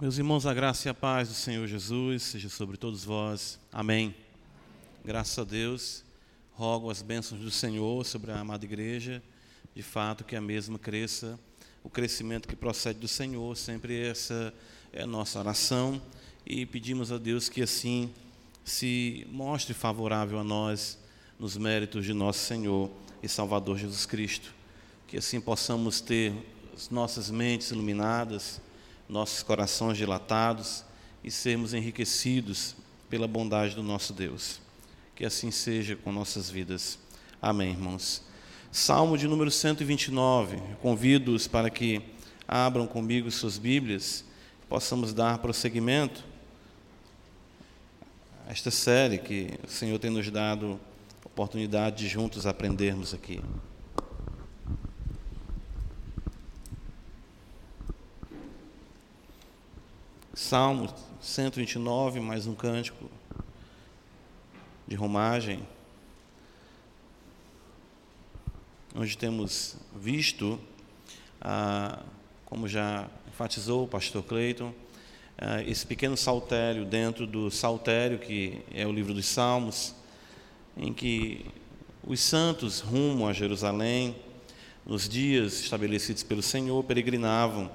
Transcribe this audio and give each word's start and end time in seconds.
Meus 0.00 0.16
irmãos, 0.16 0.46
a 0.46 0.54
graça 0.54 0.88
e 0.88 0.90
a 0.90 0.94
paz 0.94 1.28
do 1.28 1.34
Senhor 1.34 1.66
Jesus 1.66 2.22
seja 2.22 2.48
sobre 2.48 2.78
todos 2.78 3.04
vós. 3.04 3.60
Amém. 3.70 4.14
Graças 5.04 5.38
a 5.38 5.44
Deus, 5.44 6.02
rogo 6.52 6.88
as 6.88 7.02
bênçãos 7.02 7.42
do 7.42 7.50
Senhor 7.50 8.02
sobre 8.06 8.30
a 8.32 8.40
amada 8.40 8.64
igreja, 8.64 9.22
de 9.74 9.82
fato 9.82 10.24
que 10.24 10.34
a 10.34 10.40
mesma 10.40 10.78
cresça, 10.78 11.38
o 11.84 11.90
crescimento 11.90 12.48
que 12.48 12.56
procede 12.56 12.98
do 12.98 13.06
Senhor, 13.06 13.54
sempre 13.58 14.00
essa 14.00 14.54
é 14.90 15.02
a 15.02 15.06
nossa 15.06 15.38
oração 15.38 16.00
e 16.46 16.64
pedimos 16.64 17.12
a 17.12 17.18
Deus 17.18 17.50
que 17.50 17.60
assim 17.60 18.10
se 18.64 19.26
mostre 19.30 19.74
favorável 19.74 20.38
a 20.38 20.44
nós 20.44 20.98
nos 21.38 21.58
méritos 21.58 22.06
de 22.06 22.14
nosso 22.14 22.38
Senhor 22.38 22.90
e 23.22 23.28
Salvador 23.28 23.76
Jesus 23.76 24.06
Cristo. 24.06 24.54
Que 25.06 25.18
assim 25.18 25.42
possamos 25.42 26.00
ter 26.00 26.32
as 26.74 26.88
nossas 26.88 27.30
mentes 27.30 27.70
iluminadas, 27.70 28.62
nossos 29.10 29.42
corações 29.42 29.98
dilatados 29.98 30.84
e 31.22 31.30
sermos 31.30 31.74
enriquecidos 31.74 32.76
pela 33.08 33.26
bondade 33.26 33.74
do 33.74 33.82
nosso 33.82 34.12
Deus. 34.12 34.60
Que 35.16 35.26
assim 35.26 35.50
seja 35.50 35.96
com 35.96 36.12
nossas 36.12 36.48
vidas. 36.48 36.98
Amém, 37.42 37.70
irmãos. 37.70 38.22
Salmo 38.70 39.18
de 39.18 39.26
número 39.26 39.50
129. 39.50 40.58
Convido-os 40.80 41.48
para 41.48 41.68
que 41.68 42.00
abram 42.46 42.86
comigo 42.86 43.30
suas 43.30 43.58
Bíblias, 43.58 44.24
possamos 44.68 45.12
dar 45.12 45.38
prosseguimento 45.38 46.24
a 48.46 48.52
esta 48.52 48.70
série 48.70 49.18
que 49.18 49.58
o 49.66 49.70
Senhor 49.70 49.98
tem 49.98 50.10
nos 50.10 50.30
dado 50.30 50.80
oportunidade 51.24 51.96
de 51.96 52.08
juntos 52.08 52.46
aprendermos 52.46 53.12
aqui. 53.12 53.40
Salmo 60.32 60.88
129, 61.20 62.20
mais 62.20 62.46
um 62.46 62.54
cântico 62.54 63.10
de 64.86 64.94
romagem, 64.94 65.60
onde 68.94 69.18
temos 69.18 69.76
visto, 69.96 70.56
ah, 71.40 71.98
como 72.44 72.68
já 72.68 73.08
enfatizou 73.26 73.84
o 73.84 73.88
pastor 73.88 74.22
Cleiton, 74.22 74.72
ah, 75.36 75.64
esse 75.64 75.84
pequeno 75.84 76.16
saltério 76.16 76.84
dentro 76.84 77.26
do 77.26 77.50
saltério, 77.50 78.16
que 78.16 78.62
é 78.72 78.86
o 78.86 78.92
livro 78.92 79.12
dos 79.12 79.26
Salmos, 79.26 79.96
em 80.76 80.92
que 80.92 81.44
os 82.06 82.20
santos 82.20 82.78
rumo 82.78 83.26
a 83.26 83.32
Jerusalém, 83.32 84.14
nos 84.86 85.08
dias 85.08 85.54
estabelecidos 85.54 86.22
pelo 86.22 86.40
Senhor, 86.40 86.84
peregrinavam 86.84 87.68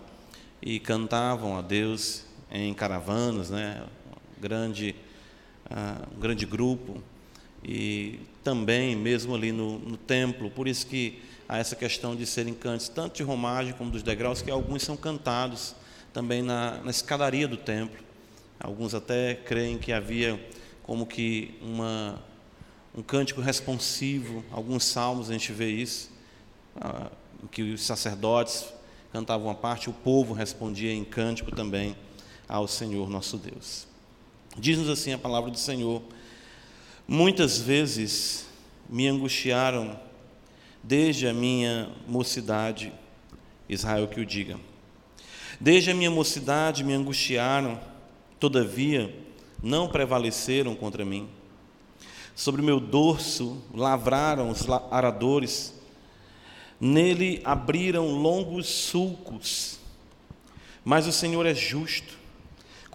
e 0.61 0.79
cantavam 0.79 1.57
a 1.57 1.61
Deus 1.61 2.23
em 2.55 2.73
caravanas, 2.73 3.49
né? 3.49 3.85
grande, 4.39 4.95
uh, 5.69 6.15
um 6.15 6.19
grande 6.19 6.45
grupo, 6.45 7.01
e 7.63 8.19
também 8.43 8.95
mesmo 8.95 9.33
ali 9.33 9.51
no, 9.51 9.79
no, 9.79 9.97
templo, 9.97 10.49
por 10.51 10.67
isso 10.67 10.85
que 10.85 11.21
há 11.49 11.57
essa 11.57 11.75
questão 11.75 12.15
de 12.15 12.25
serem 12.25 12.53
cantos, 12.53 12.87
tanto 12.87 13.15
de 13.15 13.23
romagem 13.23 13.73
como 13.73 13.89
dos 13.89 14.03
degraus, 14.03 14.41
que 14.41 14.51
alguns 14.51 14.83
são 14.83 14.95
cantados 14.95 15.75
também 16.13 16.41
na, 16.41 16.79
na 16.83 16.91
escadaria 16.91 17.47
do 17.47 17.57
templo. 17.57 18.03
Alguns 18.59 18.93
até 18.93 19.35
creem 19.35 19.77
que 19.77 19.91
havia 19.91 20.39
como 20.83 21.05
que 21.05 21.57
uma, 21.61 22.21
um 22.95 23.01
cântico 23.01 23.41
responsivo, 23.41 24.43
alguns 24.51 24.85
salmos 24.85 25.29
a 25.29 25.33
gente 25.33 25.51
vê 25.51 25.69
isso, 25.69 26.11
uh, 26.77 27.09
que 27.51 27.73
os 27.73 27.81
sacerdotes 27.81 28.65
cantavam 29.11 29.47
uma 29.47 29.55
parte, 29.55 29.89
o 29.89 29.93
povo 29.93 30.33
respondia 30.33 30.93
em 30.93 31.03
cântico 31.03 31.51
também 31.51 31.95
ao 32.47 32.67
Senhor 32.67 33.09
nosso 33.09 33.37
Deus. 33.37 33.87
Diz-nos 34.57 34.89
assim 34.89 35.11
a 35.11 35.17
palavra 35.17 35.51
do 35.51 35.59
Senhor: 35.59 36.01
Muitas 37.07 37.59
vezes 37.59 38.47
me 38.89 39.07
angustiaram 39.07 39.99
desde 40.83 41.27
a 41.27 41.33
minha 41.33 41.89
mocidade, 42.07 42.93
Israel 43.67 44.07
que 44.07 44.19
o 44.19 44.25
diga. 44.25 44.59
Desde 45.59 45.91
a 45.91 45.95
minha 45.95 46.11
mocidade 46.11 46.83
me 46.83 46.93
angustiaram, 46.93 47.79
todavia 48.39 49.13
não 49.61 49.87
prevaleceram 49.87 50.75
contra 50.75 51.03
mim. 51.03 51.27
Sobre 52.35 52.61
meu 52.61 52.79
dorso 52.79 53.61
lavraram 53.73 54.49
os 54.49 54.67
aradores, 54.91 55.73
nele 56.79 57.41
abriram 57.43 58.07
longos 58.07 58.67
sulcos. 58.67 59.79
Mas 60.83 61.07
o 61.07 61.11
Senhor 61.11 61.45
é 61.45 61.53
justo 61.53 62.24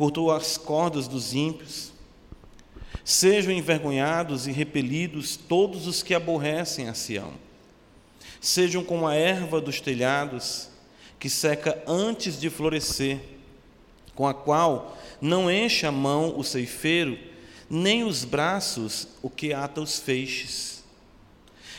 cortou 0.00 0.30
as 0.30 0.56
cordas 0.56 1.06
dos 1.06 1.34
ímpios. 1.34 1.92
Sejam 3.04 3.52
envergonhados 3.52 4.46
e 4.46 4.50
repelidos 4.50 5.36
todos 5.36 5.86
os 5.86 6.02
que 6.02 6.14
aborrecem 6.14 6.88
a 6.88 6.94
Sião. 6.94 7.34
Sejam 8.40 8.82
como 8.82 9.06
a 9.06 9.14
erva 9.14 9.60
dos 9.60 9.78
telhados, 9.78 10.70
que 11.18 11.28
seca 11.28 11.84
antes 11.86 12.40
de 12.40 12.48
florescer, 12.48 13.20
com 14.14 14.26
a 14.26 14.32
qual 14.32 14.96
não 15.20 15.50
enche 15.50 15.84
a 15.84 15.92
mão 15.92 16.32
o 16.34 16.42
ceifeiro, 16.42 17.18
nem 17.68 18.02
os 18.02 18.24
braços 18.24 19.06
o 19.20 19.28
que 19.28 19.52
ata 19.52 19.82
os 19.82 19.98
feixes. 19.98 20.82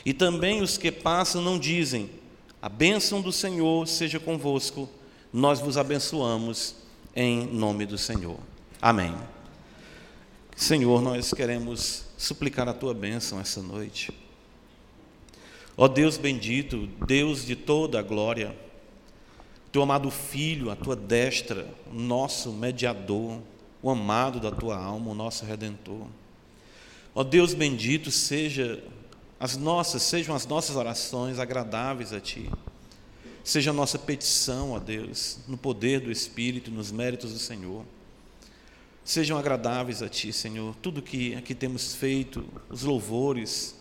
E 0.05 0.13
também 0.13 0.61
os 0.61 0.77
que 0.77 0.91
passam 0.91 1.41
não 1.41 1.57
dizem: 1.57 2.07
A 2.61 2.69
bênção 2.69 3.19
do 3.19 3.31
Senhor 3.31 3.87
seja 3.87 4.19
convosco, 4.19 4.87
nós 5.33 5.59
vos 5.59 5.75
abençoamos 5.75 6.80
em 7.15 7.45
nome 7.45 7.85
do 7.85 7.97
Senhor. 7.97 8.39
Amém. 8.81 9.15
Senhor, 10.55 11.01
nós 11.01 11.33
queremos 11.33 12.05
suplicar 12.17 12.67
a 12.69 12.73
tua 12.73 12.93
bênção 12.93 13.39
essa 13.39 13.61
noite. 13.61 14.11
Ó 15.75 15.87
Deus 15.87 16.17
bendito, 16.17 16.87
Deus 17.05 17.45
de 17.45 17.55
toda 17.55 17.99
a 17.99 18.03
glória, 18.03 18.55
teu 19.71 19.81
amado 19.81 20.11
Filho, 20.11 20.69
a 20.69 20.75
tua 20.75 20.95
destra, 20.95 21.67
nosso 21.91 22.51
mediador, 22.51 23.39
o 23.81 23.89
amado 23.89 24.39
da 24.39 24.51
tua 24.51 24.77
alma, 24.77 25.11
o 25.11 25.15
nosso 25.15 25.45
redentor. 25.45 26.05
Ó 27.15 27.23
Deus 27.23 27.53
bendito, 27.53 28.11
seja 28.11 28.83
as 29.39 29.57
nossas, 29.57 30.03
sejam 30.03 30.35
as 30.35 30.45
nossas 30.45 30.75
orações 30.75 31.39
agradáveis 31.39 32.13
a 32.13 32.19
ti. 32.19 32.49
Seja 33.43 33.71
a 33.71 33.73
nossa 33.73 33.97
petição 33.97 34.75
a 34.75 34.79
Deus, 34.79 35.39
no 35.47 35.57
poder 35.57 35.99
do 35.99 36.11
Espírito, 36.11 36.69
nos 36.69 36.91
méritos 36.91 37.33
do 37.33 37.39
Senhor. 37.39 37.83
Sejam 39.03 39.37
agradáveis 39.37 40.03
a 40.03 40.07
Ti, 40.07 40.31
Senhor, 40.31 40.75
tudo 40.75 41.01
que 41.01 41.33
aqui 41.35 41.55
temos 41.55 41.95
feito, 41.95 42.45
os 42.69 42.83
louvores, 42.83 43.75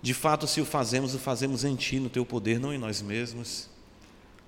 de 0.00 0.14
fato, 0.14 0.46
se 0.46 0.60
o 0.60 0.64
fazemos, 0.64 1.14
o 1.14 1.18
fazemos 1.18 1.64
em 1.64 1.74
Ti, 1.74 1.98
no 1.98 2.10
Teu 2.10 2.24
poder, 2.24 2.60
não 2.60 2.72
em 2.72 2.78
nós 2.78 3.02
mesmos. 3.02 3.68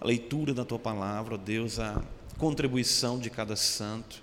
A 0.00 0.06
leitura 0.06 0.54
da 0.54 0.64
Tua 0.64 0.78
palavra, 0.78 1.34
ó 1.34 1.36
Deus, 1.38 1.78
a 1.78 2.02
contribuição 2.38 3.18
de 3.18 3.30
cada 3.30 3.56
santo, 3.56 4.22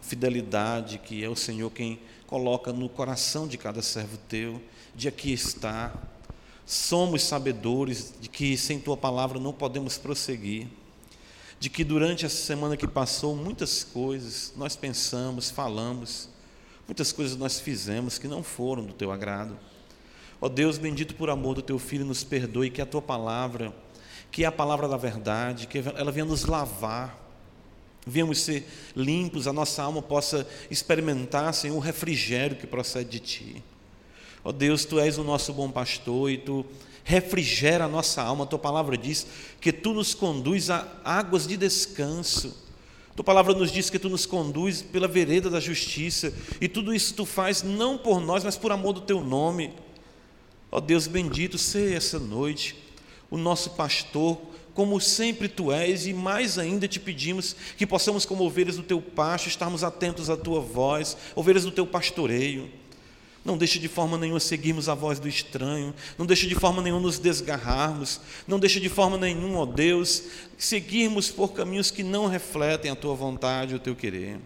a 0.00 0.04
fidelidade 0.04 0.98
que 0.98 1.24
é 1.24 1.28
o 1.28 1.34
Senhor 1.34 1.70
quem 1.70 1.98
coloca 2.26 2.72
no 2.72 2.88
coração 2.88 3.48
de 3.48 3.58
cada 3.58 3.82
servo 3.82 4.16
Teu, 4.28 4.62
de 4.94 5.08
aqui 5.08 5.32
estar 5.32 6.21
Somos 6.64 7.22
sabedores 7.22 8.14
de 8.20 8.28
que 8.28 8.56
sem 8.56 8.78
tua 8.78 8.96
palavra 8.96 9.38
não 9.38 9.52
podemos 9.52 9.98
prosseguir, 9.98 10.68
de 11.58 11.68
que 11.68 11.84
durante 11.84 12.24
essa 12.24 12.36
semana 12.36 12.76
que 12.76 12.88
passou, 12.88 13.36
muitas 13.36 13.84
coisas 13.84 14.52
nós 14.56 14.74
pensamos, 14.74 15.50
falamos, 15.50 16.28
muitas 16.86 17.12
coisas 17.12 17.36
nós 17.36 17.60
fizemos 17.60 18.18
que 18.18 18.26
não 18.26 18.42
foram 18.42 18.84
do 18.84 18.92
teu 18.92 19.12
agrado. 19.12 19.58
Ó 20.40 20.48
Deus, 20.48 20.76
bendito 20.76 21.14
por 21.14 21.30
amor 21.30 21.54
do 21.54 21.62
teu 21.62 21.78
filho, 21.78 22.04
nos 22.04 22.24
perdoe 22.24 22.70
que 22.70 22.82
a 22.82 22.86
tua 22.86 23.00
palavra, 23.00 23.72
que 24.30 24.42
é 24.42 24.46
a 24.46 24.52
palavra 24.52 24.88
da 24.88 24.96
verdade, 24.96 25.68
que 25.68 25.78
ela 25.78 26.10
venha 26.10 26.24
nos 26.24 26.44
lavar, 26.46 27.16
venhamos 28.04 28.40
ser 28.40 28.66
limpos, 28.96 29.46
a 29.46 29.52
nossa 29.52 29.82
alma 29.82 30.02
possa 30.02 30.46
experimentar, 30.70 31.54
Senhor, 31.54 31.76
o 31.76 31.80
refrigério 31.80 32.56
que 32.56 32.66
procede 32.66 33.10
de 33.10 33.20
ti. 33.20 33.64
Ó 34.44 34.48
oh 34.48 34.52
Deus, 34.52 34.84
tu 34.84 34.98
és 34.98 35.18
o 35.18 35.24
nosso 35.24 35.52
bom 35.52 35.70
pastor 35.70 36.30
e 36.30 36.38
tu 36.38 36.66
refrigera 37.04 37.84
a 37.84 37.88
nossa 37.88 38.22
alma. 38.22 38.44
A 38.44 38.46
tua 38.46 38.58
palavra 38.58 38.96
diz 38.96 39.26
que 39.60 39.72
tu 39.72 39.92
nos 39.92 40.14
conduz 40.14 40.70
a 40.70 40.86
águas 41.04 41.46
de 41.46 41.56
descanso. 41.56 42.56
A 43.10 43.14
tua 43.14 43.24
palavra 43.24 43.54
nos 43.54 43.70
diz 43.70 43.90
que 43.90 43.98
tu 43.98 44.08
nos 44.08 44.26
conduz 44.26 44.82
pela 44.82 45.06
vereda 45.06 45.50
da 45.50 45.60
justiça. 45.60 46.32
E 46.60 46.66
tudo 46.66 46.94
isso 46.94 47.14
tu 47.14 47.24
faz 47.24 47.62
não 47.62 47.98
por 47.98 48.20
nós, 48.20 48.42
mas 48.42 48.56
por 48.56 48.72
amor 48.72 48.94
do 48.94 49.02
teu 49.02 49.22
nome. 49.22 49.72
Ó 50.70 50.78
oh 50.78 50.80
Deus 50.80 51.06
bendito, 51.06 51.58
seja 51.58 51.96
essa 51.96 52.18
noite 52.18 52.82
o 53.32 53.38
nosso 53.38 53.70
pastor, 53.70 54.38
como 54.74 55.00
sempre 55.00 55.48
tu 55.48 55.72
és, 55.72 56.06
e 56.06 56.12
mais 56.12 56.58
ainda 56.58 56.86
te 56.86 57.00
pedimos 57.00 57.56
que 57.78 57.86
possamos, 57.86 58.26
como 58.26 58.44
ovelhas 58.44 58.76
do 58.76 58.82
teu 58.82 59.00
pasto, 59.00 59.48
estarmos 59.48 59.82
atentos 59.82 60.28
à 60.28 60.36
tua 60.36 60.60
voz, 60.60 61.16
ovelhas 61.34 61.64
do 61.64 61.70
teu 61.70 61.86
pastoreio. 61.86 62.70
Não 63.44 63.58
deixe 63.58 63.80
de 63.80 63.88
forma 63.88 64.16
nenhuma 64.16 64.38
seguirmos 64.38 64.88
a 64.88 64.94
voz 64.94 65.18
do 65.18 65.28
estranho, 65.28 65.92
não 66.16 66.24
deixe 66.24 66.46
de 66.46 66.54
forma 66.54 66.80
nenhuma 66.80 67.00
nos 67.00 67.18
desgarrarmos, 67.18 68.20
não 68.46 68.58
deixe 68.58 68.78
de 68.78 68.88
forma 68.88 69.18
nenhuma, 69.18 69.60
ó 69.60 69.66
Deus, 69.66 70.22
seguirmos 70.56 71.28
por 71.28 71.52
caminhos 71.52 71.90
que 71.90 72.04
não 72.04 72.26
refletem 72.26 72.90
a 72.90 72.94
tua 72.94 73.16
vontade 73.16 73.74
o 73.74 73.80
teu 73.80 73.96
querer. 73.96 74.38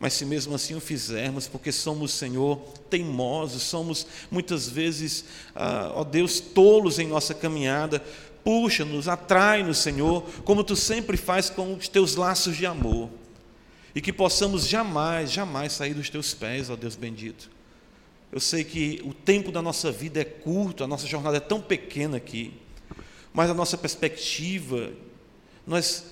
Mas 0.00 0.14
se 0.14 0.26
mesmo 0.26 0.56
assim 0.56 0.74
o 0.74 0.80
fizermos, 0.80 1.46
porque 1.46 1.70
somos, 1.70 2.10
Senhor, 2.12 2.58
teimosos, 2.90 3.62
somos 3.62 4.06
muitas 4.28 4.68
vezes, 4.68 5.24
ah, 5.54 5.92
ó 5.94 6.02
Deus, 6.02 6.40
tolos 6.40 6.98
em 6.98 7.06
nossa 7.06 7.32
caminhada, 7.32 8.02
puxa-nos, 8.42 9.06
atrai-nos, 9.06 9.78
Senhor, 9.78 10.22
como 10.44 10.64
tu 10.64 10.74
sempre 10.74 11.16
faz 11.16 11.48
com 11.48 11.74
os 11.74 11.86
teus 11.86 12.16
laços 12.16 12.56
de 12.56 12.66
amor, 12.66 13.08
e 13.94 14.00
que 14.00 14.12
possamos 14.12 14.66
jamais, 14.66 15.30
jamais 15.30 15.72
sair 15.72 15.94
dos 15.94 16.10
teus 16.10 16.34
pés, 16.34 16.68
ó 16.68 16.74
Deus 16.74 16.96
bendito. 16.96 17.53
Eu 18.34 18.40
sei 18.40 18.64
que 18.64 19.00
o 19.04 19.14
tempo 19.14 19.52
da 19.52 19.62
nossa 19.62 19.92
vida 19.92 20.20
é 20.20 20.24
curto, 20.24 20.82
a 20.82 20.88
nossa 20.88 21.06
jornada 21.06 21.36
é 21.36 21.40
tão 21.40 21.60
pequena 21.60 22.16
aqui, 22.16 22.52
mas 23.32 23.48
a 23.48 23.54
nossa 23.54 23.78
perspectiva, 23.78 24.90
nós 25.64 26.04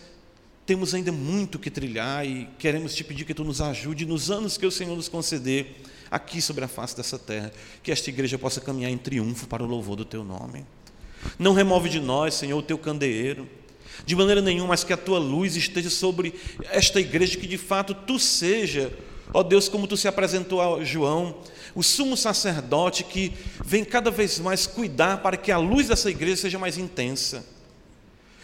temos 0.64 0.94
ainda 0.94 1.10
muito 1.10 1.58
que 1.58 1.68
trilhar 1.68 2.24
e 2.24 2.48
queremos 2.60 2.94
te 2.94 3.02
pedir 3.02 3.24
que 3.24 3.34
tu 3.34 3.42
nos 3.42 3.60
ajude 3.60 4.06
nos 4.06 4.30
anos 4.30 4.56
que 4.56 4.64
o 4.64 4.70
Senhor 4.70 4.94
nos 4.94 5.08
conceder 5.08 5.82
aqui 6.08 6.40
sobre 6.40 6.64
a 6.64 6.68
face 6.68 6.96
dessa 6.96 7.18
terra, 7.18 7.52
que 7.82 7.90
esta 7.90 8.08
igreja 8.08 8.38
possa 8.38 8.60
caminhar 8.60 8.92
em 8.92 8.98
triunfo 8.98 9.48
para 9.48 9.64
o 9.64 9.66
louvor 9.66 9.96
do 9.96 10.04
teu 10.04 10.22
nome. 10.22 10.64
Não 11.40 11.54
remove 11.54 11.88
de 11.88 11.98
nós, 11.98 12.34
Senhor, 12.34 12.56
o 12.56 12.62
teu 12.62 12.78
candeeiro, 12.78 13.48
de 14.06 14.14
maneira 14.14 14.40
nenhuma, 14.40 14.68
mas 14.68 14.84
que 14.84 14.92
a 14.92 14.96
tua 14.96 15.18
luz 15.18 15.56
esteja 15.56 15.90
sobre 15.90 16.34
esta 16.70 17.00
igreja, 17.00 17.36
que 17.36 17.48
de 17.48 17.58
fato 17.58 17.92
tu 17.92 18.16
seja, 18.16 18.96
ó 19.32 19.42
Deus, 19.42 19.68
como 19.68 19.86
tu 19.86 19.96
se 19.96 20.08
apresentou 20.08 20.60
a 20.60 20.84
João, 20.84 21.36
o 21.74 21.82
sumo 21.82 22.16
sacerdote 22.16 23.04
que 23.04 23.32
vem 23.64 23.84
cada 23.84 24.10
vez 24.10 24.38
mais 24.38 24.66
cuidar 24.66 25.22
para 25.22 25.36
que 25.36 25.50
a 25.50 25.58
luz 25.58 25.88
dessa 25.88 26.10
igreja 26.10 26.42
seja 26.42 26.58
mais 26.58 26.76
intensa 26.76 27.44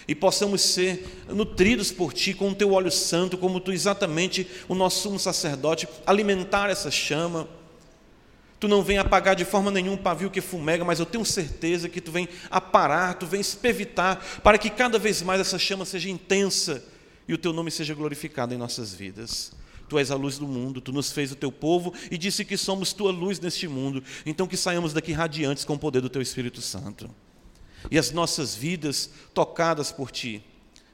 e 0.08 0.14
possamos 0.14 0.62
ser 0.62 1.06
nutridos 1.29 1.93
por 1.93 2.14
Ti 2.14 2.32
com 2.32 2.49
o 2.49 2.55
Teu 2.55 2.73
óleo 2.73 2.90
santo, 2.90 3.37
como 3.37 3.61
Tu 3.61 3.73
exatamente, 3.73 4.49
o 4.67 4.75
nosso 4.75 5.02
sumo 5.02 5.19
sacerdote, 5.19 5.87
alimentar 6.06 6.70
essa 6.70 6.90
chama. 6.90 7.46
Tu 8.58 8.67
não 8.67 8.82
vem 8.82 8.96
apagar 8.96 9.37
de 9.37 9.44
forma 9.44 9.70
nenhuma 9.70 9.96
o 9.96 10.02
pavio 10.02 10.31
que 10.31 10.40
fumega, 10.40 10.82
mas 10.82 10.99
eu 10.99 11.05
tenho 11.05 11.25
certeza 11.26 11.90
que 11.90 12.00
Tu 12.00 12.11
vem 12.11 12.26
aparar, 12.50 13.14
Tu 13.19 13.26
vem 13.26 13.43
espevitar, 13.43 14.40
para 14.43 14.56
que 14.56 14.70
cada 14.70 14.99
vez 14.99 15.20
mais 15.20 15.43
essa 15.43 15.58
chama 15.58 15.85
seja 15.85 16.08
intensa 16.08 16.82
e 17.29 17.35
o 17.35 17.38
Teu 17.38 17.52
nome 17.52 17.70
seja 17.70 17.93
glorificado 17.93 18.55
em 18.55 18.56
nossas 18.56 18.94
vidas. 18.94 19.52
Tu 19.88 19.99
és 19.99 20.11
a 20.11 20.17
luz 20.17 20.38
do 20.38 20.46
mundo, 20.46 20.81
Tu 20.81 20.93
nos 20.93 21.11
fez 21.11 21.32
o 21.32 21.37
Teu 21.37 21.50
povo 21.50 21.93
e 22.11 22.19
disse 22.19 22.44
que 22.44 22.56
somos 22.56 22.93
Tua 22.93 23.11
luz 23.11 23.40
neste 23.40 23.67
mundo. 23.67 24.02
Então 24.26 24.46
que 24.46 24.56
saiamos 24.56 24.93
daqui 24.93 25.12
radiantes 25.12 25.64
com 25.64 25.75
o 25.75 25.79
poder 25.79 26.00
do 26.00 26.08
Teu 26.08 26.23
Espírito 26.23 26.61
Santo 26.61 27.08
e 27.90 27.99
as 27.99 28.11
nossas 28.11 28.55
vidas 28.55 29.11
tocadas 29.32 29.93
por 29.93 30.11
Ti 30.11 30.43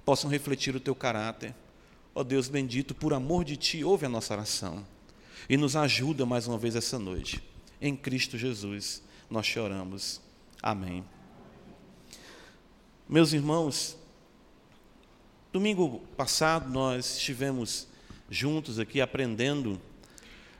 possam 0.04 0.30
refletir 0.30 0.76
o 0.76 0.80
Teu 0.80 0.94
caráter. 0.94 1.54
Ó 2.14 2.20
oh 2.20 2.24
Deus 2.24 2.48
bendito, 2.48 2.94
por 2.94 3.12
amor 3.12 3.44
de 3.44 3.56
Ti, 3.56 3.82
ouve 3.82 4.06
a 4.06 4.08
nossa 4.08 4.34
oração 4.34 4.86
e 5.48 5.56
nos 5.56 5.74
ajuda 5.76 6.24
mais 6.24 6.46
uma 6.46 6.58
vez 6.58 6.76
essa 6.76 6.98
noite. 6.98 7.42
Em 7.80 7.96
Cristo 7.96 8.38
Jesus 8.38 9.02
nós 9.30 9.46
choramos. 9.46 10.20
Amém. 10.62 11.04
Meus 13.08 13.32
irmãos, 13.32 13.98
domingo 15.52 16.00
passado 16.16 16.70
nós 16.70 17.16
estivemos 17.16 17.88
juntos 18.30 18.78
aqui 18.78 19.00
aprendendo 19.00 19.80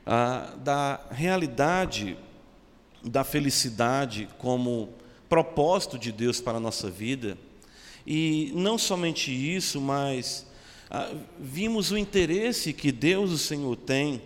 ah, 0.05 0.53
da 0.63 0.99
realidade 1.11 2.17
da 3.03 3.23
felicidade 3.23 4.27
como 4.39 4.89
propósito 5.29 5.99
de 5.99 6.11
Deus 6.11 6.41
para 6.41 6.57
a 6.57 6.59
nossa 6.59 6.89
vida. 6.89 7.37
E 8.05 8.51
não 8.55 8.77
somente 8.77 9.31
isso, 9.31 9.79
mas 9.79 10.47
ah, 10.89 11.11
vimos 11.39 11.91
o 11.91 11.97
interesse 11.97 12.73
que 12.73 12.91
Deus, 12.91 13.31
o 13.31 13.37
Senhor, 13.37 13.75
tem 13.75 14.21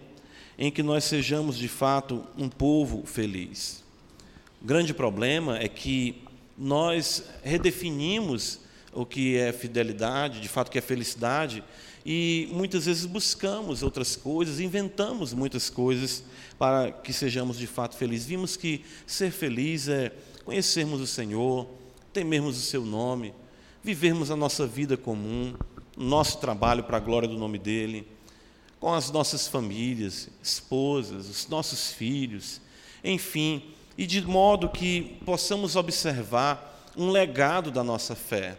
em 0.58 0.72
que 0.72 0.84
nós 0.84 1.04
sejamos 1.06 1.58
de 1.58 1.68
fato 1.68 2.26
um 2.38 2.50
povo 2.50 3.06
feliz. 3.06 3.84
O 4.62 4.66
grande 4.66 4.94
problema 4.94 5.58
é 5.58 5.68
que 5.68 6.22
nós 6.58 7.24
redefinimos 7.44 8.60
o 8.92 9.06
que 9.06 9.38
é 9.38 9.54
fidelidade, 9.54 10.42
de 10.42 10.50
fato, 10.50 10.68
o 10.68 10.72
que 10.72 10.78
é 10.78 10.82
felicidade, 10.82 11.64
e 12.12 12.50
muitas 12.52 12.88
vezes 12.88 13.06
buscamos 13.06 13.84
outras 13.84 14.16
coisas, 14.16 14.60
inventamos 14.60 15.32
muitas 15.32 15.70
coisas 15.70 16.24
para 16.58 16.92
que 16.92 17.14
sejamos 17.14 17.56
de 17.56 17.68
fato 17.68 17.96
felizes. 17.96 18.26
Vimos 18.26 18.58
que 18.58 18.84
ser 19.06 19.30
feliz 19.30 19.88
é 19.88 20.12
conhecermos 20.44 21.02
o 21.02 21.06
Senhor, 21.06 21.68
temermos 22.12 22.58
o 22.58 22.62
seu 22.62 22.84
nome, 22.84 23.32
vivermos 23.84 24.32
a 24.32 24.36
nossa 24.36 24.66
vida 24.66 24.98
comum, 24.98 25.54
nosso 25.96 26.40
trabalho 26.40 26.84
para 26.84 26.98
a 26.98 27.00
glória 27.00 27.30
do 27.30 27.38
nome 27.38 27.60
dele, 27.60 28.08
com 28.80 28.92
as 28.92 29.12
nossas 29.12 29.48
famílias, 29.48 30.30
esposas, 30.42 31.30
os 31.30 31.48
nossos 31.48 31.92
filhos, 31.92 32.60
enfim, 33.04 33.62
e 33.96 34.08
de 34.08 34.20
modo 34.26 34.68
que 34.68 35.20
possamos 35.24 35.76
observar 35.76 36.90
um 36.98 37.12
legado 37.12 37.70
da 37.70 37.84
nossa 37.84 38.16
fé. 38.16 38.58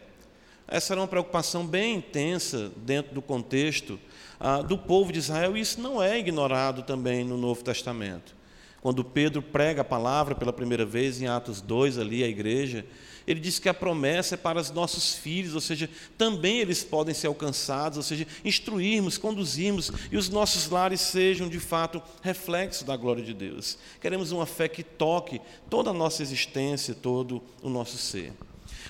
Essa 0.70 0.94
era 0.94 1.00
uma 1.00 1.08
preocupação 1.08 1.66
bem 1.66 1.96
intensa 1.96 2.70
dentro 2.76 3.12
do 3.12 3.20
contexto 3.20 3.98
ah, 4.38 4.62
do 4.62 4.78
povo 4.78 5.12
de 5.12 5.18
Israel, 5.18 5.56
e 5.56 5.60
isso 5.60 5.80
não 5.80 6.00
é 6.00 6.16
ignorado 6.16 6.84
também 6.84 7.24
no 7.24 7.36
Novo 7.36 7.64
Testamento. 7.64 8.36
Quando 8.80 9.04
Pedro 9.04 9.42
prega 9.42 9.82
a 9.82 9.84
palavra 9.84 10.34
pela 10.34 10.52
primeira 10.52 10.86
vez 10.86 11.20
em 11.20 11.26
Atos 11.26 11.60
2, 11.60 11.98
ali, 11.98 12.22
a 12.22 12.28
igreja, 12.28 12.86
ele 13.26 13.40
diz 13.40 13.58
que 13.58 13.68
a 13.68 13.74
promessa 13.74 14.36
é 14.36 14.38
para 14.38 14.60
os 14.60 14.70
nossos 14.70 15.14
filhos, 15.14 15.54
ou 15.54 15.60
seja, 15.60 15.90
também 16.16 16.58
eles 16.58 16.82
podem 16.82 17.14
ser 17.14 17.26
alcançados, 17.26 17.98
ou 17.98 18.02
seja, 18.02 18.26
instruirmos, 18.44 19.18
conduzirmos 19.18 19.90
e 20.10 20.16
os 20.16 20.28
nossos 20.28 20.70
lares 20.70 21.00
sejam 21.00 21.48
de 21.48 21.60
fato 21.60 22.00
reflexo 22.22 22.84
da 22.84 22.96
glória 22.96 23.22
de 23.22 23.34
Deus. 23.34 23.76
Queremos 24.00 24.32
uma 24.32 24.46
fé 24.46 24.68
que 24.68 24.82
toque 24.82 25.40
toda 25.68 25.90
a 25.90 25.94
nossa 25.94 26.22
existência, 26.22 26.94
todo 26.94 27.42
o 27.60 27.68
nosso 27.68 27.98
ser. 27.98 28.32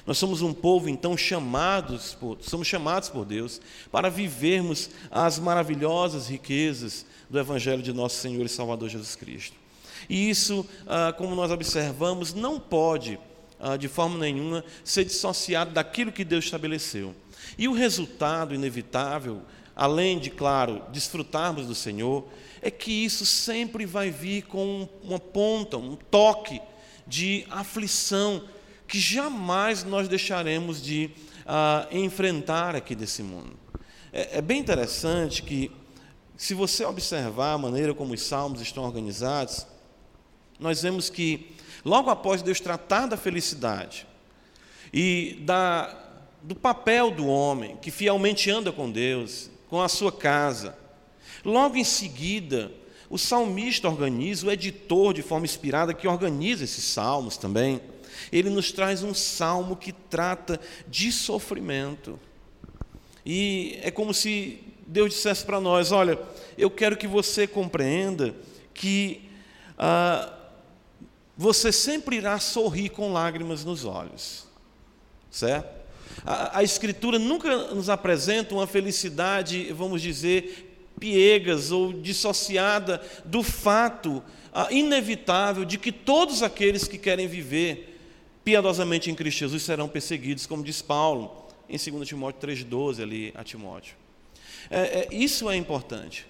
Nós 0.07 0.19
somos 0.19 0.43
um 0.43 0.53
povo 0.53 0.89
então 0.89 1.17
chamados 1.17 2.15
por, 2.15 2.39
somos 2.41 2.67
chamados 2.67 3.09
por 3.09 3.25
Deus 3.25 3.61
para 3.93 4.09
vivermos 4.09 4.91
as 5.11 5.39
maravilhosas 5.39 6.29
riquezas 6.29 7.05
do 7.29 7.39
evangelho 7.39 7.83
de 7.83 7.93
nosso 7.93 8.17
Senhor 8.17 8.45
e 8.45 8.49
Salvador 8.49 8.89
Jesus 8.89 9.15
Cristo. 9.15 9.57
E 10.09 10.31
isso, 10.31 10.67
ah, 10.87 11.13
como 11.17 11.35
nós 11.35 11.51
observamos, 11.51 12.33
não 12.33 12.59
pode, 12.59 13.19
ah, 13.59 13.77
de 13.77 13.89
forma 13.89 14.19
nenhuma, 14.19 14.65
ser 14.83 15.05
dissociado 15.05 15.73
daquilo 15.73 16.13
que 16.13 16.25
Deus 16.25 16.47
estabeleceu. 16.47 17.15
E 17.59 17.69
o 17.69 17.73
resultado 17.73 18.55
inevitável, 18.55 19.43
além 19.77 20.19
de, 20.19 20.31
claro, 20.31 20.83
desfrutarmos 20.91 21.67
do 21.67 21.75
Senhor, 21.75 22.27
é 22.63 22.71
que 22.71 22.91
isso 22.91 23.25
sempre 23.27 23.87
vai 23.87 24.11
vir 24.11 24.43
com 24.43 24.89
uma 25.03 25.19
ponta, 25.19 25.77
um 25.77 25.97
toque 25.97 26.61
de 27.07 27.47
aflição 27.51 28.43
que 28.91 28.99
jamais 28.99 29.85
nós 29.85 30.09
deixaremos 30.09 30.83
de 30.83 31.11
ah, 31.47 31.87
enfrentar 31.93 32.75
aqui 32.75 32.97
desse 32.97 33.23
mundo. 33.23 33.57
É, 34.13 34.39
é 34.39 34.43
bem 34.43 34.59
interessante 34.59 35.45
que, 35.45 35.71
se 36.37 36.55
você 36.55 36.85
observar 36.85 37.53
a 37.53 37.59
maneira 37.59 37.95
como 37.95 38.13
os 38.13 38.23
salmos 38.23 38.61
estão 38.61 38.83
organizados, 38.83 39.65
nós 40.59 40.83
vemos 40.83 41.09
que, 41.09 41.53
logo 41.85 42.11
após 42.11 42.43
Deus 42.43 42.59
tratar 42.59 43.07
da 43.07 43.17
felicidade 43.17 44.09
e 44.93 45.41
da, 45.43 45.97
do 46.43 46.57
papel 46.57 47.13
do 47.13 47.29
homem 47.29 47.77
que 47.77 47.93
fielmente 47.93 48.51
anda 48.51 48.73
com 48.73 48.91
Deus, 48.91 49.51
com 49.69 49.81
a 49.81 49.89
sua 49.89 50.11
casa, 50.11 50.77
logo 51.45 51.77
em 51.77 51.85
seguida, 51.85 52.73
o 53.09 53.17
salmista 53.17 53.89
organiza, 53.89 54.49
o 54.49 54.51
editor 54.51 55.15
de 55.15 55.23
forma 55.23 55.47
inspirada 55.47 55.95
que 55.95 56.09
organiza 56.09 56.65
esses 56.65 56.83
salmos 56.83 57.37
também, 57.37 57.81
ele 58.33 58.51
nos 58.51 58.73
traz 58.73 59.03
um 59.03 59.15
salmo 59.15 59.77
que 59.77 59.93
trata 59.93 60.61
de 60.89 61.11
sofrimento. 61.11 62.19
E 63.25 63.79
é 63.83 63.91
como 63.91 64.15
se 64.15 64.61
Deus 64.87 65.11
dissesse 65.11 65.45
para 65.45 65.61
nós: 65.61 65.93
Olha, 65.93 66.19
eu 66.57 66.71
quero 66.71 66.97
que 66.97 67.07
você 67.07 67.47
compreenda 67.47 68.35
que 68.75 69.29
ah, 69.79 70.33
você 71.37 71.73
sempre 71.73 72.17
irá 72.17 72.39
sorrir 72.39 72.91
com 72.91 73.13
lágrimas 73.13 73.65
nos 73.65 73.85
olhos, 73.85 74.47
certo? 75.31 75.81
A, 76.25 76.59
a, 76.59 76.63
Escritura 76.63 77.19
nunca 77.19 77.73
nos 77.73 77.89
apresenta 77.89 78.55
uma 78.55 78.67
felicidade, 78.67 79.73
vamos 79.73 80.03
dizer, 80.03 80.93
piegas 80.99 81.71
ou 81.71 81.93
dissociada 81.93 83.01
do 83.25 83.43
fato 83.43 84.23
inevitável 84.71 85.65
de 85.65 85.79
que 85.79 85.93
todos 85.93 86.43
aqueles 86.43 86.87
que 86.87 86.99
querem 86.99 87.27
viver 87.27 87.90
piedosamente 88.51 89.09
em 89.09 89.15
Cristo 89.15 89.39
Jesus 89.39 89.63
serão 89.63 89.89
perseguidos, 89.89 90.45
como 90.45 90.65
diz 90.65 90.83
Paulo 90.83 91.47
em 91.69 91.77
2 91.77 92.09
Timóteo 92.09 92.49
3,12 92.49 93.01
ali 93.01 93.33
a 93.37 93.45
Timóteo. 93.45 93.95
É, 94.69 94.81
é, 94.81 95.09
isso 95.13 95.49
é 95.49 95.55
importante. 95.55 96.27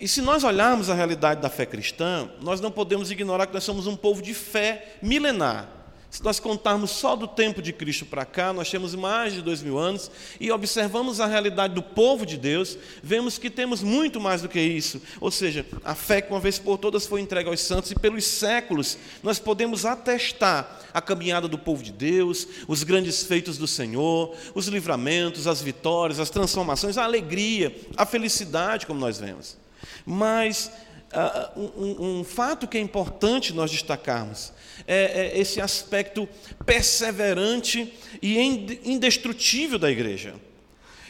E 0.00 0.08
se 0.08 0.22
nós 0.22 0.42
olharmos 0.42 0.88
a 0.88 0.94
realidade 0.94 1.42
da 1.42 1.50
fé 1.50 1.66
cristã, 1.66 2.30
nós 2.40 2.62
não 2.62 2.70
podemos 2.70 3.10
ignorar 3.10 3.46
que 3.46 3.52
nós 3.52 3.62
somos 3.62 3.86
um 3.86 3.94
povo 3.94 4.22
de 4.22 4.32
fé 4.32 4.96
milenar. 5.02 5.68
Se 6.14 6.22
nós 6.22 6.38
contarmos 6.38 6.92
só 6.92 7.16
do 7.16 7.26
tempo 7.26 7.60
de 7.60 7.72
Cristo 7.72 8.06
para 8.06 8.24
cá, 8.24 8.52
nós 8.52 8.70
temos 8.70 8.94
mais 8.94 9.32
de 9.32 9.42
dois 9.42 9.60
mil 9.60 9.76
anos 9.76 10.08
e 10.38 10.48
observamos 10.52 11.18
a 11.18 11.26
realidade 11.26 11.74
do 11.74 11.82
povo 11.82 12.24
de 12.24 12.36
Deus, 12.36 12.78
vemos 13.02 13.36
que 13.36 13.50
temos 13.50 13.82
muito 13.82 14.20
mais 14.20 14.40
do 14.40 14.48
que 14.48 14.60
isso. 14.60 15.02
Ou 15.20 15.28
seja, 15.32 15.66
a 15.84 15.92
fé 15.92 16.22
que 16.22 16.30
uma 16.30 16.38
vez 16.38 16.56
por 16.56 16.78
todas 16.78 17.04
foi 17.04 17.20
entregue 17.20 17.48
aos 17.48 17.60
santos 17.62 17.90
e 17.90 17.96
pelos 17.96 18.24
séculos 18.24 18.96
nós 19.24 19.40
podemos 19.40 19.84
atestar 19.84 20.82
a 20.94 21.02
caminhada 21.02 21.48
do 21.48 21.58
povo 21.58 21.82
de 21.82 21.90
Deus, 21.90 22.46
os 22.68 22.84
grandes 22.84 23.24
feitos 23.24 23.58
do 23.58 23.66
Senhor, 23.66 24.36
os 24.54 24.68
livramentos, 24.68 25.48
as 25.48 25.60
vitórias, 25.60 26.20
as 26.20 26.30
transformações, 26.30 26.96
a 26.96 27.02
alegria, 27.02 27.76
a 27.96 28.06
felicidade, 28.06 28.86
como 28.86 29.00
nós 29.00 29.18
vemos. 29.18 29.56
Mas 30.06 30.70
uh, 31.14 31.60
um, 31.60 32.20
um, 32.20 32.24
fato 32.24 32.66
que 32.66 32.76
é 32.76 32.80
importante 32.80 33.52
nós 33.52 33.70
destacarmos 33.70 34.52
é, 34.86 35.32
é 35.34 35.38
esse 35.38 35.60
aspecto 35.60 36.28
perseverante 36.66 37.92
e 38.20 38.38
indestrutível 38.84 39.78
da 39.78 39.90
igreja. 39.90 40.34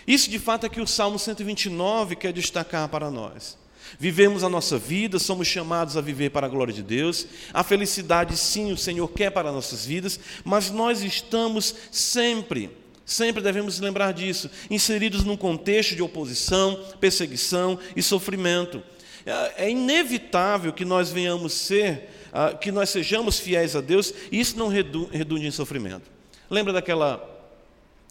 Isso, 0.07 0.29
de 0.29 0.39
fato, 0.39 0.67
é 0.67 0.69
que 0.69 0.81
o 0.81 0.87
Salmo 0.87 1.19
129 1.19 2.17
quer 2.17 2.33
destacar 2.33 2.89
para 2.89 3.11
nós. 3.11 3.57
Vivemos 3.99 4.43
a 4.43 4.49
nossa 4.49 4.77
vida, 4.77 5.19
somos 5.19 5.47
chamados 5.47 5.97
a 5.97 6.01
viver 6.01 6.31
para 6.31 6.47
a 6.47 6.51
glória 6.51 6.75
de 6.75 6.83
Deus. 6.83 7.27
A 7.53 7.63
felicidade, 7.63 8.37
sim, 8.37 8.73
o 8.73 8.77
Senhor 8.77 9.09
quer 9.09 9.31
para 9.31 9.53
nossas 9.53 9.87
vidas, 9.87 10.19
mas 10.45 10.71
nós 10.71 11.03
estamos 11.03 11.75
sempre, 11.91 12.71
sempre 13.05 13.43
devemos 13.43 13.79
lembrar 13.79 14.13
disso, 14.13 14.51
inseridos 14.71 15.25
num 15.25 15.37
contexto 15.37 15.95
de 15.95 16.03
oposição, 16.03 16.83
perseguição 17.01 17.79
e 17.95 18.03
sofrimento. 18.03 18.83
É, 19.27 19.67
é 19.67 19.71
inevitável 19.71 20.73
que 20.73 20.85
nós 20.85 21.11
venhamos 21.11 21.53
ser, 21.53 22.11
ah, 22.33 22.53
que 22.53 22.71
nós 22.71 22.91
sejamos 22.91 23.39
fiéis 23.39 23.75
a 23.75 23.81
Deus, 23.81 24.13
e 24.31 24.41
isso 24.41 24.59
não 24.59 24.69
redunde 24.69 25.47
em 25.47 25.51
sofrimento. 25.51 26.11
Lembra 26.51 26.73
daquela 26.73 27.31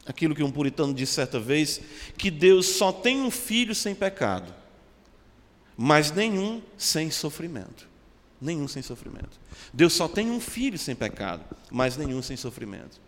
aquilo 0.05 0.35
que 0.35 0.43
um 0.43 0.51
puritano 0.51 0.93
disse 0.93 1.13
certa 1.13 1.39
vez, 1.39 1.79
que 2.17 2.29
Deus 2.29 2.65
só 2.65 2.91
tem 2.91 3.21
um 3.21 3.31
filho 3.31 3.73
sem 3.73 3.95
pecado, 3.95 4.53
mas 5.77 6.11
nenhum 6.11 6.61
sem 6.77 7.09
sofrimento. 7.09 7.87
Nenhum 8.41 8.67
sem 8.67 8.83
sofrimento. 8.83 9.39
Deus 9.73 9.93
só 9.93 10.07
tem 10.07 10.29
um 10.29 10.39
filho 10.41 10.77
sem 10.77 10.93
pecado, 10.93 11.43
mas 11.71 11.95
nenhum 11.95 12.21
sem 12.21 12.35
sofrimento. 12.35 12.99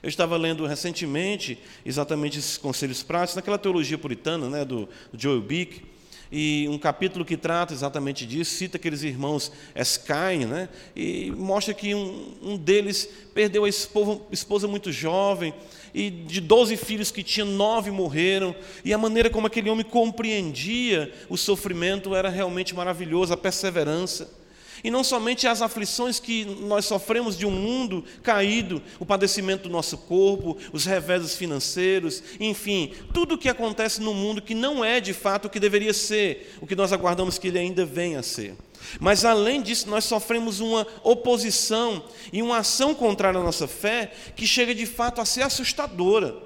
Eu 0.00 0.08
estava 0.08 0.36
lendo 0.36 0.64
recentemente 0.64 1.58
exatamente 1.84 2.38
esses 2.38 2.56
conselhos 2.56 3.02
práticos, 3.02 3.34
naquela 3.34 3.58
teologia 3.58 3.98
puritana 3.98 4.48
né, 4.48 4.64
do, 4.64 4.88
do 5.12 5.20
Joel 5.20 5.40
Bick, 5.40 5.84
e 6.30 6.66
um 6.68 6.78
capítulo 6.78 7.24
que 7.24 7.36
trata 7.36 7.72
exatamente 7.72 8.26
disso, 8.26 8.54
cita 8.56 8.76
aqueles 8.76 9.02
irmãos 9.02 9.52
Escain, 9.74 10.44
né? 10.44 10.68
e 10.94 11.30
mostra 11.30 11.72
que 11.72 11.94
um, 11.94 12.34
um 12.42 12.56
deles 12.56 13.08
perdeu 13.34 13.64
a 13.64 13.68
esposa, 13.68 14.20
esposa, 14.30 14.68
muito 14.68 14.90
jovem, 14.90 15.54
e 15.94 16.10
de 16.10 16.40
doze 16.40 16.76
filhos 16.76 17.10
que 17.10 17.22
tinha, 17.22 17.46
nove 17.46 17.90
morreram, 17.90 18.54
e 18.84 18.92
a 18.92 18.98
maneira 18.98 19.30
como 19.30 19.46
aquele 19.46 19.70
homem 19.70 19.84
compreendia 19.84 21.12
o 21.28 21.36
sofrimento 21.36 22.14
era 22.14 22.28
realmente 22.28 22.74
maravilhosa, 22.74 23.34
a 23.34 23.36
perseverança. 23.36 24.45
E 24.82 24.90
não 24.90 25.02
somente 25.02 25.46
as 25.46 25.62
aflições 25.62 26.20
que 26.20 26.44
nós 26.44 26.84
sofremos 26.84 27.36
de 27.36 27.46
um 27.46 27.50
mundo 27.50 28.04
caído, 28.22 28.82
o 28.98 29.06
padecimento 29.06 29.64
do 29.64 29.70
nosso 29.70 29.98
corpo, 29.98 30.56
os 30.72 30.84
reveses 30.84 31.34
financeiros, 31.34 32.22
enfim, 32.38 32.92
tudo 33.12 33.34
o 33.34 33.38
que 33.38 33.48
acontece 33.48 34.00
no 34.00 34.14
mundo 34.14 34.42
que 34.42 34.54
não 34.54 34.84
é 34.84 35.00
de 35.00 35.12
fato 35.12 35.46
o 35.46 35.50
que 35.50 35.60
deveria 35.60 35.92
ser, 35.92 36.54
o 36.60 36.66
que 36.66 36.76
nós 36.76 36.92
aguardamos 36.92 37.38
que 37.38 37.48
ele 37.48 37.58
ainda 37.58 37.84
venha 37.84 38.20
a 38.20 38.22
ser. 38.22 38.54
Mas 39.00 39.24
além 39.24 39.62
disso, 39.62 39.88
nós 39.88 40.04
sofremos 40.04 40.60
uma 40.60 40.86
oposição 41.02 42.04
e 42.32 42.42
uma 42.42 42.58
ação 42.58 42.94
contrária 42.94 43.40
à 43.40 43.42
nossa 43.42 43.66
fé 43.66 44.12
que 44.34 44.46
chega 44.46 44.74
de 44.74 44.86
fato 44.86 45.20
a 45.20 45.24
ser 45.24 45.42
assustadora. 45.42 46.36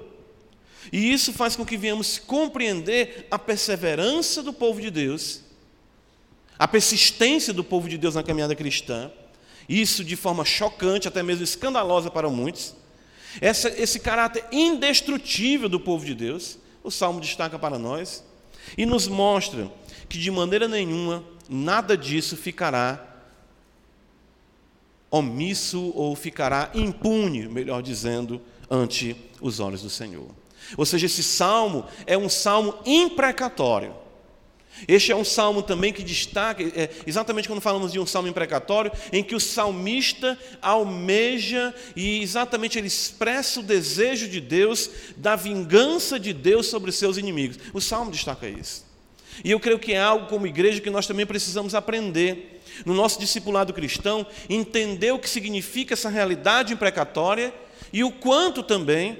E 0.91 1.11
isso 1.11 1.31
faz 1.31 1.55
com 1.55 1.65
que 1.65 1.77
venhamos 1.77 2.17
compreender 2.17 3.27
a 3.29 3.37
perseverança 3.37 4.41
do 4.41 4.51
povo 4.51 4.81
de 4.81 4.89
Deus 4.89 5.41
a 6.61 6.67
persistência 6.67 7.51
do 7.51 7.63
povo 7.63 7.89
de 7.89 7.97
Deus 7.97 8.13
na 8.13 8.21
caminhada 8.21 8.53
cristã, 8.53 9.09
isso 9.67 10.03
de 10.03 10.15
forma 10.15 10.45
chocante, 10.45 11.07
até 11.07 11.23
mesmo 11.23 11.43
escandalosa 11.43 12.11
para 12.11 12.29
muitos, 12.29 12.75
essa, 13.41 13.67
esse 13.81 13.99
caráter 13.99 14.45
indestrutível 14.51 15.67
do 15.67 15.79
povo 15.79 16.05
de 16.05 16.13
Deus, 16.13 16.59
o 16.83 16.91
Salmo 16.91 17.19
destaca 17.19 17.57
para 17.57 17.79
nós, 17.79 18.23
e 18.77 18.85
nos 18.85 19.07
mostra 19.07 19.71
que 20.07 20.19
de 20.19 20.29
maneira 20.29 20.67
nenhuma 20.67 21.23
nada 21.49 21.97
disso 21.97 22.37
ficará 22.37 23.07
omisso 25.09 25.91
ou 25.95 26.15
ficará 26.15 26.69
impune, 26.75 27.47
melhor 27.47 27.81
dizendo, 27.81 28.39
ante 28.69 29.15
os 29.41 29.59
olhos 29.59 29.81
do 29.81 29.89
Senhor. 29.89 30.29
Ou 30.77 30.85
seja, 30.85 31.07
esse 31.07 31.23
salmo 31.23 31.87
é 32.05 32.15
um 32.15 32.29
salmo 32.29 32.75
imprecatório. 32.85 33.95
Este 34.87 35.11
é 35.11 35.15
um 35.15 35.23
salmo 35.23 35.61
também 35.61 35.93
que 35.93 36.03
destaca, 36.03 36.63
é, 36.63 36.89
exatamente 37.05 37.47
quando 37.47 37.61
falamos 37.61 37.91
de 37.91 37.99
um 37.99 38.05
salmo 38.05 38.27
imprecatório, 38.27 38.91
em 39.11 39.23
que 39.23 39.35
o 39.35 39.39
salmista 39.39 40.37
almeja 40.61 41.73
e 41.95 42.21
exatamente 42.21 42.77
ele 42.77 42.87
expressa 42.87 43.59
o 43.59 43.63
desejo 43.63 44.27
de 44.27 44.41
Deus, 44.41 44.89
da 45.17 45.35
vingança 45.35 46.19
de 46.19 46.33
Deus 46.33 46.67
sobre 46.67 46.89
os 46.89 46.95
seus 46.95 47.17
inimigos. 47.17 47.57
O 47.73 47.81
salmo 47.81 48.11
destaca 48.11 48.47
isso. 48.47 48.85
E 49.43 49.51
eu 49.51 49.59
creio 49.59 49.79
que 49.79 49.93
é 49.93 49.99
algo 49.99 50.27
como 50.27 50.47
igreja 50.47 50.81
que 50.81 50.89
nós 50.89 51.07
também 51.07 51.25
precisamos 51.25 51.73
aprender. 51.75 52.61
No 52.85 52.93
nosso 52.93 53.19
discipulado 53.19 53.73
cristão, 53.73 54.25
entender 54.49 55.11
o 55.11 55.19
que 55.19 55.29
significa 55.29 55.93
essa 55.93 56.09
realidade 56.09 56.73
imprecatória 56.73 57.53
e 57.93 58.03
o 58.03 58.11
quanto 58.11 58.63
também 58.63 59.19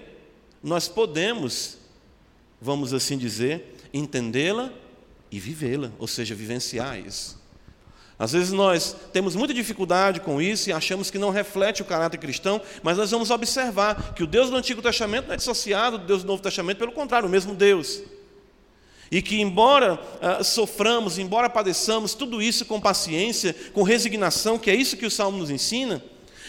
nós 0.63 0.87
podemos, 0.87 1.77
vamos 2.61 2.93
assim 2.93 3.17
dizer, 3.17 3.75
entendê-la 3.93 4.71
e 5.31 5.39
vivê-la, 5.39 5.91
ou 5.97 6.07
seja, 6.07 6.35
vivenciar 6.35 6.99
isso. 6.99 7.39
Às 8.19 8.33
vezes 8.33 8.51
nós 8.51 8.95
temos 9.11 9.35
muita 9.35 9.51
dificuldade 9.51 10.19
com 10.19 10.39
isso 10.39 10.69
e 10.69 10.73
achamos 10.73 11.09
que 11.09 11.17
não 11.17 11.31
reflete 11.31 11.81
o 11.81 11.85
caráter 11.85 12.19
cristão, 12.19 12.61
mas 12.83 12.95
nós 12.95 13.09
vamos 13.09 13.31
observar 13.31 14.13
que 14.13 14.21
o 14.21 14.27
Deus 14.27 14.51
do 14.51 14.55
Antigo 14.55 14.79
Testamento 14.79 15.25
não 15.25 15.33
é 15.33 15.37
dissociado 15.37 15.97
do 15.97 16.05
Deus 16.05 16.21
do 16.21 16.27
Novo 16.27 16.43
Testamento, 16.43 16.77
pelo 16.77 16.91
contrário, 16.91 17.27
o 17.27 17.31
mesmo 17.31 17.55
Deus. 17.55 18.03
E 19.09 19.23
que, 19.23 19.41
embora 19.41 19.95
uh, 19.95 20.43
soframos, 20.43 21.17
embora 21.17 21.49
padeçamos, 21.49 22.13
tudo 22.13 22.41
isso 22.41 22.63
com 22.65 22.79
paciência, 22.79 23.55
com 23.73 23.81
resignação, 23.81 24.59
que 24.59 24.69
é 24.69 24.75
isso 24.75 24.97
que 24.97 25.05
o 25.05 25.11
Salmo 25.11 25.39
nos 25.39 25.49
ensina, 25.49 26.03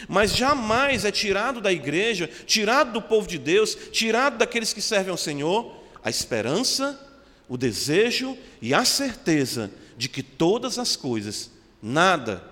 mas 0.07 0.37
jamais 0.37 1.07
é 1.07 1.11
tirado 1.11 1.59
da 1.59 1.73
igreja, 1.73 2.29
tirado 2.45 2.93
do 2.93 3.01
povo 3.01 3.27
de 3.27 3.39
Deus, 3.39 3.75
tirado 3.91 4.37
daqueles 4.37 4.75
que 4.75 4.83
servem 4.83 5.11
ao 5.11 5.17
Senhor, 5.17 5.75
a 6.05 6.11
esperança 6.11 7.12
o 7.53 7.59
desejo 7.59 8.35
e 8.63 8.73
a 8.73 8.83
certeza 8.83 9.71
de 9.95 10.09
que 10.09 10.23
todas 10.23 10.79
as 10.79 10.97
coisas, 10.97 11.51
nada, 11.83 12.43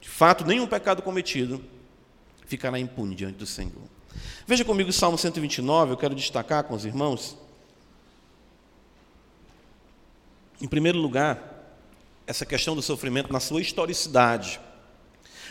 de 0.00 0.08
fato, 0.08 0.44
nenhum 0.44 0.66
pecado 0.66 1.00
cometido, 1.00 1.64
ficará 2.44 2.76
impune 2.76 3.14
diante 3.14 3.36
do 3.36 3.46
Senhor. 3.46 3.84
Veja 4.48 4.64
comigo 4.64 4.90
o 4.90 4.92
Salmo 4.92 5.16
129, 5.16 5.92
eu 5.92 5.96
quero 5.96 6.12
destacar 6.12 6.64
com 6.64 6.74
os 6.74 6.84
irmãos. 6.84 7.38
Em 10.60 10.66
primeiro 10.66 10.98
lugar, 10.98 11.78
essa 12.26 12.44
questão 12.44 12.74
do 12.74 12.82
sofrimento 12.82 13.32
na 13.32 13.38
sua 13.38 13.60
historicidade. 13.60 14.58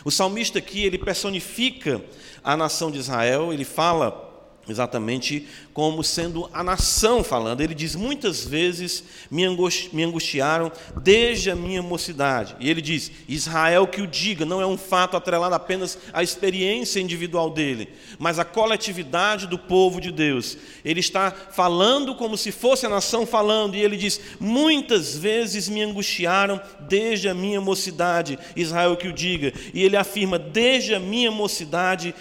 O 0.04 0.10
salmista 0.10 0.58
aqui, 0.58 0.84
ele 0.84 0.98
personifica 0.98 2.04
a 2.44 2.54
nação 2.58 2.90
de 2.90 2.98
Israel, 2.98 3.54
ele 3.54 3.64
fala 3.64 4.27
exatamente 4.68 5.46
como 5.72 6.02
sendo 6.02 6.48
a 6.52 6.62
nação 6.62 7.22
falando. 7.22 7.60
Ele 7.60 7.74
diz: 7.74 7.94
Muitas 7.94 8.44
vezes 8.44 9.04
me, 9.30 9.44
angustiaram 9.44 10.70
desde 11.02 11.50
a 11.50 11.56
minha 11.56 11.82
mocidade. 11.82 12.56
E 12.60 12.68
ele 12.68 12.80
diz: 12.80 13.10
Israel 13.28 13.86
que 13.86 14.00
o 14.00 14.06
diga, 14.06 14.44
não 14.44 14.60
é 14.60 14.66
um 14.66 14.76
fato 14.76 15.16
atrelado 15.16 15.54
apenas 15.54 15.98
à 16.12 16.22
experiência 16.22 17.00
individual 17.00 17.50
dele, 17.50 17.88
mas 18.18 18.38
à 18.38 18.44
coletividade 18.44 19.46
do 19.46 19.58
povo 19.58 20.00
de 20.00 20.10
Deus. 20.10 20.56
Ele 20.84 21.00
está 21.00 21.30
falando 21.30 22.14
como 22.14 22.36
se 22.36 22.52
fosse 22.52 22.86
a 22.86 22.90
nação 22.90 23.26
falando, 23.26 23.76
e 23.76 23.80
ele 23.80 23.96
diz: 23.96 24.20
Muitas 24.40 25.16
vezes 25.16 25.68
me 25.68 25.82
angustiaram 25.82 26.60
desde 26.80 27.28
a 27.28 27.34
minha 27.34 27.60
mocidade. 27.60 28.38
Israel 28.56 28.96
que 28.96 29.08
o 29.08 29.12
diga. 29.12 29.52
E 29.72 29.82
ele 29.82 29.96
afirma: 29.96 30.38
Desde 30.38 30.94
a 30.94 31.00
minha 31.00 31.30
mocidade 31.30 32.14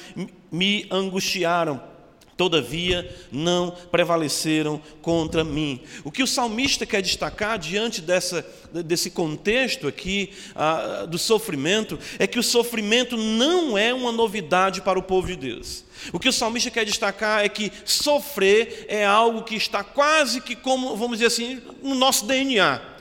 me 0.52 0.88
angustiaram 0.92 1.97
todavia 2.38 3.10
não 3.32 3.72
prevaleceram 3.92 4.80
contra 5.02 5.44
mim. 5.44 5.82
O 6.04 6.12
que 6.12 6.22
o 6.22 6.28
salmista 6.28 6.86
quer 6.86 7.02
destacar 7.02 7.58
diante 7.58 8.00
dessa, 8.00 8.46
desse 8.86 9.10
contexto 9.10 9.88
aqui 9.88 10.32
ah, 10.56 11.06
do 11.10 11.18
sofrimento 11.18 12.00
é 12.20 12.28
que 12.28 12.40
o 12.40 12.44
sofrimento 12.44 13.18
não 13.18 13.78
é 13.78 13.94
uma 13.94 14.12
novidade 14.12 14.82
para 14.82 15.00
o 15.00 15.04
povo 15.04 15.28
de 15.28 15.36
Deus. 15.36 15.84
O 16.14 16.20
que 16.20 16.30
o 16.30 16.34
salmista 16.34 16.70
quer 16.70 16.86
destacar 16.86 17.44
é 17.44 17.50
que 17.50 17.72
sofrer 17.84 18.86
é 18.88 19.04
algo 19.04 19.44
que 19.44 19.56
está 19.56 19.84
quase 19.84 20.40
que 20.40 20.56
como, 20.56 20.96
vamos 20.96 21.18
dizer 21.18 21.28
assim, 21.28 21.62
no 21.82 21.96
nosso 21.96 22.26
DNA. 22.26 22.97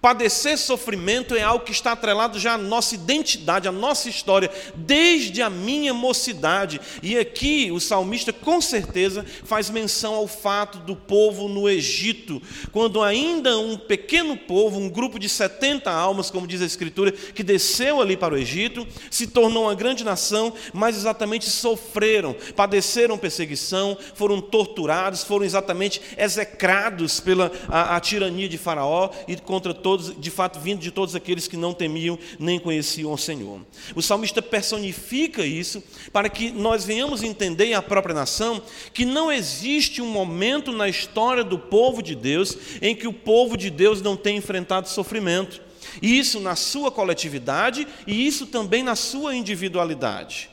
Padecer 0.00 0.56
sofrimento 0.56 1.34
é 1.34 1.42
algo 1.42 1.62
que 1.62 1.72
está 1.72 1.92
atrelado 1.92 2.38
já 2.38 2.54
à 2.54 2.58
nossa 2.58 2.94
identidade, 2.94 3.68
à 3.68 3.72
nossa 3.72 4.08
história, 4.08 4.50
desde 4.74 5.42
a 5.42 5.50
minha 5.50 5.92
mocidade. 5.92 6.80
E 7.02 7.18
aqui 7.18 7.70
o 7.70 7.78
salmista 7.78 8.32
com 8.32 8.62
certeza 8.62 9.26
faz 9.44 9.68
menção 9.68 10.14
ao 10.14 10.26
fato 10.26 10.78
do 10.78 10.96
povo 10.96 11.48
no 11.48 11.68
Egito, 11.68 12.40
quando 12.72 13.02
ainda 13.02 13.58
um 13.58 13.76
pequeno 13.76 14.38
povo, 14.38 14.80
um 14.80 14.88
grupo 14.88 15.18
de 15.18 15.28
70 15.28 15.90
almas, 15.90 16.30
como 16.30 16.46
diz 16.46 16.62
a 16.62 16.66
Escritura, 16.66 17.12
que 17.12 17.42
desceu 17.42 18.00
ali 18.00 18.16
para 18.16 18.34
o 18.34 18.38
Egito, 18.38 18.88
se 19.10 19.26
tornou 19.26 19.64
uma 19.64 19.74
grande 19.74 20.02
nação, 20.02 20.54
mas 20.72 20.96
exatamente 20.96 21.50
sofreram, 21.50 22.34
padeceram 22.56 23.18
perseguição, 23.18 23.98
foram 24.14 24.40
torturados, 24.40 25.24
foram 25.24 25.44
exatamente 25.44 26.00
execrados 26.16 27.20
pela 27.20 27.52
a, 27.68 27.96
a 27.96 28.00
tirania 28.00 28.48
de 28.48 28.56
Faraó 28.56 29.10
e 29.28 29.36
contra 29.36 29.74
todos 29.74 29.89
todos, 29.90 30.14
de 30.16 30.30
fato, 30.30 30.60
vindo 30.60 30.78
de 30.78 30.92
todos 30.92 31.16
aqueles 31.16 31.48
que 31.48 31.56
não 31.56 31.74
temiam 31.74 32.16
nem 32.38 32.60
conheciam 32.60 33.12
o 33.12 33.18
Senhor. 33.18 33.60
O 33.96 34.00
salmista 34.00 34.40
personifica 34.40 35.44
isso 35.44 35.82
para 36.12 36.28
que 36.28 36.52
nós 36.52 36.84
venhamos 36.84 37.24
entender 37.24 37.74
a 37.74 37.82
própria 37.82 38.14
nação 38.14 38.62
que 38.94 39.04
não 39.04 39.32
existe 39.32 40.00
um 40.00 40.08
momento 40.08 40.70
na 40.70 40.88
história 40.88 41.42
do 41.42 41.58
povo 41.58 42.00
de 42.02 42.14
Deus 42.14 42.56
em 42.80 42.94
que 42.94 43.08
o 43.08 43.12
povo 43.12 43.56
de 43.56 43.68
Deus 43.68 44.00
não 44.00 44.16
tenha 44.16 44.38
enfrentado 44.38 44.88
sofrimento. 44.88 45.60
Isso 46.00 46.38
na 46.38 46.54
sua 46.54 46.92
coletividade 46.92 47.84
e 48.06 48.24
isso 48.24 48.46
também 48.46 48.84
na 48.84 48.94
sua 48.94 49.34
individualidade. 49.34 50.48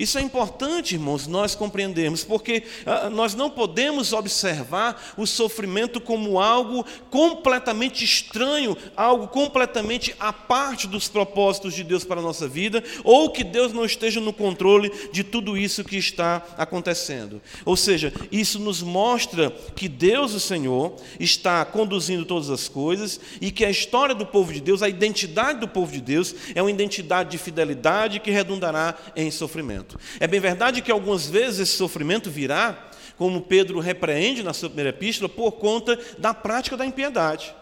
Isso 0.00 0.16
é 0.16 0.22
importante, 0.22 0.94
irmãos, 0.94 1.26
nós 1.26 1.54
compreendermos, 1.54 2.24
porque 2.24 2.62
ah, 2.86 3.10
nós 3.10 3.34
não 3.34 3.50
podemos 3.50 4.14
observar 4.14 5.12
o 5.14 5.26
sofrimento 5.26 6.00
como 6.00 6.40
algo 6.40 6.86
completamente 7.10 8.02
estranho, 8.02 8.74
algo 8.96 9.28
completamente 9.28 10.16
à 10.18 10.32
parte 10.32 10.88
dos 10.88 11.06
propósitos 11.06 11.74
de 11.74 11.84
Deus 11.84 12.02
para 12.02 12.18
a 12.18 12.22
nossa 12.22 12.48
vida, 12.48 12.82
ou 13.04 13.28
que 13.28 13.44
Deus 13.44 13.74
não 13.74 13.84
esteja 13.84 14.22
no 14.22 14.32
controle 14.32 14.90
de 15.12 15.22
tudo 15.22 15.54
isso 15.54 15.84
que 15.84 15.98
está 15.98 16.46
acontecendo. 16.56 17.42
Ou 17.66 17.76
seja, 17.76 18.10
isso 18.32 18.58
nos 18.58 18.82
mostra 18.82 19.50
que 19.76 19.86
Deus, 19.86 20.32
o 20.32 20.40
Senhor, 20.40 20.96
está 21.18 21.62
conduzindo 21.66 22.24
todas 22.24 22.48
as 22.48 22.68
coisas 22.68 23.20
e 23.38 23.50
que 23.50 23.66
a 23.66 23.70
história 23.70 24.14
do 24.14 24.24
povo 24.24 24.50
de 24.50 24.62
Deus, 24.62 24.82
a 24.82 24.88
identidade 24.88 25.60
do 25.60 25.68
povo 25.68 25.92
de 25.92 26.00
Deus, 26.00 26.34
é 26.54 26.62
uma 26.62 26.70
identidade 26.70 27.32
de 27.32 27.36
fidelidade 27.36 28.18
que 28.18 28.30
redundará 28.30 28.96
em 29.14 29.30
sofrimento 29.30 29.89
sofrimento. 29.90 29.98
É 30.20 30.26
bem 30.26 30.40
verdade 30.40 30.82
que 30.82 30.92
algumas 30.92 31.28
vezes 31.28 31.60
esse 31.60 31.76
sofrimento 31.76 32.30
virá, 32.30 32.90
como 33.16 33.42
Pedro 33.42 33.80
repreende 33.80 34.42
na 34.42 34.52
sua 34.52 34.68
primeira 34.68 34.90
epístola, 34.90 35.28
por 35.28 35.52
conta 35.52 35.98
da 36.18 36.32
prática 36.32 36.76
da 36.76 36.86
impiedade. 36.86 37.54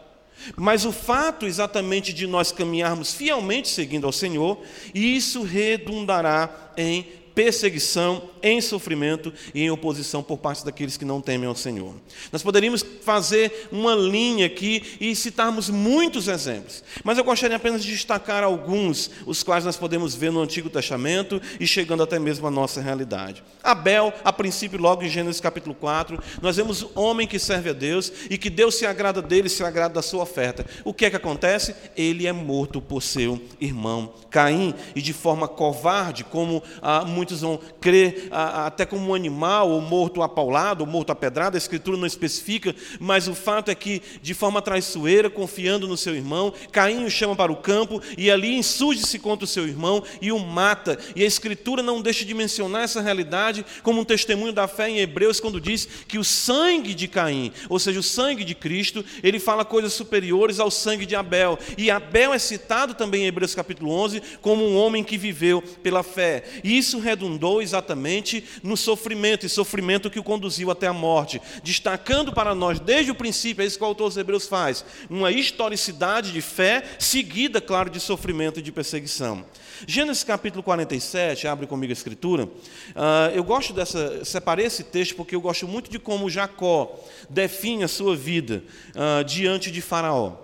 Mas 0.57 0.85
o 0.85 0.93
fato 0.93 1.47
exatamente 1.47 2.13
de 2.13 2.27
nós 2.27 2.53
caminharmos 2.53 3.13
fielmente 3.13 3.69
seguindo 3.69 4.07
ao 4.07 4.13
Senhor, 4.13 4.61
isso 4.95 5.43
redundará 5.43 6.73
em 6.77 7.07
perseguição, 7.39 8.31
em 8.43 8.61
sofrimento 8.61 9.33
e 9.55 9.63
em 9.63 9.71
oposição 9.71 10.25
por 10.25 10.39
parte 10.39 10.65
daqueles 10.65 10.97
que 10.97 11.05
não 11.05 11.21
temem 11.21 11.49
ao 11.49 11.55
Senhor. 11.55 11.95
Nós 12.33 12.43
poderíamos 12.43 12.85
fazer 13.05 13.69
uma 13.71 13.95
linha 13.95 14.47
aqui 14.47 14.97
e 15.01 15.15
citarmos 15.15 15.71
muitos 15.71 16.27
exemplos, 16.27 16.83
mas 17.05 17.17
eu 17.17 17.23
gostaria 17.23 17.57
apenas 17.57 17.85
de 17.85 17.93
destacar 17.93 18.43
alguns, 18.43 19.09
os 19.25 19.45
quais 19.45 19.65
nós 19.65 19.77
podemos 19.77 20.17
ver 20.17 20.33
no 20.33 20.43
Antigo 20.43 20.69
Testamento 20.69 21.41
e 21.61 21.67
chegando 21.67 22.03
até 22.03 22.19
mesmo 22.19 22.45
à 22.45 22.51
nossa 22.51 22.81
realidade. 22.81 23.45
Abel, 23.63 24.13
a 24.25 24.33
princípio, 24.33 24.81
logo 24.81 25.05
em 25.05 25.09
Gênesis 25.09 25.41
capítulo 25.41 25.77
4, 25.77 26.21
nós 26.43 26.57
vemos 26.57 26.83
um 26.83 26.91
homem 26.97 27.27
que 27.27 27.39
serve 27.39 27.71
a 27.71 27.73
Deus 27.73 28.13
e 28.29 28.37
que 28.37 28.51
Deus 28.51 28.75
se 28.75 28.85
agrada 28.85 29.23
dele, 29.23 29.49
se 29.49 29.63
agrada 29.63 29.95
da 29.95 30.03
sua 30.03 30.25
oferta. 30.25 30.67
O 30.85 30.93
que 30.93 31.05
é 31.05 31.11
que 31.11 31.17
acontece? 31.17 31.73
Ele 31.97 32.27
é 32.27 32.33
morto 32.33 32.81
por 32.81 33.01
seu 33.01 33.41
irmão 33.61 34.13
Caim 34.31 34.75
e 34.95 35.01
de 35.01 35.13
forma 35.13 35.49
covarde, 35.49 36.25
como 36.25 36.63
ah, 36.83 37.05
muitos 37.05 37.28
muitos 37.29 37.41
vão 37.43 37.61
crer 37.81 38.29
até 38.31 38.87
como 38.87 39.11
um 39.11 39.15
animal, 39.15 39.71
ou 39.71 39.81
morto 39.81 40.23
apaulado, 40.23 40.81
ou 40.81 40.87
morto 40.87 41.11
apedrado, 41.11 41.57
a 41.57 41.59
Escritura 41.59 41.97
não 41.97 42.07
especifica, 42.07 42.75
mas 42.99 43.29
o 43.29 43.35
fato 43.35 43.71
é 43.71 43.75
que, 43.75 44.01
de 44.23 44.33
forma 44.33 44.63
traiçoeira, 44.63 45.29
confiando 45.29 45.87
no 45.87 45.97
seu 45.97 46.15
irmão, 46.15 46.53
Caim 46.73 47.05
o 47.05 47.11
chama 47.11 47.37
para 47.37 47.53
o 47.53 47.57
campo 47.57 48.01
e 48.17 48.31
ali 48.31 48.55
insurge-se 48.55 49.19
contra 49.19 49.45
o 49.45 49.49
seu 49.49 49.67
irmão 49.67 50.03
e 50.23 50.33
o 50.33 50.39
mata. 50.39 50.99
E 51.15 51.23
a 51.23 51.27
Escritura 51.27 51.83
não 51.83 52.01
deixa 52.01 52.25
de 52.25 52.33
mencionar 52.33 52.85
essa 52.85 53.03
realidade 53.03 53.65
como 53.83 54.01
um 54.01 54.05
testemunho 54.05 54.53
da 54.53 54.67
fé 54.67 54.89
em 54.89 54.99
Hebreus, 54.99 55.41
quando 55.41 55.61
diz 55.61 55.87
que 56.07 56.19
o 56.19 56.25
sangue 56.25 56.95
de 56.95 57.09
Caim, 57.09 57.53
ou 57.69 57.79
seja, 57.79 58.01
o 58.01 58.03
sangue 58.03 58.45
de 58.45 58.55
Cristo, 58.55 59.05
ele 59.23 59.39
fala 59.39 59.65
coisas 59.65 59.93
superiores 59.93 60.61
ao 60.61 60.71
sangue 60.71 61.05
de 61.05 61.15
Abel. 61.15 61.59
E 61.77 61.91
Abel 61.91 62.33
é 62.33 62.39
citado 62.39 62.95
também 62.95 63.25
em 63.25 63.27
Hebreus 63.27 63.55
capítulo 63.55 63.91
11 63.91 64.23
como 64.41 64.65
um 64.65 64.77
homem 64.77 65.05
que 65.05 65.19
viveu 65.19 65.61
pela 65.83 66.03
fé. 66.03 66.45
E 66.65 66.79
isso 66.79 66.99
redundou 67.19 67.61
exatamente 67.61 68.45
no 68.63 68.77
sofrimento, 68.77 69.45
e 69.45 69.49
sofrimento 69.49 70.09
que 70.09 70.21
o 70.21 70.23
conduziu 70.23 70.71
até 70.71 70.87
a 70.87 70.93
morte, 70.93 71.43
destacando 71.65 72.33
para 72.33 72.55
nós 72.55 72.79
desde 72.79 73.11
o 73.11 73.15
princípio, 73.15 73.63
é 73.63 73.67
isso 73.67 73.77
que 73.77 73.83
o 73.83 73.87
autor 73.87 74.09
dos 74.09 74.17
Hebreus 74.17 74.47
faz, 74.47 74.85
uma 75.11 75.33
historicidade 75.33 76.33
de 76.33 76.41
fé, 76.41 76.85
seguida, 76.99 77.61
claro, 77.61 77.91
de 77.91 77.99
sofrimento 77.99 78.61
e 78.61 78.63
de 78.63 78.71
perseguição. 78.71 79.45
Gênesis 79.87 80.23
capítulo 80.23 80.63
47, 80.63 81.49
abre 81.49 81.67
comigo 81.67 81.93
a 81.93 81.95
escritura. 81.95 82.45
Uh, 82.45 83.35
eu 83.35 83.43
gosto 83.43 83.73
dessa, 83.73 84.25
separei 84.25 84.67
esse 84.67 84.85
texto 84.85 85.17
porque 85.17 85.35
eu 85.35 85.41
gosto 85.41 85.67
muito 85.67 85.91
de 85.91 85.99
como 85.99 86.31
Jacó 86.31 86.99
define 87.29 87.85
a 87.85 87.89
sua 87.89 88.17
vida 88.17 88.63
uh, 88.91 89.25
diante 89.25 89.71
de 89.71 89.81
Faraó. 89.81 90.37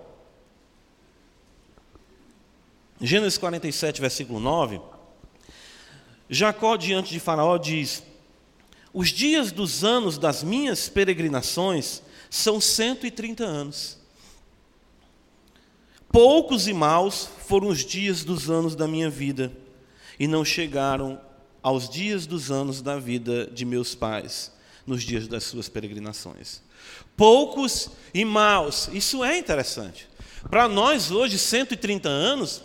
Gênesis 3.01 3.37
47, 3.37 3.99
versículo 3.99 4.39
9. 4.39 4.94
Jacó, 6.29 6.75
diante 6.75 7.11
de 7.11 7.19
Faraó, 7.19 7.57
diz: 7.57 8.03
Os 8.93 9.09
dias 9.09 9.51
dos 9.51 9.83
anos 9.83 10.17
das 10.17 10.43
minhas 10.43 10.89
peregrinações 10.89 12.01
são 12.29 12.59
130 12.59 13.43
anos. 13.43 13.97
Poucos 16.11 16.67
e 16.67 16.73
maus 16.73 17.27
foram 17.45 17.67
os 17.67 17.83
dias 17.83 18.23
dos 18.23 18.49
anos 18.49 18.75
da 18.75 18.87
minha 18.87 19.09
vida, 19.09 19.51
e 20.19 20.27
não 20.27 20.45
chegaram 20.45 21.19
aos 21.61 21.89
dias 21.89 22.25
dos 22.25 22.51
anos 22.51 22.81
da 22.81 22.97
vida 22.97 23.47
de 23.47 23.65
meus 23.65 23.93
pais, 23.93 24.51
nos 24.85 25.03
dias 25.03 25.27
das 25.27 25.43
suas 25.43 25.67
peregrinações. 25.67 26.61
Poucos 27.17 27.89
e 28.13 28.23
maus, 28.23 28.89
isso 28.93 29.23
é 29.23 29.37
interessante. 29.37 30.07
Para 30.49 30.67
nós, 30.67 31.11
hoje, 31.11 31.37
130 31.37 32.07
anos, 32.07 32.61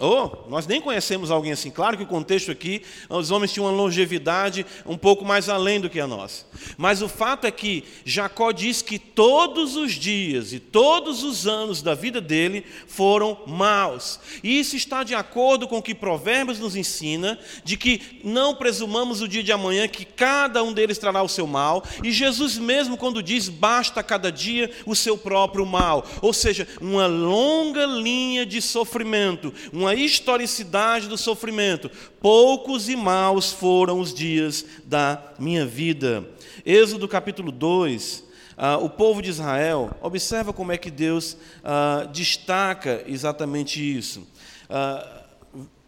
Oh, 0.00 0.48
nós 0.48 0.66
nem 0.66 0.80
conhecemos 0.80 1.30
alguém 1.30 1.52
assim. 1.52 1.70
Claro 1.70 1.96
que 1.96 2.02
o 2.02 2.06
contexto 2.06 2.50
aqui, 2.50 2.82
os 3.08 3.30
homens 3.30 3.52
tinham 3.52 3.66
uma 3.66 3.72
longevidade 3.72 4.64
um 4.84 4.96
pouco 4.96 5.24
mais 5.24 5.48
além 5.48 5.80
do 5.80 5.90
que 5.90 5.98
a 5.98 6.06
nossa. 6.06 6.46
Mas 6.76 7.02
o 7.02 7.08
fato 7.08 7.46
é 7.46 7.50
que 7.50 7.82
Jacó 8.04 8.52
diz 8.52 8.80
que 8.80 8.98
todos 8.98 9.74
os 9.74 9.92
dias 9.92 10.52
e 10.52 10.60
todos 10.60 11.24
os 11.24 11.46
anos 11.46 11.82
da 11.82 11.94
vida 11.94 12.20
dele 12.20 12.64
foram 12.86 13.38
maus. 13.46 14.20
E 14.42 14.58
isso 14.58 14.76
está 14.76 15.02
de 15.02 15.14
acordo 15.14 15.66
com 15.66 15.78
o 15.78 15.82
que 15.82 15.94
Provérbios 15.94 16.60
nos 16.60 16.76
ensina, 16.76 17.38
de 17.64 17.76
que 17.76 18.20
não 18.22 18.54
presumamos 18.54 19.20
o 19.20 19.28
dia 19.28 19.42
de 19.42 19.52
amanhã, 19.52 19.88
que 19.88 20.04
cada 20.04 20.62
um 20.62 20.72
deles 20.72 20.98
trará 20.98 21.22
o 21.22 21.28
seu 21.28 21.46
mal. 21.46 21.82
E 22.04 22.12
Jesus 22.12 22.56
mesmo, 22.58 22.96
quando 22.96 23.22
diz, 23.22 23.48
basta 23.48 24.02
cada 24.02 24.30
dia 24.30 24.70
o 24.84 24.94
seu 24.94 25.18
próprio 25.18 25.66
mal. 25.66 26.06
Ou 26.22 26.32
seja, 26.32 26.68
uma 26.80 27.06
longa 27.06 27.84
linha 27.86 28.46
de 28.46 28.62
sofrimento 28.62 29.55
uma 29.72 29.94
historicidade 29.94 31.08
do 31.08 31.16
sofrimento. 31.18 31.90
Poucos 32.20 32.88
e 32.88 32.96
maus 32.96 33.52
foram 33.52 34.00
os 34.00 34.12
dias 34.12 34.64
da 34.84 35.22
minha 35.38 35.66
vida. 35.66 36.28
Êxodo 36.64 37.06
capítulo 37.06 37.52
2, 37.52 38.24
ah, 38.56 38.78
o 38.78 38.88
povo 38.88 39.20
de 39.20 39.30
Israel, 39.30 39.90
observa 40.00 40.52
como 40.52 40.72
é 40.72 40.78
que 40.78 40.90
Deus 40.90 41.36
ah, 41.62 42.08
destaca 42.12 43.04
exatamente 43.06 43.80
isso. 43.80 44.26
Ah, 44.68 45.24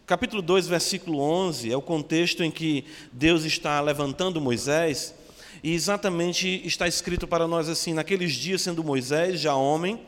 capítulo 0.05 0.41
2, 0.41 0.67
versículo 0.67 1.19
11, 1.19 1.71
é 1.71 1.75
o 1.75 1.81
contexto 1.81 2.43
em 2.43 2.51
que 2.51 2.85
Deus 3.11 3.43
está 3.43 3.81
levantando 3.81 4.39
Moisés, 4.39 5.15
e 5.63 5.73
exatamente 5.73 6.61
está 6.65 6.87
escrito 6.87 7.27
para 7.27 7.47
nós 7.47 7.67
assim: 7.67 7.93
naqueles 7.93 8.33
dias, 8.33 8.61
sendo 8.61 8.83
Moisés 8.83 9.39
já 9.39 9.53
homem, 9.55 9.99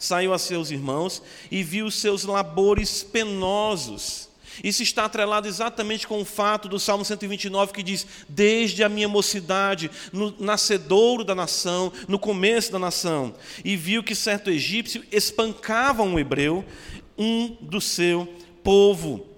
saiu 0.00 0.32
a 0.32 0.38
seus 0.38 0.70
irmãos 0.70 1.22
e 1.50 1.62
viu 1.62 1.86
os 1.86 1.94
seus 1.94 2.24
labores 2.24 3.04
penosos. 3.04 4.28
Isso 4.64 4.82
está 4.82 5.04
atrelado 5.04 5.46
exatamente 5.46 6.06
com 6.06 6.20
o 6.20 6.24
fato 6.24 6.68
do 6.68 6.80
Salmo 6.80 7.04
129 7.04 7.72
que 7.72 7.82
diz: 7.82 8.06
Desde 8.28 8.82
a 8.82 8.88
minha 8.88 9.08
mocidade, 9.08 9.90
no 10.12 10.34
nascedouro 10.40 11.22
da 11.22 11.34
nação, 11.34 11.92
no 12.08 12.18
começo 12.18 12.72
da 12.72 12.78
nação, 12.78 13.34
e 13.64 13.76
viu 13.76 14.02
que 14.02 14.14
certo 14.14 14.50
egípcio 14.50 15.04
espancava 15.12 16.02
um 16.02 16.18
hebreu, 16.18 16.64
um 17.16 17.56
do 17.60 17.80
seu 17.80 18.26
povo. 18.64 19.29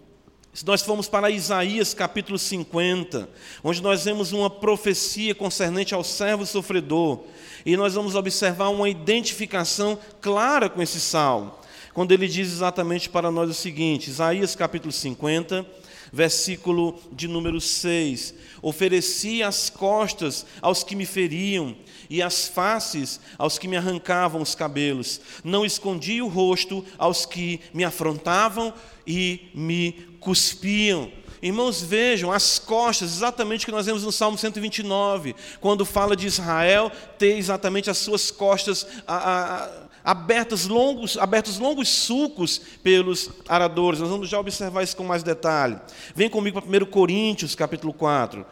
Se 0.55 0.67
nós 0.67 0.83
formos 0.83 1.09
para 1.09 1.31
Isaías 1.31 1.95
capítulo 1.95 2.39
50, 2.39 3.27
onde 3.65 3.81
nós 3.81 4.05
vemos 4.05 4.33
uma 4.33 4.51
profecia 4.51 5.35
concernente 5.35 5.95
ao 5.95 6.05
servo 6.05 6.45
sofredor, 6.45 7.21
e 7.65 7.75
nós 7.75 7.95
vamos 7.95 8.15
observar 8.15 8.69
uma 8.69 8.87
identificação 8.87 9.99
clara 10.21 10.69
com 10.69 10.83
esse 10.83 11.01
salmo. 11.01 11.55
quando 11.95 12.13
ele 12.13 12.29
diz 12.29 12.53
exatamente 12.53 13.09
para 13.09 13.31
nós 13.31 13.49
o 13.49 13.55
seguinte: 13.55 14.11
Isaías 14.11 14.55
capítulo 14.55 14.93
50, 14.93 15.65
versículo 16.13 16.99
de 17.11 17.27
número 17.27 17.59
6: 17.59 18.35
Ofereci 18.61 19.43
as 19.43 19.71
costas 19.71 20.45
aos 20.61 20.85
que 20.85 20.95
me 20.95 21.07
feriam 21.07 21.75
e 22.11 22.21
as 22.21 22.47
faces 22.47 23.21
aos 23.39 23.59
que 23.59 23.67
me 23.67 23.77
arrancavam 23.79 24.43
os 24.43 24.55
cabelos. 24.55 25.19
Não 25.43 25.65
escondi 25.65 26.21
o 26.21 26.29
rosto 26.29 26.85
aos 26.99 27.25
que 27.25 27.59
me 27.73 27.85
afrontavam 27.85 28.75
e 29.07 29.51
me 29.55 30.12
cuspiam. 30.23 31.11
Irmãos, 31.43 31.83
vejam 31.83 32.31
as 32.31 32.61
costas, 32.61 33.15
exatamente 33.15 33.65
o 33.65 33.67
que 33.67 33.73
nós 33.73 33.87
vemos 33.87 34.05
no 34.05 34.13
Salmo 34.13 34.39
129, 34.39 35.35
quando 35.61 35.85
fala 35.85 36.15
de 36.15 36.27
Israel 36.27 36.91
ter 37.19 37.37
exatamente 37.37 37.91
as 37.91 37.99
suas 37.99 38.31
costas 38.31 38.87
a, 39.09 39.65
a, 39.65 39.71
abertas 40.05 40.69
longos, 40.69 41.19
abertos 41.19 41.59
longos 41.59 41.89
sulcos 41.89 42.59
pelos 42.81 43.29
aradores. 43.49 43.99
Nós 43.99 44.09
vamos 44.09 44.29
já 44.29 44.39
observar 44.39 44.85
isso 44.85 44.97
com 44.97 45.03
mais 45.03 45.25
detalhe. 45.25 45.77
Vem 46.15 46.31
comigo 46.31 46.63
para 46.63 46.85
1 46.85 46.87
Coríntios, 46.87 47.57
capítulo 47.57 47.93
4. 47.93 48.47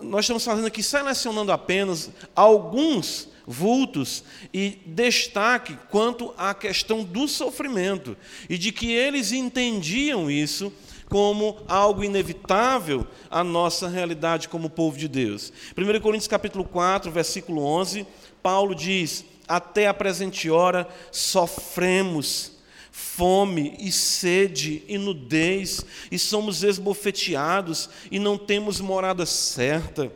Nós 0.00 0.24
estamos 0.24 0.44
fazendo 0.44 0.66
aqui, 0.66 0.84
selecionando 0.84 1.50
apenas 1.50 2.10
alguns 2.34 3.28
vultos 3.44 4.24
e 4.52 4.78
destaque 4.86 5.78
quanto 5.90 6.34
à 6.36 6.52
questão 6.52 7.04
do 7.04 7.28
sofrimento 7.28 8.16
e 8.48 8.58
de 8.58 8.72
que 8.72 8.92
eles 8.92 9.32
entendiam 9.32 10.30
isso 10.30 10.72
como 11.08 11.58
algo 11.68 12.04
inevitável 12.04 13.06
à 13.30 13.44
nossa 13.44 13.88
realidade 13.88 14.48
como 14.48 14.70
povo 14.70 14.96
de 14.96 15.08
Deus. 15.08 15.52
1 15.76 16.00
Coríntios 16.00 16.28
capítulo 16.28 16.64
4, 16.64 17.10
versículo 17.10 17.62
11, 17.62 18.06
Paulo 18.42 18.74
diz: 18.74 19.24
até 19.46 19.86
a 19.86 19.94
presente 19.94 20.50
hora 20.50 20.88
sofremos 21.10 22.52
fome 22.90 23.76
e 23.78 23.92
sede 23.92 24.82
e 24.88 24.96
nudez, 24.96 25.84
e 26.10 26.18
somos 26.18 26.62
esbofeteados 26.62 27.90
e 28.10 28.18
não 28.18 28.38
temos 28.38 28.80
morada 28.80 29.26
certa. 29.26 30.10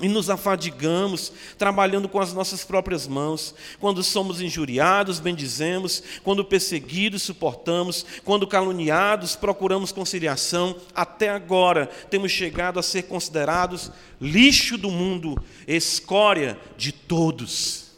E 0.00 0.08
nos 0.08 0.30
afadigamos, 0.30 1.32
trabalhando 1.58 2.08
com 2.08 2.20
as 2.20 2.32
nossas 2.32 2.64
próprias 2.64 3.08
mãos. 3.08 3.52
Quando 3.80 4.02
somos 4.04 4.40
injuriados, 4.40 5.18
bendizemos. 5.18 6.02
Quando 6.22 6.44
perseguidos, 6.44 7.22
suportamos. 7.22 8.06
Quando 8.24 8.46
caluniados, 8.46 9.34
procuramos 9.34 9.90
conciliação. 9.90 10.76
Até 10.94 11.30
agora, 11.30 11.86
temos 12.08 12.30
chegado 12.30 12.78
a 12.78 12.82
ser 12.82 13.04
considerados 13.04 13.90
lixo 14.20 14.78
do 14.78 14.90
mundo, 14.90 15.36
escória 15.66 16.56
de 16.76 16.92
todos. 16.92 17.88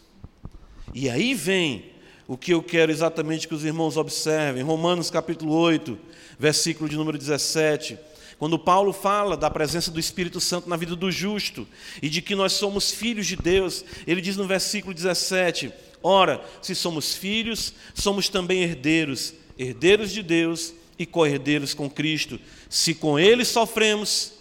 E 0.94 1.08
aí 1.10 1.34
vem 1.34 1.90
o 2.26 2.36
que 2.36 2.54
eu 2.54 2.62
quero 2.62 2.90
exatamente 2.90 3.46
que 3.46 3.54
os 3.54 3.64
irmãos 3.64 3.96
observem. 3.96 4.62
Romanos 4.62 5.10
capítulo 5.10 5.52
8, 5.52 5.98
versículo 6.38 6.88
de 6.88 6.96
número 6.96 7.18
17. 7.18 7.98
Quando 8.40 8.58
Paulo 8.58 8.90
fala 8.90 9.36
da 9.36 9.50
presença 9.50 9.90
do 9.90 10.00
Espírito 10.00 10.40
Santo 10.40 10.66
na 10.66 10.74
vida 10.74 10.96
do 10.96 11.12
justo 11.12 11.68
e 12.00 12.08
de 12.08 12.22
que 12.22 12.34
nós 12.34 12.54
somos 12.54 12.90
filhos 12.90 13.26
de 13.26 13.36
Deus, 13.36 13.84
ele 14.06 14.22
diz 14.22 14.34
no 14.34 14.46
versículo 14.46 14.94
17: 14.94 15.70
Ora, 16.02 16.42
se 16.62 16.74
somos 16.74 17.14
filhos, 17.14 17.74
somos 17.94 18.30
também 18.30 18.62
herdeiros, 18.62 19.34
herdeiros 19.58 20.10
de 20.10 20.22
Deus 20.22 20.72
e 20.98 21.04
co-herdeiros 21.04 21.74
com 21.74 21.90
Cristo. 21.90 22.40
Se 22.70 22.94
com 22.94 23.18
ele 23.18 23.44
sofremos, 23.44 24.32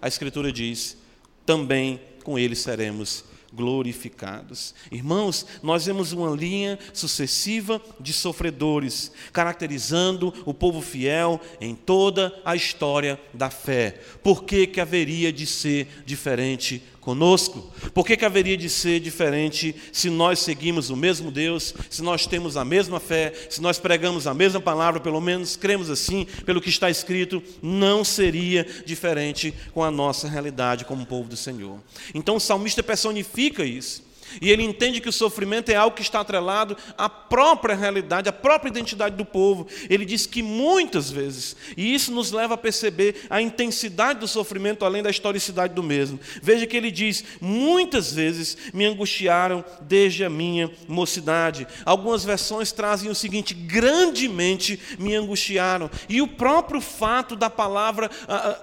a 0.00 0.06
Escritura 0.06 0.52
diz, 0.52 0.96
também 1.44 2.00
com 2.22 2.38
ele 2.38 2.54
seremos 2.54 3.24
glorificados. 3.54 4.74
Irmãos, 4.90 5.46
nós 5.62 5.86
vemos 5.86 6.12
uma 6.12 6.34
linha 6.34 6.78
sucessiva 6.92 7.80
de 8.00 8.12
sofredores, 8.12 9.12
caracterizando 9.32 10.32
o 10.44 10.52
povo 10.52 10.80
fiel 10.80 11.40
em 11.60 11.74
toda 11.74 12.34
a 12.44 12.56
história 12.56 13.20
da 13.32 13.50
fé. 13.50 14.00
Por 14.22 14.44
que, 14.44 14.66
que 14.66 14.80
haveria 14.80 15.32
de 15.32 15.46
ser 15.46 15.88
diferente 16.04 16.82
conosco? 17.04 17.70
Por 17.92 18.06
que, 18.06 18.16
que 18.16 18.24
haveria 18.24 18.56
de 18.56 18.68
ser 18.70 18.98
diferente 18.98 19.76
se 19.92 20.08
nós 20.08 20.38
seguimos 20.38 20.88
o 20.88 20.96
mesmo 20.96 21.30
Deus, 21.30 21.74
se 21.90 22.02
nós 22.02 22.26
temos 22.26 22.56
a 22.56 22.64
mesma 22.64 22.98
fé, 22.98 23.32
se 23.50 23.60
nós 23.60 23.78
pregamos 23.78 24.26
a 24.26 24.32
mesma 24.32 24.60
palavra, 24.60 25.00
pelo 25.00 25.20
menos 25.20 25.54
cremos 25.54 25.90
assim, 25.90 26.26
pelo 26.46 26.60
que 26.60 26.70
está 26.70 26.88
escrito, 26.88 27.42
não 27.62 28.02
seria 28.02 28.66
diferente 28.86 29.54
com 29.72 29.84
a 29.84 29.90
nossa 29.90 30.26
realidade 30.28 30.84
como 30.86 31.04
povo 31.04 31.28
do 31.28 31.36
Senhor. 31.36 31.78
Então 32.14 32.36
o 32.36 32.40
salmista 32.40 32.82
personifica 32.82 33.64
isso. 33.64 34.02
E 34.40 34.50
ele 34.50 34.62
entende 34.62 35.00
que 35.00 35.08
o 35.08 35.12
sofrimento 35.12 35.70
é 35.70 35.74
algo 35.74 35.96
que 35.96 36.02
está 36.02 36.20
atrelado 36.20 36.76
à 36.96 37.08
própria 37.08 37.74
realidade, 37.74 38.28
à 38.28 38.32
própria 38.32 38.70
identidade 38.70 39.16
do 39.16 39.24
povo. 39.24 39.66
Ele 39.88 40.04
diz 40.04 40.26
que 40.26 40.42
muitas 40.42 41.10
vezes, 41.10 41.56
e 41.76 41.94
isso 41.94 42.12
nos 42.12 42.32
leva 42.32 42.54
a 42.54 42.58
perceber 42.58 43.26
a 43.30 43.40
intensidade 43.40 44.20
do 44.20 44.28
sofrimento 44.28 44.84
além 44.84 45.02
da 45.02 45.10
historicidade 45.10 45.74
do 45.74 45.82
mesmo. 45.82 46.18
Veja 46.42 46.66
que 46.66 46.76
ele 46.76 46.90
diz: 46.90 47.24
muitas 47.40 48.12
vezes 48.12 48.56
me 48.72 48.84
angustiaram 48.84 49.64
desde 49.82 50.24
a 50.24 50.30
minha 50.30 50.70
mocidade. 50.88 51.66
Algumas 51.84 52.24
versões 52.24 52.72
trazem 52.72 53.10
o 53.10 53.14
seguinte: 53.14 53.54
grandemente 53.54 54.78
me 54.98 55.14
angustiaram. 55.14 55.90
E 56.08 56.20
o 56.20 56.28
próprio 56.28 56.80
fato 56.80 57.36
da 57.36 57.50
palavra 57.50 58.10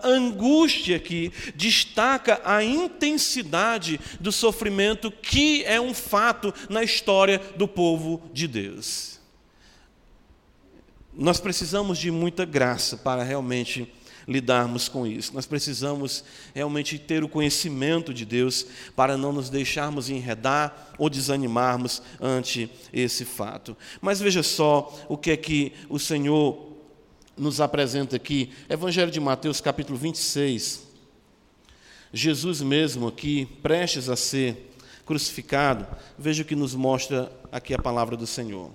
angústia 0.04 0.98
aqui 0.98 1.32
destaca 1.56 2.42
a 2.44 2.64
intensidade 2.64 4.00
do 4.20 4.32
sofrimento 4.32 5.12
que 5.12 5.61
é 5.64 5.80
um 5.80 5.94
fato 5.94 6.54
na 6.70 6.84
história 6.84 7.40
do 7.56 7.68
povo 7.68 8.22
de 8.34 8.48
Deus. 8.48 9.20
Nós 11.14 11.40
precisamos 11.40 11.98
de 11.98 12.10
muita 12.10 12.46
graça 12.46 12.98
para 12.98 13.24
realmente 13.24 13.92
lidarmos 14.28 14.88
com 14.88 15.06
isso. 15.06 15.34
Nós 15.34 15.46
precisamos 15.46 16.24
realmente 16.54 16.98
ter 16.98 17.24
o 17.24 17.30
conhecimento 17.30 18.14
de 18.14 18.26
Deus 18.26 18.66
para 18.96 19.18
não 19.18 19.34
nos 19.34 19.50
deixarmos 19.50 20.10
enredar 20.10 20.94
ou 20.98 21.10
desanimarmos 21.10 22.02
ante 22.20 22.70
esse 22.94 23.26
fato. 23.26 23.76
Mas 24.00 24.20
veja 24.20 24.44
só 24.44 25.06
o 25.10 25.18
que 25.18 25.32
é 25.32 25.38
que 25.38 25.74
o 25.90 26.00
Senhor 26.00 26.72
nos 27.38 27.60
apresenta 27.60 28.16
aqui. 28.16 28.52
Evangelho 28.70 29.12
de 29.12 29.20
Mateus, 29.20 29.60
capítulo 29.60 29.98
26. 29.98 30.88
Jesus 32.14 32.62
mesmo 32.62 33.08
aqui, 33.08 33.48
prestes 33.62 34.10
a 34.10 34.16
ser 34.16 34.71
crucificado, 35.06 35.88
veja 36.18 36.44
o 36.44 36.46
que 36.46 36.56
nos 36.56 36.76
mostra 36.76 37.32
aqui 37.52 37.74
a 37.74 37.80
palavra 37.80 38.16
do 38.16 38.28
Senhor. 38.28 38.72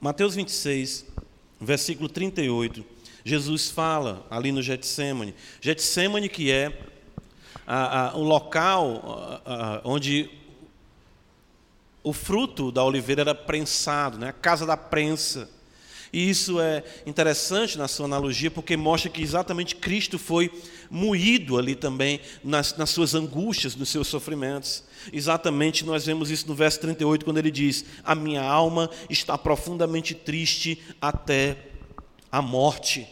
Mateus 0.00 0.34
26, 0.34 1.04
versículo 1.60 2.08
38, 2.08 2.84
Jesus 3.22 3.70
fala 3.70 4.26
ali 4.30 4.50
no 4.50 4.62
Getsemane. 4.62 5.34
Getsemane 5.60 6.28
que 6.28 6.50
é 6.50 6.86
a, 7.66 8.08
a, 8.08 8.16
o 8.16 8.22
local 8.22 9.42
a, 9.44 9.80
onde 9.84 10.30
o 12.02 12.12
fruto 12.12 12.72
da 12.72 12.82
oliveira 12.82 13.20
era 13.20 13.34
prensado, 13.34 14.16
né? 14.16 14.28
a 14.28 14.32
casa 14.32 14.64
da 14.64 14.76
prensa. 14.76 15.50
E 16.12 16.28
isso 16.28 16.60
é 16.60 16.82
interessante 17.06 17.78
na 17.78 17.86
sua 17.86 18.06
analogia, 18.06 18.50
porque 18.50 18.76
mostra 18.76 19.10
que 19.10 19.22
exatamente 19.22 19.76
Cristo 19.76 20.18
foi 20.18 20.50
moído 20.90 21.56
ali 21.56 21.74
também 21.74 22.20
nas, 22.42 22.76
nas 22.76 22.90
suas 22.90 23.14
angústias, 23.14 23.76
nos 23.76 23.88
seus 23.88 24.08
sofrimentos. 24.08 24.82
Exatamente 25.12 25.84
nós 25.84 26.04
vemos 26.04 26.30
isso 26.30 26.48
no 26.48 26.54
verso 26.54 26.80
38, 26.80 27.24
quando 27.24 27.38
ele 27.38 27.50
diz: 27.50 27.84
A 28.04 28.14
minha 28.14 28.42
alma 28.42 28.90
está 29.08 29.38
profundamente 29.38 30.14
triste 30.14 30.82
até 31.00 31.56
a 32.30 32.42
morte. 32.42 33.06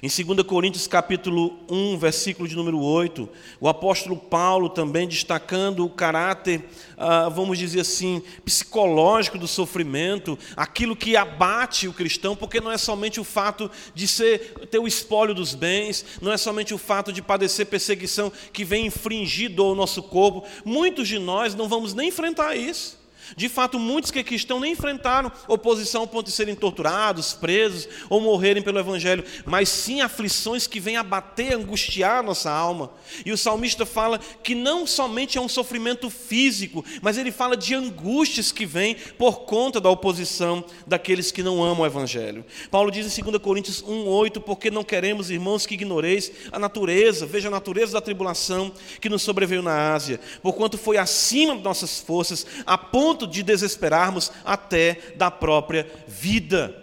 Em 0.00 0.08
2 0.08 0.46
Coríntios 0.46 0.86
capítulo 0.86 1.58
1, 1.68 1.98
versículo 1.98 2.48
de 2.48 2.56
número 2.56 2.80
8, 2.80 3.28
o 3.60 3.68
apóstolo 3.68 4.16
Paulo 4.16 4.68
também 4.68 5.06
destacando 5.06 5.84
o 5.84 5.90
caráter, 5.90 6.64
ah, 6.96 7.28
vamos 7.28 7.58
dizer 7.58 7.80
assim, 7.80 8.22
psicológico 8.44 9.36
do 9.36 9.46
sofrimento, 9.46 10.38
aquilo 10.56 10.96
que 10.96 11.16
abate 11.16 11.88
o 11.88 11.92
cristão, 11.92 12.34
porque 12.34 12.60
não 12.60 12.70
é 12.70 12.78
somente 12.78 13.20
o 13.20 13.24
fato 13.24 13.70
de 13.94 14.08
ser, 14.08 14.66
ter 14.70 14.78
o 14.78 14.86
espólio 14.86 15.34
dos 15.34 15.54
bens, 15.54 16.04
não 16.22 16.32
é 16.32 16.36
somente 16.36 16.72
o 16.72 16.78
fato 16.78 17.12
de 17.12 17.20
padecer 17.20 17.66
perseguição 17.66 18.32
que 18.52 18.64
vem 18.64 18.86
infringido 18.86 19.62
ao 19.62 19.74
nosso 19.74 20.02
corpo, 20.02 20.44
muitos 20.64 21.06
de 21.08 21.18
nós 21.18 21.54
não 21.54 21.68
vamos 21.68 21.92
nem 21.92 22.08
enfrentar 22.08 22.56
isso. 22.56 23.01
De 23.36 23.48
fato, 23.48 23.78
muitos 23.78 24.10
que 24.10 24.18
aqui 24.18 24.34
estão 24.34 24.60
nem 24.60 24.72
enfrentaram 24.72 25.30
oposição 25.48 26.02
ao 26.02 26.06
ponto 26.06 26.26
de 26.26 26.32
serem 26.32 26.54
torturados, 26.54 27.32
presos 27.32 27.88
ou 28.08 28.20
morrerem 28.20 28.62
pelo 28.62 28.78
Evangelho, 28.78 29.24
mas 29.44 29.68
sim 29.68 30.00
aflições 30.00 30.66
que 30.66 30.80
vêm 30.80 30.96
abater, 30.96 31.54
angustiar 31.54 32.22
nossa 32.22 32.50
alma. 32.50 32.90
E 33.24 33.32
o 33.32 33.38
salmista 33.38 33.86
fala 33.86 34.18
que 34.42 34.54
não 34.54 34.86
somente 34.86 35.38
é 35.38 35.40
um 35.40 35.48
sofrimento 35.48 36.10
físico, 36.10 36.84
mas 37.00 37.18
ele 37.18 37.32
fala 37.32 37.56
de 37.56 37.74
angústias 37.74 38.52
que 38.52 38.66
vêm 38.66 38.96
por 39.18 39.40
conta 39.40 39.80
da 39.80 39.90
oposição 39.90 40.64
daqueles 40.86 41.30
que 41.30 41.42
não 41.42 41.62
amam 41.62 41.82
o 41.82 41.86
Evangelho. 41.86 42.44
Paulo 42.70 42.90
diz 42.90 43.18
em 43.18 43.22
2 43.22 43.38
Coríntios 43.38 43.82
1,8: 43.82 44.40
Porque 44.40 44.70
não 44.70 44.84
queremos, 44.84 45.30
irmãos, 45.30 45.66
que 45.66 45.74
ignoreis 45.74 46.30
a 46.50 46.58
natureza, 46.58 47.26
veja 47.26 47.48
a 47.48 47.50
natureza 47.50 47.92
da 47.92 48.00
tribulação 48.00 48.72
que 49.00 49.08
nos 49.08 49.22
sobreveio 49.22 49.62
na 49.62 49.92
Ásia, 49.92 50.20
porquanto 50.42 50.76
foi 50.78 50.96
acima 50.96 51.56
de 51.56 51.62
nossas 51.62 52.00
forças, 52.00 52.46
a 52.66 52.76
ponto 52.76 53.11
ponto 53.12 53.26
de 53.26 53.42
desesperarmos 53.42 54.32
até 54.42 55.12
da 55.16 55.30
própria 55.30 55.86
vida. 56.08 56.78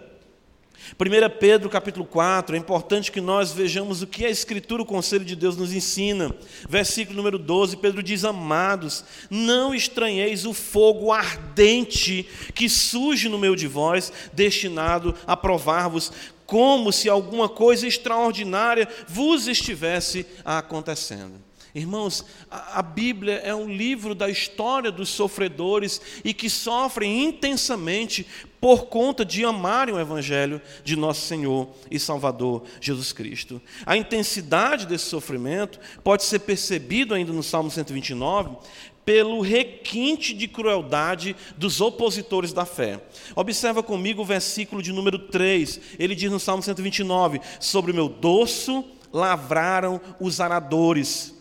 1 0.92 1.38
Pedro 1.38 1.68
capítulo 1.68 2.04
4, 2.04 2.54
é 2.54 2.58
importante 2.58 3.10
que 3.10 3.20
nós 3.20 3.52
vejamos 3.52 4.00
o 4.00 4.06
que 4.06 4.24
a 4.24 4.30
Escritura, 4.30 4.82
o 4.82 4.86
Conselho 4.86 5.24
de 5.24 5.34
Deus 5.34 5.56
nos 5.56 5.72
ensina. 5.72 6.34
Versículo 6.68 7.16
número 7.16 7.38
12, 7.38 7.78
Pedro 7.78 8.02
diz: 8.02 8.24
Amados, 8.24 9.04
não 9.28 9.74
estranheis 9.74 10.46
o 10.46 10.54
fogo 10.54 11.12
ardente 11.12 12.28
que 12.54 12.68
surge 12.68 13.28
no 13.28 13.38
meio 13.38 13.56
de 13.56 13.66
vós, 13.66 14.12
destinado 14.32 15.14
a 15.26 15.36
provar-vos, 15.36 16.12
como 16.46 16.92
se 16.92 17.08
alguma 17.08 17.48
coisa 17.48 17.88
extraordinária 17.88 18.88
vos 19.08 19.48
estivesse 19.48 20.24
acontecendo. 20.44 21.49
Irmãos, 21.74 22.24
a 22.50 22.82
Bíblia 22.82 23.34
é 23.44 23.54
um 23.54 23.72
livro 23.72 24.14
da 24.14 24.28
história 24.28 24.90
dos 24.90 25.08
sofredores 25.08 26.00
e 26.24 26.34
que 26.34 26.50
sofrem 26.50 27.24
intensamente 27.24 28.26
por 28.60 28.86
conta 28.86 29.24
de 29.24 29.44
amarem 29.44 29.94
o 29.94 30.00
Evangelho 30.00 30.60
de 30.82 30.96
nosso 30.96 31.22
Senhor 31.26 31.68
e 31.90 31.98
Salvador 31.98 32.64
Jesus 32.80 33.12
Cristo. 33.12 33.62
A 33.86 33.96
intensidade 33.96 34.86
desse 34.86 35.04
sofrimento 35.04 35.78
pode 36.02 36.24
ser 36.24 36.40
percebido 36.40 37.14
ainda 37.14 37.32
no 37.32 37.42
Salmo 37.42 37.70
129 37.70 38.56
pelo 39.04 39.40
requinte 39.40 40.34
de 40.34 40.46
crueldade 40.46 41.34
dos 41.56 41.80
opositores 41.80 42.52
da 42.52 42.64
fé. 42.64 43.00
Observa 43.34 43.82
comigo 43.82 44.22
o 44.22 44.26
versículo 44.26 44.82
de 44.82 44.92
número 44.92 45.18
3. 45.18 45.80
Ele 45.98 46.14
diz 46.14 46.30
no 46.30 46.38
Salmo 46.38 46.62
129: 46.62 47.40
Sobre 47.58 47.92
o 47.92 47.94
meu 47.94 48.08
dorso 48.08 48.84
lavraram 49.12 50.00
os 50.20 50.40
aradores 50.40 51.39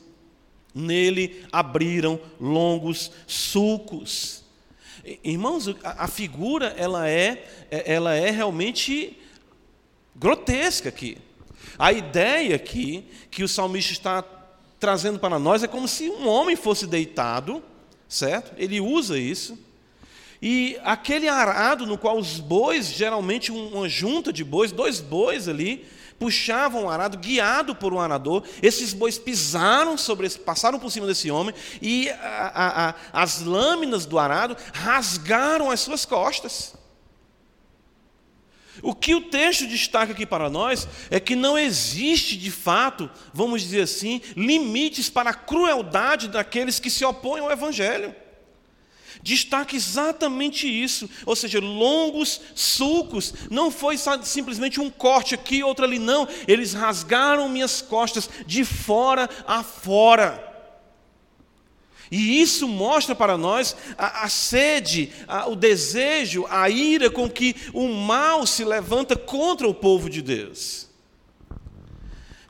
Nele 0.73 1.45
abriram 1.51 2.19
longos 2.39 3.11
sulcos. 3.25 4.43
Irmãos, 5.23 5.65
a 5.83 6.07
figura 6.07 6.73
ela 6.77 7.09
é, 7.09 7.67
é, 7.71 7.93
ela 7.93 8.13
é 8.13 8.29
realmente 8.29 9.17
grotesca 10.15 10.89
aqui. 10.89 11.17
A 11.77 11.91
ideia 11.91 12.55
aqui 12.55 13.05
que 13.31 13.43
o 13.43 13.47
salmista 13.47 13.93
está 13.93 14.23
trazendo 14.79 15.19
para 15.19 15.39
nós 15.39 15.63
é 15.63 15.67
como 15.67 15.87
se 15.87 16.09
um 16.09 16.27
homem 16.27 16.55
fosse 16.55 16.85
deitado, 16.85 17.63
certo? 18.07 18.53
Ele 18.57 18.79
usa 18.79 19.17
isso. 19.17 19.57
E 20.41 20.79
aquele 20.83 21.27
arado 21.27 21.85
no 21.85 21.97
qual 21.97 22.17
os 22.17 22.39
bois, 22.39 22.87
geralmente 22.87 23.51
uma 23.51 23.89
junta 23.89 24.31
de 24.31 24.43
bois, 24.43 24.71
dois 24.71 25.01
bois 25.01 25.49
ali, 25.49 25.85
puxavam 26.17 26.85
o 26.85 26.89
arado, 26.89 27.17
guiado 27.17 27.75
por 27.75 27.93
um 27.93 27.99
arador. 27.99 28.43
Esses 28.61 28.93
bois 28.93 29.17
pisaram 29.17 29.97
sobre 29.97 30.27
esse, 30.27 30.39
passaram 30.39 30.79
por 30.79 30.91
cima 30.91 31.07
desse 31.07 31.29
homem 31.29 31.53
e 31.81 32.09
a, 32.09 32.51
a, 32.53 32.89
a, 32.89 32.95
as 33.13 33.41
lâminas 33.41 34.05
do 34.05 34.17
arado 34.17 34.55
rasgaram 34.73 35.69
as 35.69 35.81
suas 35.81 36.05
costas. 36.05 36.73
O 38.81 38.95
que 38.95 39.13
o 39.13 39.21
texto 39.29 39.67
destaca 39.67 40.13
aqui 40.13 40.25
para 40.25 40.49
nós 40.49 40.87
é 41.11 41.19
que 41.19 41.35
não 41.35 41.57
existe, 41.57 42.37
de 42.37 42.49
fato, 42.49 43.09
vamos 43.33 43.61
dizer 43.61 43.81
assim, 43.81 44.21
limites 44.37 45.09
para 45.09 45.31
a 45.31 45.33
crueldade 45.33 46.29
daqueles 46.29 46.79
que 46.79 46.89
se 46.89 47.03
opõem 47.03 47.41
ao 47.41 47.51
Evangelho 47.51 48.15
destaca 49.21 49.75
exatamente 49.75 50.67
isso, 50.67 51.09
ou 51.25 51.35
seja, 51.35 51.59
longos 51.59 52.41
sulcos, 52.55 53.33
não 53.49 53.69
foi 53.69 53.95
simplesmente 54.23 54.79
um 54.79 54.89
corte 54.89 55.35
aqui, 55.35 55.63
outro 55.63 55.85
ali, 55.85 55.99
não, 55.99 56.27
eles 56.47 56.73
rasgaram 56.73 57.49
minhas 57.49 57.81
costas 57.81 58.29
de 58.45 58.63
fora 58.63 59.29
a 59.45 59.63
fora. 59.63 60.49
E 62.11 62.41
isso 62.41 62.67
mostra 62.67 63.13
para 63.13 63.37
nós 63.37 63.75
a, 63.97 64.23
a 64.23 64.29
sede, 64.29 65.11
a, 65.27 65.47
o 65.47 65.55
desejo, 65.55 66.45
a 66.49 66.67
ira 66.69 67.09
com 67.09 67.29
que 67.29 67.55
o 67.71 67.87
mal 67.87 68.47
se 68.47 68.63
levanta 68.63 69.15
contra 69.15 69.67
o 69.67 69.73
povo 69.73 70.09
de 70.09 70.21
Deus. 70.21 70.87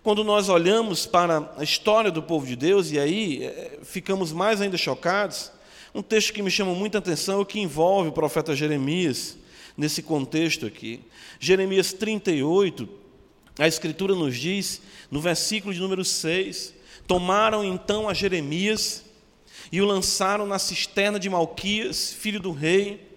Quando 0.01 0.23
nós 0.23 0.47
olhamos 0.47 1.05
para 1.05 1.51
a 1.58 1.63
história 1.63 2.10
do 2.10 2.23
povo 2.23 2.47
de 2.47 2.55
Deus, 2.55 2.89
e 2.89 2.97
aí 2.97 3.43
é, 3.43 3.79
ficamos 3.84 4.32
mais 4.32 4.62
ainda 4.62 4.77
chocados, 4.77 5.51
um 5.93 6.02
texto 6.02 6.34
que 6.34 6.41
me 6.41 6.52
chama 6.52 6.73
muita 6.73 6.99
atenção 6.99 7.39
é 7.39 7.41
o 7.41 7.45
que 7.45 7.60
envolve 7.60 8.10
o 8.10 8.13
profeta 8.13 8.56
Jeremias, 8.56 9.38
nesse 9.75 10.04
contexto 10.04 10.65
aqui. 10.65 11.02
Jeremias 11.39 11.93
38, 11.93 12.88
a 13.58 13.67
Escritura 13.67 14.13
nos 14.13 14.38
diz, 14.38 14.82
no 15.10 15.21
versículo 15.21 15.73
de 15.73 15.80
número 15.80 16.04
6, 16.04 16.73
tomaram 17.08 17.63
então 17.63 18.08
a 18.08 18.13
Jeremias 18.13 19.04
e 19.71 19.82
o 19.82 19.86
lançaram 19.86 20.45
na 20.45 20.60
cisterna 20.60 21.19
de 21.19 21.30
Malquias, 21.30 22.13
filho 22.13 22.39
do 22.39 22.52
rei, 22.52 23.08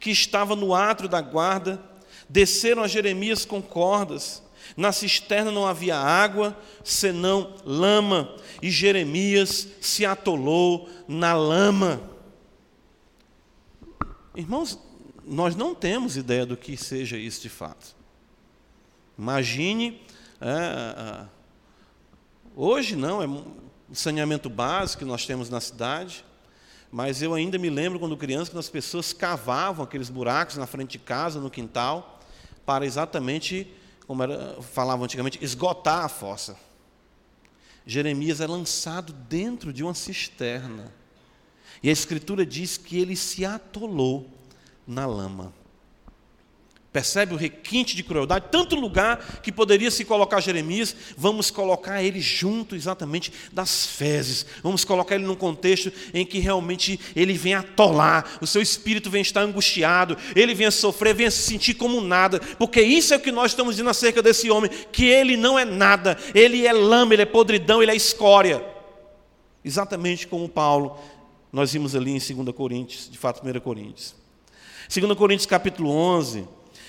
que 0.00 0.10
estava 0.10 0.56
no 0.56 0.74
átrio 0.74 1.08
da 1.08 1.20
guarda, 1.20 1.82
desceram 2.28 2.82
a 2.82 2.88
Jeremias 2.88 3.44
com 3.44 3.62
cordas, 3.62 4.42
na 4.76 4.92
cisterna 4.92 5.50
não 5.50 5.66
havia 5.66 5.96
água, 5.96 6.56
senão 6.82 7.54
lama, 7.64 8.34
e 8.60 8.70
Jeremias 8.70 9.68
se 9.80 10.04
atolou 10.04 10.88
na 11.06 11.34
lama. 11.34 12.15
Irmãos, 14.36 14.78
nós 15.24 15.56
não 15.56 15.74
temos 15.74 16.14
ideia 16.14 16.44
do 16.44 16.58
que 16.58 16.76
seja 16.76 17.16
isso 17.16 17.40
de 17.40 17.48
fato. 17.48 17.96
Imagine, 19.18 20.02
é, 20.38 21.24
hoje 22.54 22.94
não, 22.94 23.22
é 23.22 23.26
um 23.26 23.44
saneamento 23.94 24.50
básico 24.50 24.98
que 24.98 25.08
nós 25.08 25.24
temos 25.24 25.48
na 25.48 25.58
cidade, 25.58 26.22
mas 26.92 27.22
eu 27.22 27.32
ainda 27.32 27.56
me 27.56 27.70
lembro 27.70 27.98
quando 27.98 28.14
criança 28.14 28.50
que 28.50 28.58
as 28.58 28.68
pessoas 28.68 29.14
cavavam 29.14 29.82
aqueles 29.82 30.10
buracos 30.10 30.58
na 30.58 30.66
frente 30.66 30.92
de 30.92 30.98
casa, 30.98 31.40
no 31.40 31.50
quintal, 31.50 32.20
para 32.66 32.84
exatamente, 32.84 33.72
como 34.06 34.22
era, 34.22 34.60
falavam 34.60 35.06
antigamente, 35.06 35.42
esgotar 35.42 36.04
a 36.04 36.08
fossa. 36.10 36.58
Jeremias 37.86 38.42
é 38.42 38.46
lançado 38.46 39.14
dentro 39.14 39.72
de 39.72 39.82
uma 39.82 39.94
cisterna. 39.94 40.92
E 41.82 41.88
a 41.88 41.92
Escritura 41.92 42.44
diz 42.44 42.76
que 42.76 42.98
ele 42.98 43.16
se 43.16 43.44
atolou 43.44 44.28
na 44.86 45.06
lama. 45.06 45.52
Percebe 46.96 47.34
o 47.34 47.36
requinte 47.36 47.94
de 47.94 48.02
crueldade? 48.02 48.46
Tanto 48.50 48.74
lugar 48.74 49.42
que 49.42 49.52
poderia 49.52 49.90
se 49.90 50.02
colocar 50.02 50.40
Jeremias, 50.40 50.96
vamos 51.14 51.50
colocar 51.50 52.02
ele 52.02 52.22
junto 52.22 52.74
exatamente 52.74 53.30
das 53.52 53.84
fezes. 53.84 54.46
Vamos 54.62 54.82
colocar 54.82 55.16
ele 55.16 55.26
num 55.26 55.34
contexto 55.34 55.92
em 56.14 56.24
que 56.24 56.38
realmente 56.38 56.98
ele 57.14 57.34
vem 57.34 57.52
atolar, 57.52 58.38
o 58.40 58.46
seu 58.46 58.62
espírito 58.62 59.10
vem 59.10 59.20
estar 59.20 59.42
angustiado, 59.42 60.16
ele 60.34 60.54
vem 60.54 60.68
a 60.68 60.70
sofrer, 60.70 61.14
vem 61.14 61.26
a 61.26 61.30
se 61.30 61.42
sentir 61.42 61.74
como 61.74 62.00
nada, 62.00 62.40
porque 62.58 62.80
isso 62.80 63.12
é 63.12 63.18
o 63.18 63.20
que 63.20 63.30
nós 63.30 63.50
estamos 63.50 63.74
dizendo 63.74 63.90
acerca 63.90 64.22
desse 64.22 64.50
homem, 64.50 64.70
que 64.90 65.04
ele 65.04 65.36
não 65.36 65.58
é 65.58 65.66
nada, 65.66 66.16
ele 66.34 66.66
é 66.66 66.72
lama, 66.72 67.12
ele 67.12 67.20
é 67.20 67.26
podridão, 67.26 67.82
ele 67.82 67.92
é 67.92 67.94
escória. 67.94 68.64
Exatamente 69.62 70.26
como 70.26 70.48
Paulo 70.48 70.98
nós 71.52 71.72
vimos 71.72 71.94
ali 71.94 72.10
em 72.10 72.18
2 72.18 72.54
Coríntios, 72.54 73.08
de 73.10 73.18
fato, 73.18 73.42
1 73.46 73.60
Coríntios. 73.60 74.14
2 74.88 75.16
Coríntios 75.16 75.46
capítulo 75.46 75.90
11, 75.90 76.46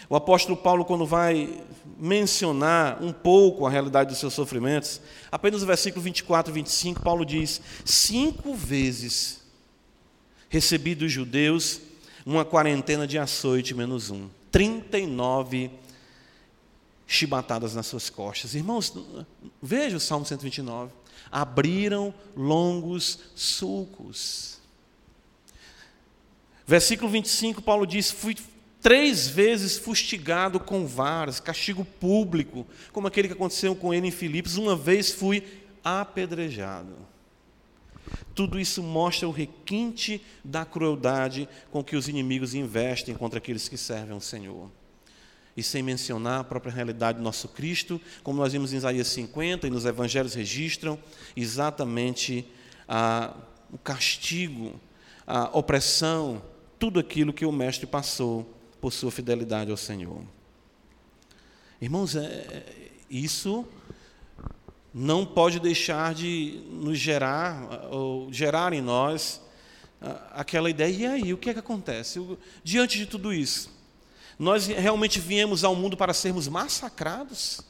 o 0.10 0.16
apóstolo 0.16 0.56
Paulo, 0.56 0.86
quando 0.86 1.06
vai 1.06 1.62
mencionar 1.98 3.04
um 3.04 3.12
pouco 3.12 3.66
a 3.66 3.70
realidade 3.70 4.10
dos 4.10 4.20
seus 4.20 4.34
sofrimentos, 4.34 5.02
apenas 5.32 5.62
no 5.62 5.68
versículo 5.68 6.02
24 6.02 6.52
e 6.52 6.54
25, 6.54 7.02
Paulo 7.02 7.26
diz: 7.26 7.62
Cinco 7.84 8.54
vezes 8.54 9.42
recebi 10.50 10.96
dos 10.96 11.12
judeus 11.12 11.82
uma 12.26 12.46
quarentena 12.46 13.08
de 13.08 13.18
açoite 13.18 13.74
menos 13.74 14.10
um. 14.10 14.30
39 14.52 15.72
chibatadas 17.06 17.74
nas 17.74 17.88
suas 17.88 18.10
costas. 18.10 18.54
Irmãos, 18.54 18.94
veja 19.62 19.98
o 19.98 20.00
Salmo 20.00 20.26
129. 20.26 20.92
Abriram 21.32 22.14
longos 22.36 23.20
sulcos. 23.36 24.60
Versículo 26.66 27.10
25, 27.10 27.62
Paulo 27.62 27.86
diz: 27.88 28.12
Fui 28.12 28.36
três 28.82 29.28
vezes 29.28 29.78
fustigado 29.78 30.60
com 30.60 30.86
varas, 30.86 31.40
castigo 31.40 31.84
público, 31.84 32.66
como 32.92 33.08
aquele 33.08 33.28
que 33.28 33.34
aconteceu 33.34 33.76
com 33.76 33.94
ele 33.94 34.08
em 34.08 34.12
Filipos, 34.12 34.58
uma 34.58 34.76
vez 34.76 35.12
fui 35.12 35.44
apedrejado. 35.84 36.96
Tudo 38.34 38.60
isso 38.60 38.84
mostra 38.84 39.28
o 39.28 39.32
requinte 39.32 40.22
da 40.44 40.64
crueldade 40.64 41.50
com 41.72 41.84
que 41.84 41.96
os 41.96 42.08
inimigos 42.08 42.54
investem 42.54 43.16
contra 43.16 43.40
aqueles 43.40 43.68
que 43.68 43.78
servem 43.78 44.14
ao 44.14 44.22
Senhor. 44.22 44.70
E 45.58 45.64
sem 45.64 45.82
mencionar 45.82 46.42
a 46.42 46.44
própria 46.44 46.72
realidade 46.72 47.18
do 47.18 47.24
nosso 47.24 47.48
Cristo, 47.50 48.00
como 48.24 48.40
nós 48.40 48.54
vimos 48.54 48.72
em 48.72 48.78
Isaías 48.78 49.08
50 49.08 49.66
e 49.66 49.70
nos 49.72 49.86
evangelhos 49.86 50.36
registram 50.36 51.00
exatamente 51.36 52.46
o 53.74 53.78
castigo, 53.80 54.80
a 55.26 55.50
opressão, 55.58 56.42
tudo 56.78 57.00
aquilo 57.00 57.34
que 57.34 57.46
o 57.46 57.52
Mestre 57.52 57.88
passou 57.88 58.54
por 58.80 58.94
sua 58.94 59.12
fidelidade 59.12 59.72
ao 59.72 59.78
Senhor. 59.78 60.22
Irmãos, 61.82 62.16
é, 62.16 62.22
é 62.22 62.66
isso 63.10 63.66
não 64.94 65.26
pode 65.26 65.60
deixar 65.60 66.16
de 66.16 66.62
nos 66.72 66.98
gerar, 66.98 67.88
ou 67.92 68.34
gerar 68.34 68.74
em 68.74 68.82
nós, 68.82 69.40
aquela 70.32 70.70
ideia, 70.70 70.92
e 70.92 71.06
aí, 71.06 71.34
o 71.34 71.38
que 71.38 71.52
é 71.52 71.54
que 71.54 71.60
acontece? 71.60 72.20
Diante 72.64 72.98
de 72.98 73.06
tudo 73.06 73.32
isso, 73.32 73.70
nós 74.38 74.68
realmente 74.68 75.20
viemos 75.20 75.64
ao 75.64 75.76
mundo 75.76 75.98
para 75.98 76.14
sermos 76.14 76.48
massacrados? 76.48 77.62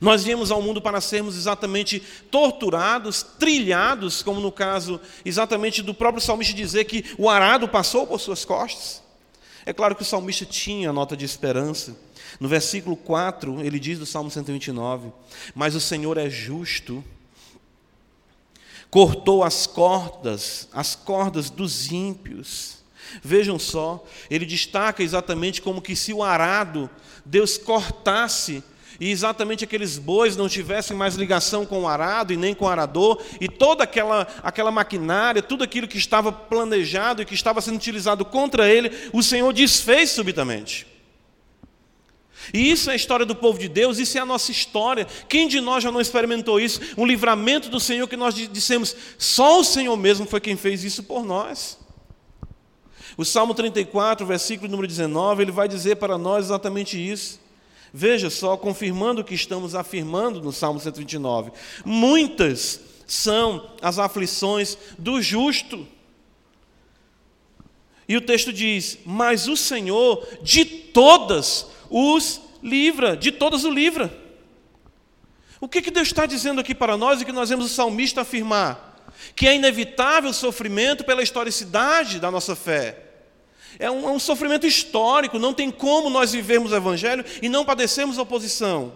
Nós 0.00 0.24
viemos 0.24 0.50
ao 0.50 0.60
mundo 0.60 0.82
para 0.82 1.00
sermos 1.00 1.36
exatamente 1.36 2.02
torturados, 2.30 3.22
trilhados, 3.22 4.22
como 4.22 4.40
no 4.40 4.52
caso 4.52 5.00
exatamente 5.24 5.82
do 5.82 5.94
próprio 5.94 6.22
salmista 6.22 6.54
dizer 6.54 6.84
que 6.84 7.04
o 7.16 7.28
arado 7.28 7.68
passou 7.68 8.06
por 8.06 8.20
suas 8.20 8.44
costas? 8.44 9.02
É 9.64 9.72
claro 9.72 9.94
que 9.94 10.02
o 10.02 10.04
salmista 10.04 10.44
tinha 10.44 10.92
nota 10.92 11.16
de 11.16 11.24
esperança, 11.24 11.96
no 12.38 12.48
versículo 12.48 12.96
4, 12.96 13.60
ele 13.62 13.78
diz 13.78 13.98
do 13.98 14.06
Salmo 14.06 14.30
129: 14.30 15.12
Mas 15.54 15.74
o 15.74 15.80
Senhor 15.80 16.16
é 16.18 16.30
justo, 16.30 17.02
cortou 18.90 19.42
as 19.42 19.66
cordas, 19.66 20.68
as 20.72 20.94
cordas 20.94 21.50
dos 21.50 21.90
ímpios. 21.90 22.77
Vejam 23.22 23.58
só, 23.58 24.04
ele 24.30 24.46
destaca 24.46 25.02
exatamente 25.02 25.62
como 25.62 25.82
que 25.82 25.96
se 25.96 26.12
o 26.12 26.22
arado 26.22 26.90
Deus 27.24 27.58
cortasse 27.58 28.62
e 29.00 29.10
exatamente 29.10 29.62
aqueles 29.62 29.96
bois 29.96 30.36
não 30.36 30.48
tivessem 30.48 30.96
mais 30.96 31.14
ligação 31.14 31.64
com 31.64 31.82
o 31.82 31.88
arado 31.88 32.32
e 32.32 32.36
nem 32.36 32.52
com 32.52 32.64
o 32.64 32.68
arador, 32.68 33.22
e 33.40 33.48
toda 33.48 33.84
aquela, 33.84 34.26
aquela 34.42 34.72
maquinária, 34.72 35.40
tudo 35.40 35.62
aquilo 35.62 35.86
que 35.86 35.98
estava 35.98 36.32
planejado 36.32 37.22
e 37.22 37.24
que 37.24 37.34
estava 37.34 37.60
sendo 37.60 37.76
utilizado 37.76 38.24
contra 38.24 38.68
ele, 38.68 38.90
o 39.12 39.22
Senhor 39.22 39.52
desfez 39.52 40.10
subitamente. 40.10 40.86
E 42.52 42.70
isso 42.70 42.88
é 42.88 42.94
a 42.94 42.96
história 42.96 43.26
do 43.26 43.34
povo 43.34 43.58
de 43.58 43.68
Deus, 43.68 43.98
isso 43.98 44.16
é 44.16 44.20
a 44.20 44.26
nossa 44.26 44.50
história. 44.50 45.06
Quem 45.28 45.46
de 45.46 45.60
nós 45.60 45.82
já 45.84 45.92
não 45.92 46.00
experimentou 46.00 46.58
isso? 46.58 46.80
Um 46.96 47.06
livramento 47.06 47.68
do 47.68 47.78
Senhor 47.78 48.08
que 48.08 48.16
nós 48.16 48.34
dissemos, 48.34 48.96
só 49.18 49.60
o 49.60 49.64
Senhor 49.64 49.96
mesmo 49.96 50.26
foi 50.26 50.40
quem 50.40 50.56
fez 50.56 50.82
isso 50.82 51.02
por 51.02 51.24
nós. 51.24 51.77
O 53.18 53.24
Salmo 53.24 53.52
34, 53.52 54.24
versículo 54.24 54.70
número 54.70 54.86
19, 54.86 55.42
ele 55.42 55.50
vai 55.50 55.66
dizer 55.66 55.96
para 55.96 56.16
nós 56.16 56.44
exatamente 56.44 56.96
isso. 56.96 57.40
Veja 57.92 58.30
só, 58.30 58.56
confirmando 58.56 59.22
o 59.22 59.24
que 59.24 59.34
estamos 59.34 59.74
afirmando 59.74 60.40
no 60.40 60.52
Salmo 60.52 60.78
129. 60.78 61.50
Muitas 61.84 62.80
são 63.08 63.72
as 63.82 63.98
aflições 63.98 64.78
do 64.96 65.20
justo. 65.20 65.84
E 68.08 68.16
o 68.16 68.20
texto 68.20 68.52
diz: 68.52 68.98
Mas 69.04 69.48
o 69.48 69.56
Senhor 69.56 70.24
de 70.40 70.64
todas 70.64 71.66
os 71.90 72.40
livra, 72.62 73.16
de 73.16 73.32
todas 73.32 73.64
o 73.64 73.70
livra. 73.70 74.16
O 75.60 75.66
que, 75.66 75.82
que 75.82 75.90
Deus 75.90 76.06
está 76.06 76.24
dizendo 76.24 76.60
aqui 76.60 76.72
para 76.72 76.96
nós 76.96 77.20
e 77.20 77.24
que 77.24 77.32
nós 77.32 77.48
vemos 77.48 77.66
o 77.66 77.74
salmista 77.74 78.20
afirmar? 78.20 78.96
Que 79.34 79.48
é 79.48 79.56
inevitável 79.56 80.30
o 80.30 80.34
sofrimento 80.34 81.02
pela 81.02 81.20
historicidade 81.20 82.20
da 82.20 82.30
nossa 82.30 82.54
fé. 82.54 83.06
É 83.78 83.90
um, 83.90 84.08
é 84.08 84.12
um 84.12 84.18
sofrimento 84.18 84.66
histórico, 84.66 85.38
não 85.38 85.54
tem 85.54 85.70
como 85.70 86.10
nós 86.10 86.32
vivermos 86.32 86.72
o 86.72 86.76
Evangelho 86.76 87.24
e 87.40 87.48
não 87.48 87.64
padecermos 87.64 88.18
oposição. 88.18 88.92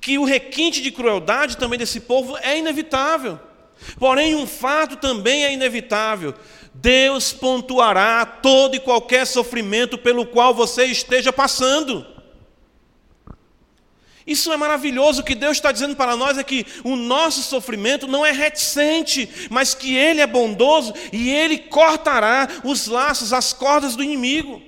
Que 0.00 0.18
o 0.18 0.24
requinte 0.24 0.80
de 0.80 0.90
crueldade 0.90 1.56
também 1.56 1.78
desse 1.78 2.00
povo 2.00 2.36
é 2.38 2.58
inevitável. 2.58 3.38
Porém, 3.98 4.34
um 4.34 4.46
fato 4.46 4.96
também 4.96 5.44
é 5.44 5.52
inevitável: 5.52 6.34
Deus 6.72 7.32
pontuará 7.32 8.24
todo 8.24 8.74
e 8.74 8.80
qualquer 8.80 9.26
sofrimento 9.26 9.98
pelo 9.98 10.26
qual 10.26 10.54
você 10.54 10.86
esteja 10.86 11.32
passando. 11.32 12.13
Isso 14.26 14.50
é 14.52 14.56
maravilhoso. 14.56 15.20
O 15.20 15.24
que 15.24 15.34
Deus 15.34 15.58
está 15.58 15.70
dizendo 15.70 15.94
para 15.94 16.16
nós 16.16 16.38
é 16.38 16.44
que 16.44 16.66
o 16.82 16.96
nosso 16.96 17.42
sofrimento 17.42 18.06
não 18.06 18.24
é 18.24 18.32
reticente, 18.32 19.28
mas 19.50 19.74
que 19.74 19.94
Ele 19.94 20.20
é 20.20 20.26
bondoso 20.26 20.94
e 21.12 21.30
Ele 21.30 21.58
cortará 21.58 22.48
os 22.64 22.86
laços, 22.86 23.32
as 23.32 23.52
cordas 23.52 23.94
do 23.94 24.02
inimigo. 24.02 24.62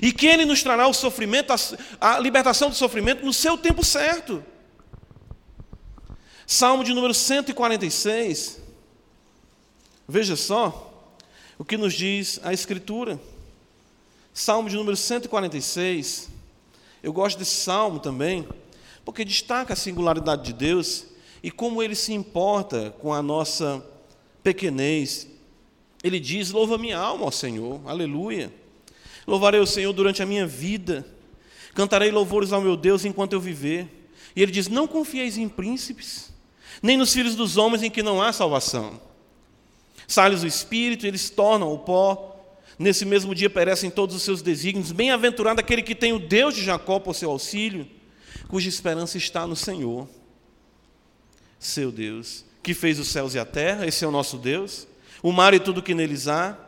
E 0.00 0.12
que 0.12 0.26
Ele 0.26 0.44
nos 0.44 0.62
trará 0.62 0.86
o 0.86 0.94
sofrimento, 0.94 1.52
a, 2.00 2.18
libertação 2.20 2.70
do 2.70 2.76
sofrimento 2.76 3.24
no 3.24 3.32
seu 3.32 3.58
tempo 3.58 3.84
certo. 3.84 4.44
Salmo 6.46 6.84
de 6.84 6.94
número 6.94 7.12
146. 7.12 8.60
Veja 10.06 10.36
só 10.36 11.10
o 11.58 11.64
que 11.64 11.76
nos 11.76 11.94
diz 11.94 12.38
a 12.44 12.52
Escritura. 12.52 13.20
Salmo 14.32 14.70
de 14.70 14.76
número 14.76 14.96
146. 14.96 16.28
Eu 17.02 17.12
gosto 17.12 17.38
desse 17.38 17.56
salmo 17.56 17.98
também, 17.98 18.48
porque 19.04 19.24
destaca 19.24 19.72
a 19.72 19.76
singularidade 19.76 20.44
de 20.44 20.52
Deus 20.52 21.06
e 21.42 21.50
como 21.50 21.82
ele 21.82 21.94
se 21.94 22.12
importa 22.12 22.94
com 23.00 23.12
a 23.12 23.22
nossa 23.22 23.84
pequenez. 24.42 25.26
Ele 26.02 26.20
diz: 26.20 26.50
Louva 26.50 26.78
minha 26.78 26.98
alma 26.98 27.24
ao 27.24 27.32
Senhor, 27.32 27.80
aleluia. 27.86 28.52
Louvarei 29.26 29.60
o 29.60 29.66
Senhor 29.66 29.92
durante 29.92 30.22
a 30.22 30.26
minha 30.26 30.46
vida, 30.46 31.06
cantarei 31.74 32.10
louvores 32.10 32.52
ao 32.52 32.60
meu 32.60 32.76
Deus 32.76 33.04
enquanto 33.04 33.32
eu 33.32 33.40
viver. 33.40 34.08
E 34.34 34.42
ele 34.42 34.52
diz: 34.52 34.68
Não 34.68 34.86
confieis 34.86 35.36
em 35.36 35.48
príncipes, 35.48 36.32
nem 36.82 36.96
nos 36.96 37.12
filhos 37.12 37.34
dos 37.34 37.56
homens 37.56 37.82
em 37.82 37.90
que 37.90 38.02
não 38.02 38.20
há 38.20 38.32
salvação. 38.32 39.00
Sai-lhes 40.06 40.42
o 40.42 40.46
espírito, 40.46 41.06
eles 41.06 41.30
tornam 41.30 41.72
o 41.72 41.78
pó. 41.78 42.28
Nesse 42.78 43.04
mesmo 43.04 43.34
dia 43.34 43.48
perecem 43.48 43.90
todos 43.90 44.16
os 44.16 44.22
seus 44.22 44.42
desígnios. 44.42 44.90
Bem-aventurado 44.90 45.60
aquele 45.60 45.82
que 45.82 45.94
tem 45.94 46.12
o 46.12 46.18
Deus 46.18 46.54
de 46.54 46.64
Jacó 46.64 46.98
por 46.98 47.14
seu 47.14 47.30
auxílio, 47.30 47.86
cuja 48.52 48.68
esperança 48.68 49.16
está 49.16 49.46
no 49.46 49.56
Senhor, 49.56 50.06
seu 51.58 51.90
Deus, 51.90 52.44
que 52.62 52.74
fez 52.74 52.98
os 52.98 53.08
céus 53.08 53.34
e 53.34 53.38
a 53.38 53.46
terra, 53.46 53.86
esse 53.86 54.04
é 54.04 54.06
o 54.06 54.10
nosso 54.10 54.36
Deus, 54.36 54.86
o 55.22 55.32
mar 55.32 55.54
e 55.54 55.58
tudo 55.58 55.82
que 55.82 55.94
neles 55.94 56.28
há, 56.28 56.58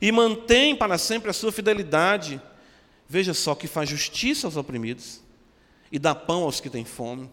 e 0.00 0.10
mantém 0.10 0.74
para 0.74 0.98
sempre 0.98 1.30
a 1.30 1.32
sua 1.32 1.52
fidelidade. 1.52 2.42
Veja 3.08 3.32
só 3.34 3.54
que 3.54 3.68
faz 3.68 3.88
justiça 3.88 4.48
aos 4.48 4.56
oprimidos 4.56 5.20
e 5.92 5.98
dá 6.00 6.12
pão 6.12 6.42
aos 6.42 6.58
que 6.58 6.68
têm 6.68 6.84
fome. 6.84 7.30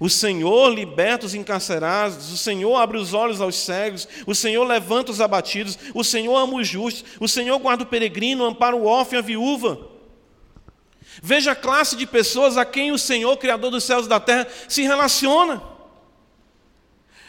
O 0.00 0.10
Senhor 0.10 0.68
liberta 0.74 1.26
os 1.26 1.34
encarcerados, 1.36 2.32
o 2.32 2.36
Senhor 2.36 2.74
abre 2.74 2.98
os 2.98 3.14
olhos 3.14 3.40
aos 3.40 3.54
cegos, 3.54 4.08
o 4.26 4.34
Senhor 4.34 4.64
levanta 4.64 5.12
os 5.12 5.20
abatidos, 5.20 5.78
o 5.94 6.02
Senhor 6.02 6.36
ama 6.36 6.56
os 6.56 6.66
justos, 6.66 7.04
o 7.20 7.28
Senhor 7.28 7.56
guarda 7.60 7.84
o 7.84 7.86
peregrino, 7.86 8.44
ampara 8.44 8.74
o 8.74 8.86
órfão 8.86 9.14
e 9.14 9.18
a 9.20 9.22
viúva. 9.22 9.94
Veja 11.22 11.52
a 11.52 11.56
classe 11.56 11.96
de 11.96 12.06
pessoas 12.06 12.56
a 12.56 12.64
quem 12.64 12.92
o 12.92 12.98
Senhor, 12.98 13.36
Criador 13.36 13.70
dos 13.70 13.84
céus 13.84 14.06
e 14.06 14.08
da 14.08 14.20
terra, 14.20 14.46
se 14.68 14.82
relaciona. 14.82 15.62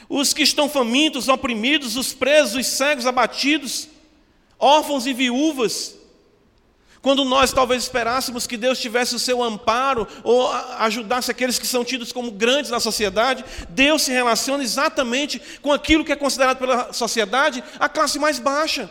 Os 0.10 0.34
que 0.34 0.44
estão 0.44 0.70
famintos, 0.70 1.24
os 1.24 1.30
oprimidos, 1.30 1.98
os 1.98 2.14
presos, 2.14 2.56
os 2.56 2.68
cegos, 2.68 3.06
abatidos, 3.06 3.90
órfãos 4.60 5.06
e 5.06 5.14
viúvas. 5.14 5.98
Quando 7.02 7.24
nós 7.24 7.54
talvez 7.54 7.84
esperássemos 7.84 8.48
que 8.48 8.58
Deus 8.58 8.80
tivesse 8.80 9.16
o 9.16 9.20
seu 9.20 9.42
amparo 9.42 10.08
ou 10.24 10.52
ajudasse 10.80 11.32
aqueles 11.32 11.60
que 11.60 11.68
são 11.68 11.86
tidos 11.86 12.12
como 12.12 12.32
grandes 12.32 12.72
na 12.72 12.80
sociedade, 12.80 13.46
Deus 13.70 14.02
se 14.02 14.12
relaciona 14.12 14.64
exatamente 14.64 15.42
com 15.62 15.72
aquilo 15.72 16.04
que 16.04 16.12
é 16.12 16.16
considerado 16.16 16.58
pela 16.58 16.92
sociedade 16.92 17.64
a 17.80 17.88
classe 17.88 18.20
mais 18.20 18.40
baixa. 18.40 18.90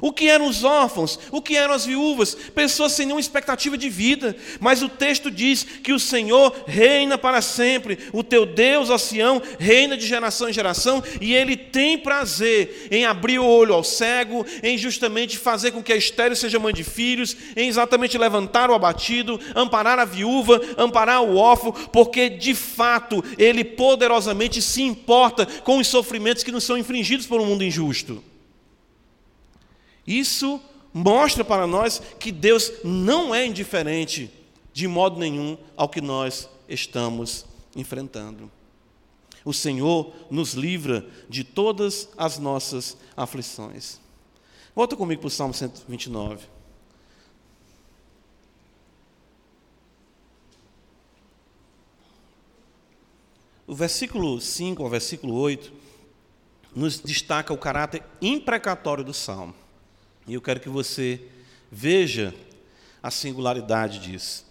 O 0.00 0.12
que 0.12 0.28
eram 0.28 0.46
os 0.46 0.64
órfãos? 0.64 1.18
O 1.30 1.42
que 1.42 1.56
eram 1.56 1.74
as 1.74 1.86
viúvas? 1.86 2.34
Pessoas 2.34 2.92
sem 2.92 3.06
nenhuma 3.06 3.20
expectativa 3.20 3.76
de 3.76 3.88
vida. 3.88 4.36
Mas 4.60 4.82
o 4.82 4.88
texto 4.88 5.30
diz 5.30 5.64
que 5.64 5.92
o 5.92 5.98
Senhor 5.98 6.54
reina 6.66 7.18
para 7.18 7.42
sempre. 7.42 7.98
O 8.12 8.22
teu 8.22 8.46
Deus, 8.46 8.90
ó 8.90 8.98
Sião, 8.98 9.42
reina 9.58 9.96
de 9.96 10.06
geração 10.06 10.48
em 10.48 10.52
geração. 10.52 11.02
E 11.20 11.34
Ele 11.34 11.56
tem 11.56 11.98
prazer 11.98 12.88
em 12.90 13.04
abrir 13.04 13.38
o 13.38 13.46
olho 13.46 13.74
ao 13.74 13.82
cego, 13.82 14.46
em 14.62 14.78
justamente 14.78 15.38
fazer 15.38 15.72
com 15.72 15.82
que 15.82 15.92
a 15.92 15.96
estéreo 15.96 16.36
seja 16.36 16.58
mãe 16.58 16.72
de 16.72 16.84
filhos, 16.84 17.36
em 17.56 17.68
exatamente 17.68 18.18
levantar 18.18 18.70
o 18.70 18.74
abatido, 18.74 19.40
amparar 19.54 19.98
a 19.98 20.04
viúva, 20.04 20.60
amparar 20.76 21.22
o 21.22 21.36
órfão, 21.36 21.72
porque 21.72 22.28
de 22.28 22.54
fato 22.54 23.24
Ele 23.36 23.64
poderosamente 23.64 24.62
se 24.62 24.82
importa 24.82 25.46
com 25.46 25.78
os 25.78 25.88
sofrimentos 25.88 26.44
que 26.44 26.52
nos 26.52 26.64
são 26.64 26.78
infringidos 26.78 27.26
por 27.26 27.40
um 27.40 27.46
mundo 27.46 27.64
injusto. 27.64 28.22
Isso 30.08 30.58
mostra 30.90 31.44
para 31.44 31.66
nós 31.66 32.00
que 32.18 32.32
Deus 32.32 32.72
não 32.82 33.34
é 33.34 33.44
indiferente 33.44 34.32
de 34.72 34.88
modo 34.88 35.20
nenhum 35.20 35.58
ao 35.76 35.86
que 35.86 36.00
nós 36.00 36.48
estamos 36.66 37.44
enfrentando. 37.76 38.50
O 39.44 39.52
Senhor 39.52 40.10
nos 40.30 40.54
livra 40.54 41.06
de 41.28 41.44
todas 41.44 42.08
as 42.16 42.38
nossas 42.38 42.96
aflições. 43.14 44.00
Volta 44.74 44.96
comigo 44.96 45.20
para 45.20 45.28
o 45.28 45.30
Salmo 45.30 45.52
129. 45.52 46.46
O 53.66 53.74
versículo 53.74 54.40
5 54.40 54.82
ao 54.82 54.88
versículo 54.88 55.34
8 55.34 55.70
nos 56.74 56.98
destaca 56.98 57.52
o 57.52 57.58
caráter 57.58 58.02
imprecatório 58.22 59.04
do 59.04 59.12
salmo. 59.12 59.67
E 60.28 60.34
eu 60.34 60.42
quero 60.42 60.60
que 60.60 60.68
você 60.68 61.26
veja 61.72 62.34
a 63.02 63.10
singularidade 63.10 63.98
disso. 63.98 64.46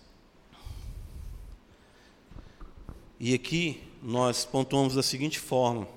E 3.20 3.32
aqui 3.36 3.84
nós 4.02 4.44
pontuamos 4.44 4.96
da 4.96 5.04
seguinte 5.04 5.40
forma: 5.40 5.88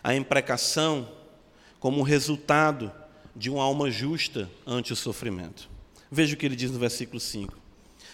a 0.00 0.14
imprecação 0.14 1.10
como 1.80 2.02
resultado 2.02 2.92
de 3.34 3.50
uma 3.50 3.64
alma 3.64 3.90
justa 3.90 4.48
ante 4.64 4.92
o 4.92 4.96
sofrimento. 4.96 5.68
Veja 6.08 6.34
o 6.34 6.36
que 6.36 6.46
ele 6.46 6.54
diz 6.54 6.70
no 6.70 6.78
versículo 6.78 7.18
5: 7.18 7.52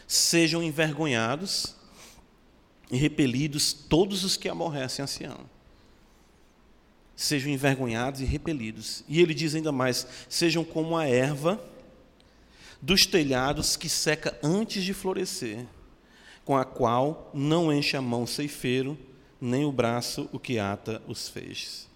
Sejam 0.06 0.62
envergonhados 0.62 1.76
e 2.90 2.96
repelidos 2.96 3.74
todos 3.74 4.24
os 4.24 4.34
que 4.34 4.48
aborrecem 4.48 5.02
a 5.02 5.06
Sião. 5.06 5.55
Sejam 7.16 7.50
envergonhados 7.50 8.20
e 8.20 8.24
repelidos. 8.24 9.02
E 9.08 9.20
ele 9.20 9.32
diz 9.32 9.54
ainda 9.54 9.72
mais: 9.72 10.06
sejam 10.28 10.62
como 10.62 10.96
a 10.96 11.06
erva 11.06 11.58
dos 12.80 13.06
telhados 13.06 13.74
que 13.74 13.88
seca 13.88 14.38
antes 14.42 14.84
de 14.84 14.92
florescer, 14.92 15.66
com 16.44 16.56
a 16.56 16.64
qual 16.64 17.30
não 17.34 17.72
enche 17.72 17.96
a 17.96 18.02
mão 18.02 18.26
ceifeiro, 18.26 18.98
nem 19.40 19.64
o 19.64 19.72
braço 19.72 20.28
o 20.32 20.38
que 20.38 20.58
ata 20.58 21.02
os 21.08 21.28
feixes. 21.28 21.88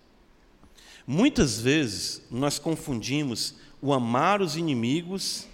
Muitas 1.06 1.60
vezes 1.60 2.22
nós 2.30 2.58
confundimos 2.58 3.54
o 3.82 3.92
amar 3.92 4.40
os 4.40 4.56
inimigos 4.56 5.46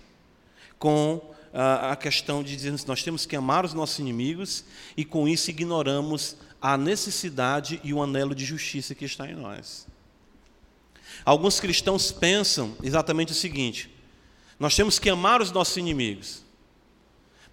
com 0.78 1.34
a 1.52 1.96
questão 1.96 2.42
de 2.42 2.54
dizer 2.54 2.76
que 2.78 2.86
nós 2.86 3.02
temos 3.02 3.24
que 3.24 3.34
amar 3.34 3.64
os 3.64 3.72
nossos 3.72 3.98
inimigos 3.98 4.64
e 4.96 5.04
com 5.04 5.26
isso 5.26 5.48
ignoramos 5.48 6.36
a 6.60 6.76
necessidade 6.76 7.80
e 7.84 7.92
o 7.92 8.02
anelo 8.02 8.34
de 8.34 8.44
justiça 8.44 8.94
que 8.94 9.04
está 9.04 9.28
em 9.28 9.34
nós. 9.34 9.86
Alguns 11.24 11.60
cristãos 11.60 12.10
pensam 12.10 12.76
exatamente 12.82 13.32
o 13.32 13.34
seguinte: 13.34 13.90
nós 14.58 14.74
temos 14.74 14.98
que 14.98 15.10
amar 15.10 15.40
os 15.40 15.52
nossos 15.52 15.76
inimigos 15.76 16.42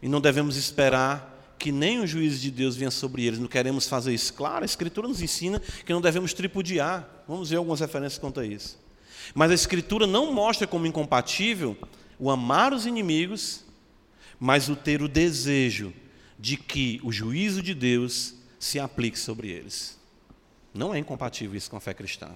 e 0.02 0.08
não 0.08 0.22
devemos 0.22 0.58
esperar 0.58 1.32
que 1.60 1.72
nem 1.72 2.00
o 2.00 2.08
juízo 2.08 2.42
de 2.42 2.52
Deus 2.52 2.76
venha 2.76 2.92
sobre 2.92 3.26
eles. 3.26 3.40
Não 3.40 3.48
queremos 3.48 3.88
fazer 3.88 4.14
isso. 4.14 4.34
Claro, 4.34 4.64
a 4.64 4.66
Escritura 4.66 5.08
nos 5.08 5.22
ensina 5.22 5.60
que 5.60 5.94
não 5.94 6.02
devemos 6.02 6.34
tripudiar. 6.34 7.24
Vamos 7.28 7.50
ver 7.50 7.56
algumas 7.56 7.80
referências 7.80 8.20
quanto 8.20 8.40
a 8.40 8.46
isso. 8.46 8.78
Mas 9.34 9.52
a 9.52 9.54
Escritura 9.54 10.06
não 10.06 10.34
mostra 10.34 10.68
como 10.68 10.86
incompatível 10.86 11.78
o 12.20 12.30
amar 12.30 12.74
os 12.74 12.86
inimigos 12.86 13.64
mas 14.40 14.68
o 14.68 14.76
ter 14.76 15.02
o 15.02 15.08
desejo 15.08 15.94
de 16.38 16.58
que 16.58 17.00
o 17.02 17.14
juízo 17.14 17.62
de 17.62 17.74
Deus 17.74 18.36
se 18.64 18.80
aplique 18.80 19.20
sobre 19.20 19.50
eles. 19.50 20.00
Não 20.74 20.96
é 20.96 20.98
incompatível 20.98 21.58
isso 21.58 21.70
com 21.70 21.76
a 21.76 21.82
fé 21.82 21.94
cristã. 21.94 22.30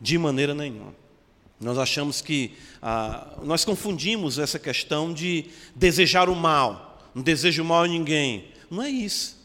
De 0.00 0.16
maneira 0.16 0.54
nenhuma. 0.54 0.94
Nós 1.60 1.76
achamos 1.76 2.20
que 2.20 2.52
ah, 2.80 3.36
nós 3.42 3.64
confundimos 3.64 4.38
essa 4.38 4.60
questão 4.60 5.12
de 5.12 5.46
desejar 5.74 6.28
o 6.28 6.36
mal, 6.36 7.02
não 7.12 7.22
desejo 7.22 7.64
mal 7.64 7.82
a 7.82 7.88
ninguém. 7.88 8.52
Não 8.70 8.80
é 8.80 8.88
isso. 8.88 9.36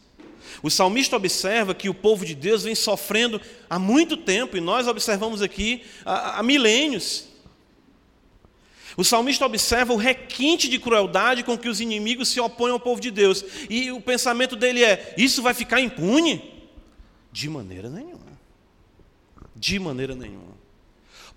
O 0.62 0.70
salmista 0.70 1.16
observa 1.16 1.74
que 1.74 1.88
o 1.88 1.94
povo 1.94 2.24
de 2.24 2.36
Deus 2.36 2.62
vem 2.62 2.74
sofrendo 2.76 3.40
há 3.68 3.78
muito 3.80 4.16
tempo, 4.16 4.56
e 4.56 4.60
nós 4.60 4.86
observamos 4.86 5.42
aqui 5.42 5.82
há, 6.04 6.38
há 6.38 6.42
milênios. 6.42 7.24
O 8.96 9.04
salmista 9.04 9.46
observa 9.46 9.92
o 9.92 9.96
requinte 9.96 10.68
de 10.68 10.78
crueldade 10.78 11.42
com 11.42 11.56
que 11.56 11.68
os 11.68 11.80
inimigos 11.80 12.28
se 12.28 12.40
opõem 12.40 12.72
ao 12.72 12.80
povo 12.80 13.00
de 13.00 13.10
Deus. 13.10 13.44
E 13.68 13.90
o 13.90 14.00
pensamento 14.00 14.54
dele 14.56 14.84
é: 14.84 15.14
isso 15.16 15.42
vai 15.42 15.54
ficar 15.54 15.80
impune? 15.80 16.52
De 17.30 17.48
maneira 17.48 17.88
nenhuma. 17.88 18.38
De 19.56 19.78
maneira 19.78 20.14
nenhuma. 20.14 20.52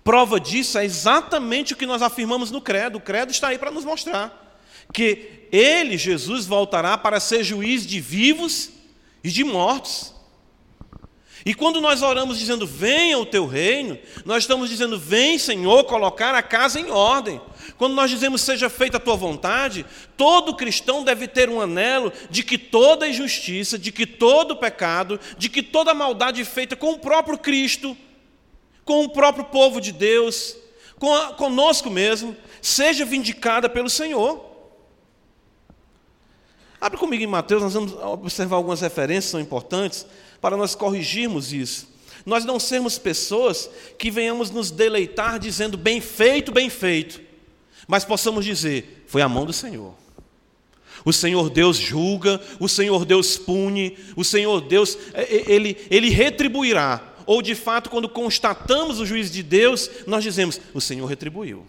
Prova 0.04 0.38
disso 0.38 0.78
é 0.78 0.84
exatamente 0.84 1.72
o 1.72 1.76
que 1.76 1.86
nós 1.86 2.02
afirmamos 2.02 2.50
no 2.50 2.60
Credo. 2.60 2.98
O 2.98 3.00
Credo 3.00 3.32
está 3.32 3.48
aí 3.48 3.58
para 3.58 3.70
nos 3.70 3.84
mostrar 3.84 4.44
que 4.92 5.48
ele, 5.50 5.96
Jesus, 5.98 6.46
voltará 6.46 6.96
para 6.96 7.20
ser 7.20 7.42
juiz 7.42 7.86
de 7.86 8.00
vivos 8.00 8.70
e 9.22 9.30
de 9.30 9.44
mortos. 9.44 10.14
E 11.46 11.54
quando 11.54 11.80
nós 11.80 12.02
oramos 12.02 12.40
dizendo, 12.40 12.66
venha 12.66 13.20
o 13.20 13.24
teu 13.24 13.46
reino, 13.46 13.96
nós 14.24 14.42
estamos 14.42 14.68
dizendo, 14.68 14.98
vem, 14.98 15.38
Senhor, 15.38 15.84
colocar 15.84 16.34
a 16.34 16.42
casa 16.42 16.80
em 16.80 16.90
ordem. 16.90 17.40
Quando 17.78 17.94
nós 17.94 18.10
dizemos, 18.10 18.40
seja 18.40 18.68
feita 18.68 18.96
a 18.96 19.00
tua 19.00 19.14
vontade, 19.14 19.86
todo 20.16 20.56
cristão 20.56 21.04
deve 21.04 21.28
ter 21.28 21.48
um 21.48 21.60
anelo 21.60 22.12
de 22.28 22.42
que 22.42 22.58
toda 22.58 23.06
injustiça, 23.06 23.78
de 23.78 23.92
que 23.92 24.04
todo 24.04 24.56
pecado, 24.56 25.20
de 25.38 25.48
que 25.48 25.62
toda 25.62 25.94
maldade 25.94 26.44
feita 26.44 26.74
com 26.74 26.94
o 26.94 26.98
próprio 26.98 27.38
Cristo, 27.38 27.96
com 28.84 29.04
o 29.04 29.08
próprio 29.08 29.44
povo 29.44 29.80
de 29.80 29.92
Deus, 29.92 30.56
com 30.98 31.14
a, 31.14 31.32
conosco 31.32 31.88
mesmo, 31.88 32.36
seja 32.60 33.04
vindicada 33.04 33.68
pelo 33.68 33.88
Senhor. 33.88 34.44
Abre 36.80 36.98
comigo 36.98 37.22
em 37.22 37.28
Mateus, 37.28 37.62
nós 37.62 37.74
vamos 37.74 37.92
observar 37.92 38.56
algumas 38.56 38.80
referências, 38.80 39.30
são 39.30 39.38
importantes 39.40 40.04
para 40.40 40.56
nós 40.56 40.74
corrigirmos 40.74 41.52
isso. 41.52 41.88
Nós 42.24 42.44
não 42.44 42.58
sermos 42.58 42.98
pessoas 42.98 43.70
que 43.96 44.10
venhamos 44.10 44.50
nos 44.50 44.72
deleitar 44.72 45.38
dizendo 45.38 45.78
bem 45.78 46.00
feito, 46.00 46.50
bem 46.50 46.68
feito, 46.68 47.20
mas 47.86 48.04
possamos 48.04 48.44
dizer: 48.44 49.04
foi 49.06 49.22
a 49.22 49.28
mão 49.28 49.46
do 49.46 49.52
Senhor. 49.52 49.94
O 51.04 51.12
Senhor 51.12 51.48
Deus 51.50 51.76
julga, 51.76 52.40
o 52.58 52.68
Senhor 52.68 53.04
Deus 53.04 53.38
pune, 53.38 53.96
o 54.16 54.24
Senhor 54.24 54.60
Deus, 54.60 54.98
é, 55.14 55.22
é, 55.22 55.44
ele, 55.52 55.76
ele 55.88 56.10
retribuirá. 56.10 57.14
Ou 57.24 57.40
de 57.40 57.54
fato, 57.54 57.88
quando 57.90 58.08
constatamos 58.08 58.98
o 58.98 59.06
juízo 59.06 59.32
de 59.32 59.44
Deus, 59.44 59.88
nós 60.04 60.24
dizemos: 60.24 60.60
o 60.74 60.80
Senhor 60.80 61.06
retribuiu. 61.06 61.64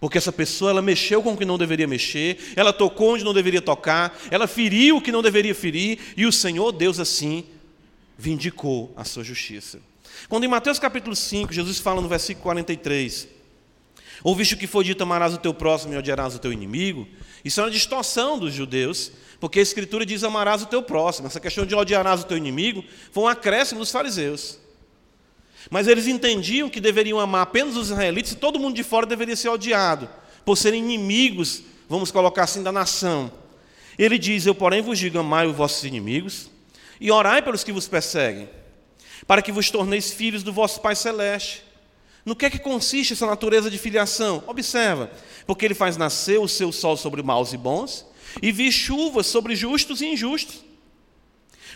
Porque 0.00 0.18
essa 0.18 0.30
pessoa 0.30 0.70
ela 0.70 0.80
mexeu 0.80 1.20
com 1.20 1.32
o 1.32 1.36
que 1.36 1.44
não 1.44 1.58
deveria 1.58 1.88
mexer, 1.88 2.38
ela 2.54 2.72
tocou 2.72 3.14
onde 3.14 3.24
não 3.24 3.34
deveria 3.34 3.60
tocar, 3.60 4.16
ela 4.30 4.46
feriu 4.46 4.98
o 4.98 5.02
que 5.02 5.10
não 5.10 5.22
deveria 5.22 5.54
ferir, 5.54 5.98
e 6.16 6.24
o 6.24 6.30
Senhor 6.30 6.70
Deus 6.70 7.00
assim 7.00 7.44
vindicou 8.18 8.92
a 8.96 9.04
sua 9.04 9.22
justiça. 9.22 9.80
Quando 10.28 10.42
em 10.42 10.48
Mateus 10.48 10.80
capítulo 10.80 11.14
5, 11.14 11.52
Jesus 11.52 11.78
fala 11.78 12.00
no 12.00 12.08
versículo 12.08 12.42
43, 12.42 13.28
ouviste 14.24 14.54
o 14.54 14.56
que 14.56 14.66
foi 14.66 14.82
dito, 14.82 15.02
amarás 15.02 15.32
o 15.32 15.38
teu 15.38 15.54
próximo 15.54 15.94
e 15.94 15.96
odiarás 15.96 16.34
o 16.34 16.40
teu 16.40 16.52
inimigo, 16.52 17.06
isso 17.44 17.60
é 17.60 17.64
uma 17.64 17.70
distorção 17.70 18.36
dos 18.36 18.52
judeus, 18.52 19.12
porque 19.38 19.60
a 19.60 19.62
Escritura 19.62 20.04
diz 20.04 20.24
amarás 20.24 20.62
o 20.62 20.66
teu 20.66 20.82
próximo. 20.82 21.28
Essa 21.28 21.38
questão 21.38 21.64
de 21.64 21.74
odiarás 21.74 22.22
o 22.22 22.26
teu 22.26 22.36
inimigo 22.36 22.84
foi 23.12 23.22
um 23.22 23.28
acréscimo 23.28 23.78
dos 23.78 23.92
fariseus. 23.92 24.58
Mas 25.70 25.86
eles 25.86 26.08
entendiam 26.08 26.68
que 26.68 26.80
deveriam 26.80 27.20
amar 27.20 27.42
apenas 27.42 27.76
os 27.76 27.90
israelitas 27.90 28.32
e 28.32 28.36
todo 28.36 28.58
mundo 28.58 28.74
de 28.74 28.82
fora 28.82 29.06
deveria 29.06 29.36
ser 29.36 29.48
odiado, 29.48 30.08
por 30.44 30.56
serem 30.56 30.82
inimigos, 30.82 31.62
vamos 31.88 32.10
colocar 32.10 32.44
assim, 32.44 32.62
da 32.62 32.72
nação. 32.72 33.30
Ele 33.96 34.18
diz: 34.18 34.46
Eu, 34.46 34.54
porém, 34.54 34.82
vos 34.82 34.98
digo: 34.98 35.18
amai 35.18 35.46
os 35.46 35.54
vossos 35.54 35.84
inimigos, 35.84 36.50
e 37.00 37.10
orai 37.10 37.42
pelos 37.42 37.64
que 37.64 37.72
vos 37.72 37.88
perseguem, 37.88 38.48
para 39.26 39.42
que 39.42 39.52
vos 39.52 39.70
torneis 39.70 40.10
filhos 40.10 40.42
do 40.42 40.52
vosso 40.52 40.80
Pai 40.80 40.94
Celeste. 40.94 41.62
No 42.24 42.36
que 42.36 42.46
é 42.46 42.50
que 42.50 42.58
consiste 42.58 43.12
essa 43.12 43.26
natureza 43.26 43.70
de 43.70 43.78
filiação? 43.78 44.42
Observa, 44.46 45.10
porque 45.46 45.64
ele 45.64 45.74
faz 45.74 45.96
nascer 45.96 46.38
o 46.38 46.48
seu 46.48 46.70
sol 46.72 46.96
sobre 46.96 47.22
maus 47.22 47.52
e 47.52 47.56
bons, 47.56 48.04
e 48.42 48.52
vi 48.52 48.70
chuvas 48.70 49.26
sobre 49.26 49.56
justos 49.56 50.00
e 50.00 50.06
injustos. 50.06 50.64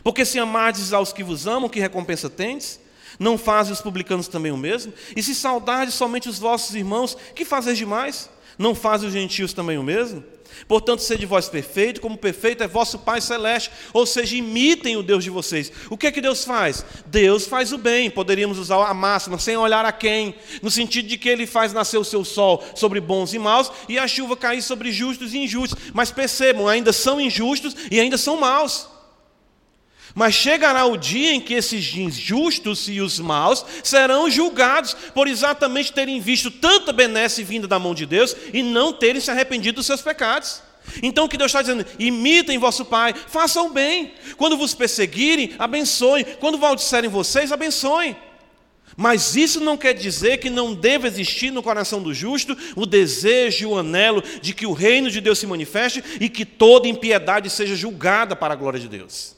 Porque 0.02 0.24
se 0.24 0.38
amardes 0.38 0.92
aos 0.92 1.12
que 1.12 1.22
vos 1.22 1.46
amam, 1.46 1.68
que 1.68 1.80
recompensa 1.80 2.28
tendes? 2.28 2.80
Não 3.18 3.38
fazem 3.38 3.72
os 3.72 3.80
publicanos 3.80 4.28
também 4.28 4.50
o 4.50 4.56
mesmo? 4.56 4.92
E 5.14 5.22
se 5.22 5.34
saudardes 5.34 5.94
somente 5.94 6.28
os 6.28 6.38
vossos 6.38 6.74
irmãos, 6.74 7.16
que 7.34 7.44
fazeis 7.44 7.78
demais? 7.78 8.28
Não 8.58 8.74
fazem 8.74 9.08
os 9.08 9.14
gentios 9.14 9.52
também 9.52 9.78
o 9.78 9.82
mesmo? 9.82 10.24
Portanto, 10.68 11.00
sede 11.00 11.26
vós 11.26 11.48
perfeito, 11.48 12.00
como 12.00 12.16
perfeito 12.16 12.62
é 12.62 12.68
vosso 12.68 12.98
Pai 12.98 13.20
Celeste. 13.20 13.70
Ou 13.92 14.06
seja, 14.06 14.36
imitem 14.36 14.96
o 14.96 15.02
Deus 15.02 15.24
de 15.24 15.30
vocês. 15.30 15.72
O 15.90 15.96
que 15.96 16.06
é 16.06 16.12
que 16.12 16.20
Deus 16.20 16.44
faz? 16.44 16.84
Deus 17.06 17.46
faz 17.46 17.72
o 17.72 17.78
bem. 17.78 18.10
Poderíamos 18.10 18.58
usar 18.58 18.84
a 18.86 18.94
máxima, 18.94 19.38
sem 19.38 19.56
olhar 19.56 19.84
a 19.84 19.92
quem, 19.92 20.34
no 20.60 20.70
sentido 20.70 21.08
de 21.08 21.16
que 21.16 21.28
Ele 21.28 21.46
faz 21.46 21.72
nascer 21.72 21.98
o 21.98 22.04
seu 22.04 22.24
sol 22.24 22.62
sobre 22.74 23.00
bons 23.00 23.34
e 23.34 23.38
maus 23.38 23.70
e 23.88 23.98
a 23.98 24.06
chuva 24.06 24.36
cair 24.36 24.62
sobre 24.62 24.92
justos 24.92 25.34
e 25.34 25.38
injustos. 25.38 25.78
Mas 25.92 26.10
percebam, 26.10 26.68
ainda 26.68 26.92
são 26.92 27.20
injustos 27.20 27.74
e 27.90 27.98
ainda 27.98 28.18
são 28.18 28.36
maus. 28.36 28.91
Mas 30.14 30.34
chegará 30.34 30.84
o 30.84 30.96
dia 30.96 31.32
em 31.32 31.40
que 31.40 31.54
esses 31.54 31.94
injustos 31.94 32.88
e 32.88 33.00
os 33.00 33.18
maus 33.18 33.64
serão 33.82 34.30
julgados 34.30 34.94
por 35.14 35.26
exatamente 35.26 35.92
terem 35.92 36.20
visto 36.20 36.50
tanta 36.50 36.92
benesse 36.92 37.42
vinda 37.42 37.66
da 37.66 37.78
mão 37.78 37.94
de 37.94 38.04
Deus 38.04 38.36
e 38.52 38.62
não 38.62 38.92
terem 38.92 39.20
se 39.20 39.30
arrependido 39.30 39.76
dos 39.76 39.86
seus 39.86 40.02
pecados. 40.02 40.62
Então 41.02 41.24
o 41.24 41.28
que 41.28 41.36
Deus 41.36 41.50
está 41.50 41.62
dizendo? 41.62 41.86
Imitem 41.98 42.58
vosso 42.58 42.84
Pai, 42.84 43.14
façam 43.14 43.72
bem. 43.72 44.12
Quando 44.36 44.56
vos 44.56 44.74
perseguirem, 44.74 45.54
abençoem. 45.58 46.24
Quando 46.40 46.58
maldicerem 46.58 47.08
vocês, 47.08 47.52
abençoem. 47.52 48.16
Mas 48.96 49.36
isso 49.36 49.60
não 49.60 49.76
quer 49.76 49.94
dizer 49.94 50.38
que 50.38 50.50
não 50.50 50.74
deva 50.74 51.06
existir 51.06 51.50
no 51.50 51.62
coração 51.62 52.02
do 52.02 52.12
justo 52.12 52.56
o 52.76 52.84
desejo 52.84 53.62
e 53.62 53.66
o 53.66 53.78
anelo 53.78 54.22
de 54.42 54.52
que 54.52 54.66
o 54.66 54.72
reino 54.72 55.10
de 55.10 55.20
Deus 55.20 55.38
se 55.38 55.46
manifeste 55.46 56.04
e 56.20 56.28
que 56.28 56.44
toda 56.44 56.88
impiedade 56.88 57.48
seja 57.48 57.74
julgada 57.74 58.36
para 58.36 58.52
a 58.52 58.56
glória 58.56 58.78
de 58.78 58.88
Deus. 58.88 59.34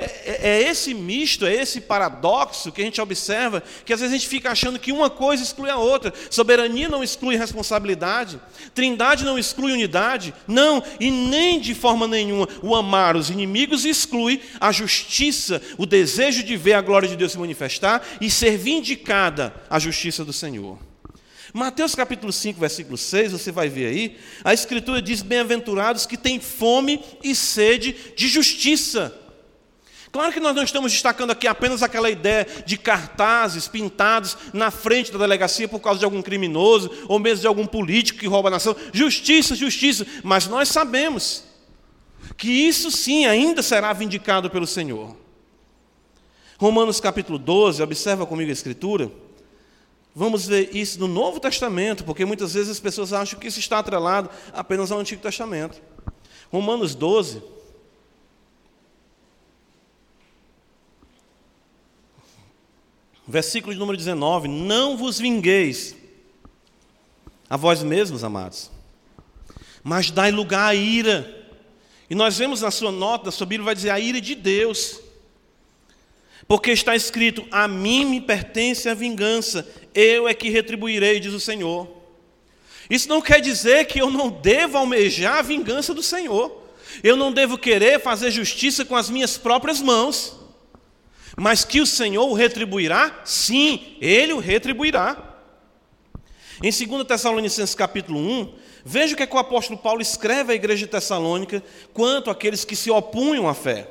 É, 0.00 0.22
é, 0.24 0.40
é, 0.42 0.62
esse 0.62 0.94
misto, 0.94 1.44
é 1.44 1.54
esse 1.54 1.82
paradoxo 1.82 2.72
que 2.72 2.80
a 2.80 2.84
gente 2.84 3.00
observa, 3.02 3.62
que 3.84 3.92
às 3.92 4.00
vezes 4.00 4.14
a 4.14 4.18
gente 4.18 4.28
fica 4.28 4.50
achando 4.50 4.78
que 4.78 4.92
uma 4.92 5.10
coisa 5.10 5.42
exclui 5.42 5.68
a 5.68 5.76
outra. 5.76 6.12
Soberania 6.30 6.88
não 6.88 7.04
exclui 7.04 7.36
responsabilidade, 7.36 8.40
trindade 8.74 9.26
não 9.26 9.38
exclui 9.38 9.72
unidade, 9.72 10.32
não, 10.48 10.82
e 10.98 11.10
nem 11.10 11.60
de 11.60 11.74
forma 11.74 12.08
nenhuma 12.08 12.48
o 12.62 12.74
amar 12.74 13.14
os 13.14 13.28
inimigos 13.28 13.84
exclui 13.84 14.40
a 14.58 14.72
justiça, 14.72 15.60
o 15.76 15.84
desejo 15.84 16.42
de 16.42 16.56
ver 16.56 16.74
a 16.74 16.80
glória 16.80 17.08
de 17.08 17.16
Deus 17.16 17.32
se 17.32 17.38
manifestar 17.38 18.02
e 18.22 18.30
ser 18.30 18.56
vindicada 18.56 19.54
a 19.68 19.78
justiça 19.78 20.24
do 20.24 20.32
Senhor. 20.32 20.78
Mateus 21.52 21.96
capítulo 21.96 22.32
5, 22.32 22.60
versículo 22.60 22.96
6, 22.96 23.32
você 23.32 23.50
vai 23.50 23.68
ver 23.68 23.86
aí, 23.86 24.16
a 24.44 24.54
Escritura 24.54 25.02
diz: 25.02 25.20
Bem-aventurados 25.20 26.06
que 26.06 26.16
têm 26.16 26.38
fome 26.38 27.02
e 27.22 27.34
sede 27.34 27.94
de 28.16 28.28
justiça 28.28 29.19
Claro 30.12 30.32
que 30.32 30.40
nós 30.40 30.56
não 30.56 30.64
estamos 30.64 30.90
destacando 30.90 31.30
aqui 31.30 31.46
apenas 31.46 31.82
aquela 31.82 32.10
ideia 32.10 32.46
de 32.66 32.76
cartazes 32.76 33.68
pintados 33.68 34.36
na 34.52 34.70
frente 34.70 35.12
da 35.12 35.18
delegacia 35.18 35.68
por 35.68 35.78
causa 35.78 36.00
de 36.00 36.04
algum 36.04 36.20
criminoso 36.20 36.90
ou 37.06 37.18
mesmo 37.18 37.42
de 37.42 37.46
algum 37.46 37.64
político 37.64 38.18
que 38.18 38.26
rouba 38.26 38.48
a 38.48 38.52
nação. 38.52 38.74
Justiça, 38.92 39.54
justiça. 39.54 40.04
Mas 40.24 40.48
nós 40.48 40.68
sabemos 40.68 41.44
que 42.36 42.50
isso 42.50 42.90
sim 42.90 43.24
ainda 43.26 43.62
será 43.62 43.92
vindicado 43.92 44.50
pelo 44.50 44.66
Senhor. 44.66 45.16
Romanos 46.58 47.00
capítulo 47.00 47.38
12, 47.38 47.80
observa 47.80 48.26
comigo 48.26 48.50
a 48.50 48.52
escritura. 48.52 49.10
Vamos 50.12 50.46
ver 50.46 50.74
isso 50.74 50.98
no 50.98 51.06
Novo 51.06 51.38
Testamento, 51.38 52.02
porque 52.02 52.24
muitas 52.24 52.54
vezes 52.54 52.70
as 52.70 52.80
pessoas 52.80 53.12
acham 53.12 53.38
que 53.38 53.46
isso 53.46 53.60
está 53.60 53.78
atrelado 53.78 54.28
apenas 54.52 54.90
ao 54.90 54.98
Antigo 54.98 55.22
Testamento. 55.22 55.80
Romanos 56.50 56.96
12. 56.96 57.59
Versículo 63.30 63.72
de 63.72 63.78
número 63.78 63.96
19: 63.96 64.48
Não 64.48 64.96
vos 64.96 65.20
vingueis 65.20 65.94
a 67.48 67.56
vós 67.56 67.80
mesmos, 67.80 68.24
amados, 68.24 68.70
mas 69.84 70.10
dai 70.10 70.32
lugar 70.32 70.66
à 70.66 70.74
ira. 70.74 71.38
E 72.08 72.14
nós 72.14 72.36
vemos 72.36 72.62
na 72.62 72.72
sua 72.72 72.90
nota, 72.90 73.26
na 73.26 73.30
sua 73.30 73.46
Bíblia, 73.46 73.66
vai 73.66 73.74
dizer 73.74 73.90
a 73.90 74.00
ira 74.00 74.20
de 74.20 74.34
Deus. 74.34 75.00
Porque 76.48 76.72
está 76.72 76.96
escrito: 76.96 77.46
A 77.52 77.68
mim 77.68 78.04
me 78.04 78.20
pertence 78.20 78.88
a 78.88 78.94
vingança, 78.94 79.68
eu 79.94 80.26
é 80.26 80.34
que 80.34 80.50
retribuirei, 80.50 81.20
diz 81.20 81.32
o 81.32 81.38
Senhor. 81.38 81.88
Isso 82.90 83.08
não 83.08 83.22
quer 83.22 83.40
dizer 83.40 83.84
que 83.84 84.00
eu 84.00 84.10
não 84.10 84.28
devo 84.28 84.76
almejar 84.76 85.36
a 85.36 85.42
vingança 85.42 85.94
do 85.94 86.02
Senhor. 86.02 86.60
Eu 87.00 87.16
não 87.16 87.32
devo 87.32 87.56
querer 87.56 88.00
fazer 88.00 88.32
justiça 88.32 88.84
com 88.84 88.96
as 88.96 89.08
minhas 89.08 89.38
próprias 89.38 89.80
mãos. 89.80 90.39
Mas 91.40 91.64
que 91.64 91.80
o 91.80 91.86
Senhor 91.86 92.28
o 92.28 92.34
retribuirá? 92.34 93.22
Sim, 93.24 93.96
ele 93.98 94.34
o 94.34 94.38
retribuirá. 94.38 95.38
Em 96.62 96.70
2 96.70 97.06
Tessalonicenses 97.06 97.74
capítulo 97.74 98.20
1, 98.20 98.54
veja 98.84 99.14
o 99.14 99.16
que, 99.16 99.22
é 99.22 99.26
que 99.26 99.34
o 99.34 99.38
apóstolo 99.38 99.78
Paulo 99.78 100.02
escreve 100.02 100.52
à 100.52 100.54
igreja 100.54 100.84
de 100.84 100.92
Tessalônica 100.92 101.64
quanto 101.94 102.28
àqueles 102.28 102.62
que 102.62 102.76
se 102.76 102.90
opunham 102.90 103.48
à 103.48 103.54
fé. 103.54 103.88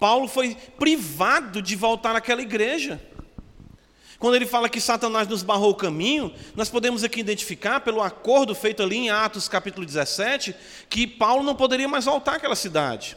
Paulo 0.00 0.26
foi 0.26 0.56
privado 0.76 1.62
de 1.62 1.76
voltar 1.76 2.16
àquela 2.16 2.42
igreja. 2.42 3.00
Quando 4.18 4.34
ele 4.34 4.44
fala 4.44 4.68
que 4.68 4.80
Satanás 4.80 5.28
nos 5.28 5.44
barrou 5.44 5.70
o 5.70 5.76
caminho, 5.76 6.34
nós 6.56 6.68
podemos 6.68 7.04
aqui 7.04 7.20
identificar, 7.20 7.82
pelo 7.82 8.02
acordo 8.02 8.52
feito 8.52 8.82
ali 8.82 8.96
em 8.96 9.10
Atos 9.10 9.48
capítulo 9.48 9.86
17, 9.86 10.56
que 10.90 11.06
Paulo 11.06 11.44
não 11.44 11.54
poderia 11.54 11.86
mais 11.86 12.06
voltar 12.06 12.34
àquela 12.34 12.56
cidade. 12.56 13.16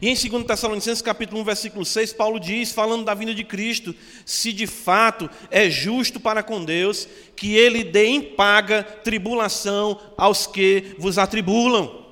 E 0.00 0.08
em 0.08 0.14
2 0.14 0.44
Tessalonicenses 0.44 1.02
capítulo 1.02 1.40
1, 1.42 1.44
versículo 1.44 1.84
6, 1.84 2.12
Paulo 2.12 2.40
diz, 2.40 2.72
falando 2.72 3.04
da 3.04 3.14
vinda 3.14 3.34
de 3.34 3.44
Cristo, 3.44 3.94
se 4.24 4.52
de 4.52 4.66
fato 4.66 5.28
é 5.50 5.68
justo 5.68 6.18
para 6.18 6.42
com 6.42 6.64
Deus 6.64 7.08
que 7.36 7.54
ele 7.54 7.84
dê 7.84 8.06
em 8.06 8.22
paga 8.22 8.82
tribulação 8.82 10.00
aos 10.16 10.46
que 10.46 10.94
vos 10.98 11.18
atribulam. 11.18 12.02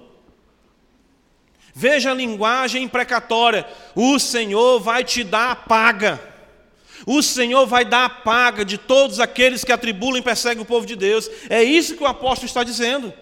Veja 1.74 2.10
a 2.10 2.14
linguagem 2.14 2.82
imprecatória, 2.82 3.66
o 3.94 4.18
Senhor 4.18 4.80
vai 4.80 5.04
te 5.04 5.24
dar 5.24 5.52
a 5.52 5.56
paga. 5.56 6.20
O 7.06 7.22
Senhor 7.22 7.66
vai 7.66 7.84
dar 7.84 8.04
a 8.04 8.10
paga 8.10 8.64
de 8.64 8.76
todos 8.76 9.20
aqueles 9.20 9.64
que 9.64 9.72
atribulam 9.72 10.18
e 10.18 10.22
perseguem 10.22 10.62
o 10.62 10.66
povo 10.66 10.84
de 10.84 10.94
Deus. 10.94 11.30
É 11.48 11.62
isso 11.62 11.96
que 11.96 12.02
o 12.02 12.06
apóstolo 12.06 12.46
está 12.46 12.62
dizendo. 12.62 13.12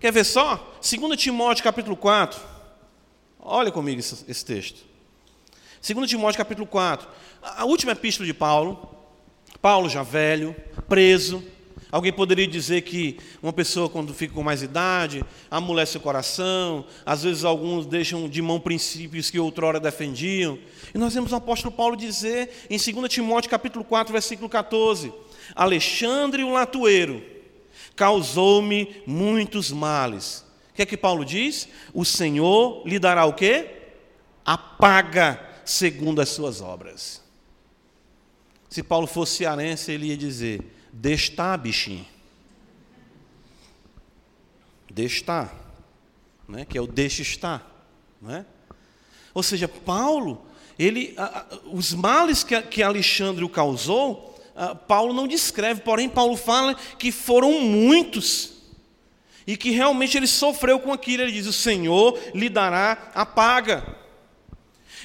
Quer 0.00 0.12
ver 0.12 0.24
só? 0.24 0.74
2 0.80 1.16
Timóteo 1.16 1.62
capítulo 1.62 1.96
4. 1.96 2.51
Olha 3.44 3.72
comigo 3.72 3.98
esse, 3.98 4.24
esse 4.28 4.44
texto. 4.44 4.84
2 5.84 6.08
Timóteo 6.08 6.38
capítulo 6.38 6.64
4. 6.64 7.08
A 7.42 7.64
última 7.64 7.90
epístola 7.90 8.24
de 8.24 8.32
Paulo. 8.32 8.88
Paulo 9.60 9.88
já 9.88 10.04
velho, 10.04 10.54
preso. 10.88 11.42
Alguém 11.90 12.12
poderia 12.12 12.46
dizer 12.46 12.82
que 12.82 13.18
uma 13.42 13.52
pessoa, 13.52 13.88
quando 13.88 14.14
fica 14.14 14.32
com 14.32 14.44
mais 14.44 14.62
idade, 14.62 15.24
amolece 15.50 15.96
o 15.96 16.00
coração, 16.00 16.86
às 17.04 17.24
vezes 17.24 17.44
alguns 17.44 17.84
deixam 17.84 18.28
de 18.28 18.40
mão 18.40 18.60
princípios 18.60 19.28
que 19.28 19.38
outrora 19.40 19.80
defendiam. 19.80 20.56
E 20.94 20.96
nós 20.96 21.12
vemos 21.12 21.32
o 21.32 21.36
apóstolo 21.36 21.74
Paulo 21.74 21.96
dizer 21.96 22.66
em 22.70 22.78
2 22.78 23.12
Timóteo 23.12 23.50
capítulo 23.50 23.84
4, 23.84 24.12
versículo 24.12 24.48
14: 24.48 25.12
Alexandre 25.54 26.44
o 26.44 26.52
latueiro 26.52 27.22
causou-me 27.96 29.02
muitos 29.04 29.72
males 29.72 30.44
o 30.72 30.74
que 30.74 30.82
é 30.82 30.86
que 30.86 30.96
Paulo 30.96 31.22
diz? 31.22 31.68
O 31.92 32.02
Senhor 32.02 32.82
lhe 32.86 32.98
dará 32.98 33.26
o 33.26 33.34
quê? 33.34 33.82
A 34.42 34.56
paga 34.56 35.38
segundo 35.66 36.20
as 36.20 36.30
suas 36.30 36.62
obras. 36.62 37.22
Se 38.70 38.82
Paulo 38.82 39.06
fosse 39.06 39.36
cearense, 39.36 39.92
ele 39.92 40.06
ia 40.06 40.16
dizer: 40.16 40.62
Destar, 40.90 41.58
bichinho. 41.58 42.06
Destar. 44.90 45.54
Né? 46.48 46.64
Que 46.64 46.78
é 46.78 46.80
o 46.80 46.86
deixa 46.86 47.20
estar. 47.20 47.70
Né? 48.20 48.46
Ou 49.34 49.42
seja, 49.42 49.68
Paulo, 49.68 50.42
ele, 50.78 51.14
os 51.70 51.92
males 51.92 52.42
que, 52.42 52.60
que 52.62 52.82
Alexandre 52.82 53.44
o 53.44 53.48
causou, 53.48 54.40
Paulo 54.88 55.12
não 55.12 55.28
descreve, 55.28 55.82
porém, 55.82 56.08
Paulo 56.08 56.36
fala 56.36 56.74
que 56.98 57.12
foram 57.12 57.60
muitos 57.60 58.61
e 59.46 59.56
que 59.56 59.70
realmente 59.70 60.16
ele 60.16 60.26
sofreu 60.26 60.78
com 60.78 60.92
aquilo. 60.92 61.22
Ele 61.22 61.32
diz: 61.32 61.46
O 61.46 61.52
Senhor 61.52 62.18
lhe 62.34 62.48
dará 62.48 63.10
a 63.14 63.26
paga. 63.26 63.84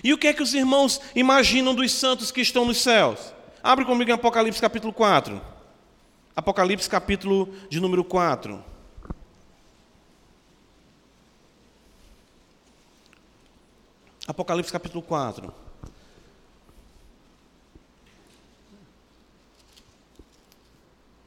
E 0.03 0.13
o 0.13 0.17
que 0.17 0.27
é 0.27 0.33
que 0.33 0.43
os 0.43 0.53
irmãos 0.53 1.01
imaginam 1.15 1.73
dos 1.73 1.91
santos 1.91 2.31
que 2.31 2.41
estão 2.41 2.65
nos 2.65 2.77
céus? 2.77 3.33
Abre 3.63 3.83
comigo 3.85 4.09
em 4.09 4.13
Apocalipse 4.13 4.61
capítulo 4.61 4.93
4. 4.93 5.41
Apocalipse 6.35 6.87
capítulo 6.87 7.53
de 7.69 7.79
número 7.79 8.03
4. 8.03 8.63
Apocalipse 14.27 14.71
capítulo 14.71 15.01
4. 15.01 15.47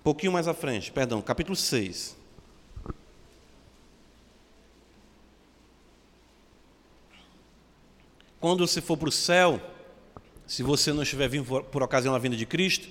Um 0.00 0.02
pouquinho 0.02 0.32
mais 0.32 0.46
à 0.46 0.54
frente, 0.54 0.92
perdão, 0.92 1.20
capítulo 1.20 1.56
6. 1.56 2.19
Quando 8.40 8.66
você 8.66 8.80
for 8.80 8.96
para 8.96 9.10
o 9.10 9.12
céu, 9.12 9.60
se 10.46 10.62
você 10.62 10.92
não 10.94 11.02
estiver 11.02 11.28
vindo 11.28 11.44
por, 11.44 11.62
por, 11.64 11.82
ocasião 11.82 12.14
da 12.14 12.18
vinda 12.18 12.36
de 12.36 12.46
Cristo, 12.46 12.88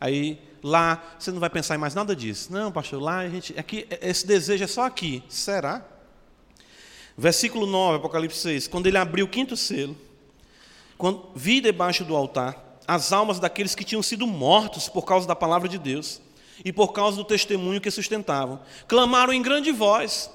aí 0.00 0.40
lá 0.62 1.02
você 1.16 1.30
não 1.30 1.38
vai 1.38 1.48
pensar 1.48 1.76
em 1.76 1.78
mais 1.78 1.94
nada 1.94 2.16
disso. 2.16 2.52
Não, 2.52 2.72
pastor, 2.72 3.00
lá 3.00 3.18
a 3.18 3.28
gente. 3.28 3.56
Aqui, 3.56 3.86
esse 4.02 4.26
desejo 4.26 4.64
é 4.64 4.66
só 4.66 4.84
aqui. 4.84 5.22
Será? 5.28 5.86
Versículo 7.16 7.64
9, 7.64 7.98
Apocalipse 7.98 8.38
6. 8.38 8.66
Quando 8.66 8.88
ele 8.88 8.98
abriu 8.98 9.26
o 9.26 9.28
quinto 9.28 9.56
selo, 9.56 9.96
quando 10.96 11.30
vi 11.34 11.60
debaixo 11.60 12.04
do 12.04 12.16
altar 12.16 12.80
as 12.86 13.12
almas 13.12 13.38
daqueles 13.38 13.74
que 13.74 13.84
tinham 13.84 14.02
sido 14.02 14.26
mortos 14.26 14.88
por 14.88 15.02
causa 15.02 15.28
da 15.28 15.36
palavra 15.36 15.68
de 15.68 15.78
Deus 15.78 16.20
e 16.64 16.72
por 16.72 16.92
causa 16.92 17.16
do 17.18 17.24
testemunho 17.24 17.80
que 17.80 17.90
sustentavam, 17.90 18.60
clamaram 18.88 19.32
em 19.32 19.42
grande 19.42 19.70
voz, 19.70 20.28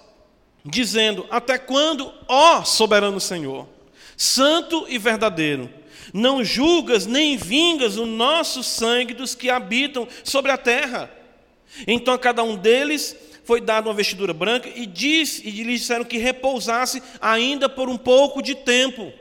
dizendo: 0.63 1.25
Até 1.29 1.57
quando, 1.57 2.13
ó 2.29 2.63
soberano 2.63 3.19
Senhor? 3.19 3.72
Santo 4.17 4.85
e 4.89 4.97
verdadeiro. 4.97 5.69
Não 6.13 6.43
julgas 6.43 7.05
nem 7.05 7.37
vingas 7.37 7.97
o 7.97 8.05
nosso 8.05 8.63
sangue 8.63 9.13
dos 9.13 9.33
que 9.35 9.49
habitam 9.49 10.07
sobre 10.23 10.51
a 10.51 10.57
terra. 10.57 11.09
Então 11.87 12.13
a 12.13 12.19
cada 12.19 12.43
um 12.43 12.55
deles 12.55 13.15
foi 13.43 13.59
dada 13.59 13.87
uma 13.87 13.95
vestidura 13.95 14.33
branca 14.33 14.69
e, 14.73 14.85
diz, 14.85 15.39
e 15.43 15.49
lhes 15.49 15.81
disseram 15.81 16.05
que 16.05 16.17
repousasse 16.17 17.01
ainda 17.19 17.67
por 17.67 17.89
um 17.89 17.97
pouco 17.97 18.41
de 18.41 18.55
tempo. 18.55 19.11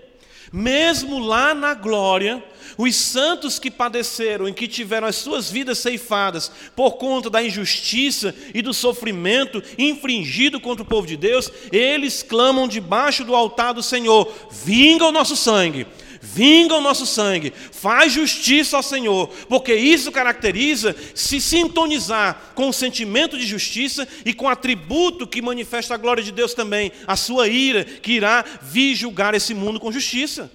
Mesmo 0.52 1.18
lá 1.18 1.54
na 1.54 1.72
glória, 1.72 2.44
os 2.76 2.94
santos 2.94 3.58
que 3.58 3.70
padeceram 3.70 4.48
e 4.48 4.52
que 4.52 4.68
tiveram 4.68 5.06
as 5.06 5.16
suas 5.16 5.50
vidas 5.50 5.78
ceifadas 5.78 6.52
por 6.76 6.92
conta 6.92 7.30
da 7.30 7.42
injustiça 7.42 8.34
e 8.52 8.60
do 8.60 8.74
sofrimento 8.74 9.62
infringido 9.78 10.60
contra 10.60 10.82
o 10.82 10.86
povo 10.86 11.06
de 11.06 11.16
Deus, 11.16 11.50
eles 11.70 12.22
clamam 12.22 12.68
debaixo 12.68 13.24
do 13.24 13.34
altar 13.34 13.72
do 13.72 13.82
Senhor: 13.82 14.30
vinga 14.50 15.06
o 15.06 15.12
nosso 15.12 15.36
sangue, 15.36 15.86
vinga 16.22 16.76
o 16.76 16.80
nosso 16.80 17.04
sangue, 17.04 17.52
faz 17.72 18.12
justiça 18.12 18.76
ao 18.76 18.82
Senhor, 18.82 19.28
porque 19.48 19.74
isso 19.74 20.12
caracteriza 20.12 20.94
se 21.14 21.40
sintonizar 21.40 22.52
com 22.54 22.68
o 22.68 22.72
sentimento 22.72 23.36
de 23.36 23.44
justiça 23.44 24.06
e 24.24 24.32
com 24.32 24.46
o 24.46 24.48
atributo 24.48 25.26
que 25.26 25.42
manifesta 25.42 25.94
a 25.94 25.98
glória 25.98 26.22
de 26.22 26.30
Deus 26.30 26.54
também, 26.54 26.92
a 27.06 27.16
sua 27.16 27.48
ira, 27.48 27.84
que 27.84 28.12
irá 28.12 28.44
vir 28.62 28.94
julgar 28.94 29.34
esse 29.34 29.52
mundo 29.52 29.80
com 29.80 29.90
justiça. 29.90 30.50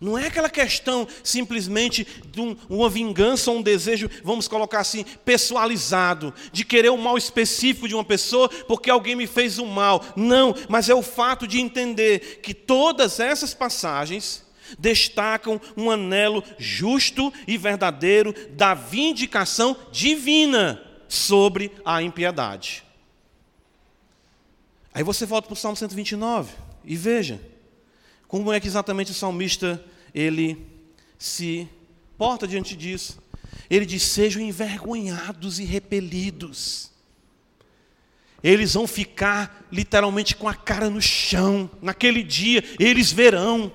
Não 0.00 0.18
é 0.18 0.26
aquela 0.26 0.50
questão 0.50 1.08
simplesmente 1.24 2.06
de 2.30 2.40
um, 2.40 2.56
uma 2.68 2.90
vingança 2.90 3.50
ou 3.50 3.58
um 3.58 3.62
desejo, 3.62 4.10
vamos 4.22 4.46
colocar 4.46 4.80
assim, 4.80 5.04
pessoalizado, 5.24 6.34
de 6.52 6.64
querer 6.64 6.90
o 6.90 6.98
mal 6.98 7.16
específico 7.16 7.88
de 7.88 7.94
uma 7.94 8.04
pessoa 8.04 8.48
porque 8.66 8.90
alguém 8.90 9.16
me 9.16 9.26
fez 9.26 9.58
um 9.58 9.66
mal. 9.66 10.04
Não, 10.14 10.54
mas 10.68 10.90
é 10.90 10.94
o 10.94 11.02
fato 11.02 11.46
de 11.46 11.60
entender 11.60 12.40
que 12.42 12.52
todas 12.52 13.20
essas 13.20 13.54
passagens 13.54 14.44
destacam 14.78 15.60
um 15.76 15.90
anelo 15.90 16.42
justo 16.58 17.32
e 17.46 17.56
verdadeiro 17.56 18.34
da 18.50 18.74
vindicação 18.74 19.76
divina 19.90 20.82
sobre 21.08 21.72
a 21.84 22.02
impiedade. 22.02 22.84
Aí 24.92 25.02
você 25.02 25.24
volta 25.24 25.46
para 25.46 25.54
o 25.54 25.56
Salmo 25.56 25.76
129 25.76 26.52
e 26.84 26.96
veja. 26.96 27.55
Como 28.28 28.52
é 28.52 28.60
que 28.60 28.66
exatamente 28.66 29.12
o 29.12 29.14
salmista 29.14 29.82
ele 30.14 30.58
se 31.18 31.68
porta 32.18 32.46
diante 32.46 32.76
disso? 32.76 33.18
Ele 33.70 33.86
diz: 33.86 34.02
sejam 34.02 34.42
envergonhados 34.42 35.58
e 35.58 35.64
repelidos. 35.64 36.90
Eles 38.42 38.74
vão 38.74 38.86
ficar 38.86 39.66
literalmente 39.72 40.36
com 40.36 40.48
a 40.48 40.54
cara 40.54 40.90
no 40.90 41.00
chão. 41.00 41.70
Naquele 41.80 42.22
dia, 42.22 42.62
eles 42.78 43.10
verão 43.10 43.72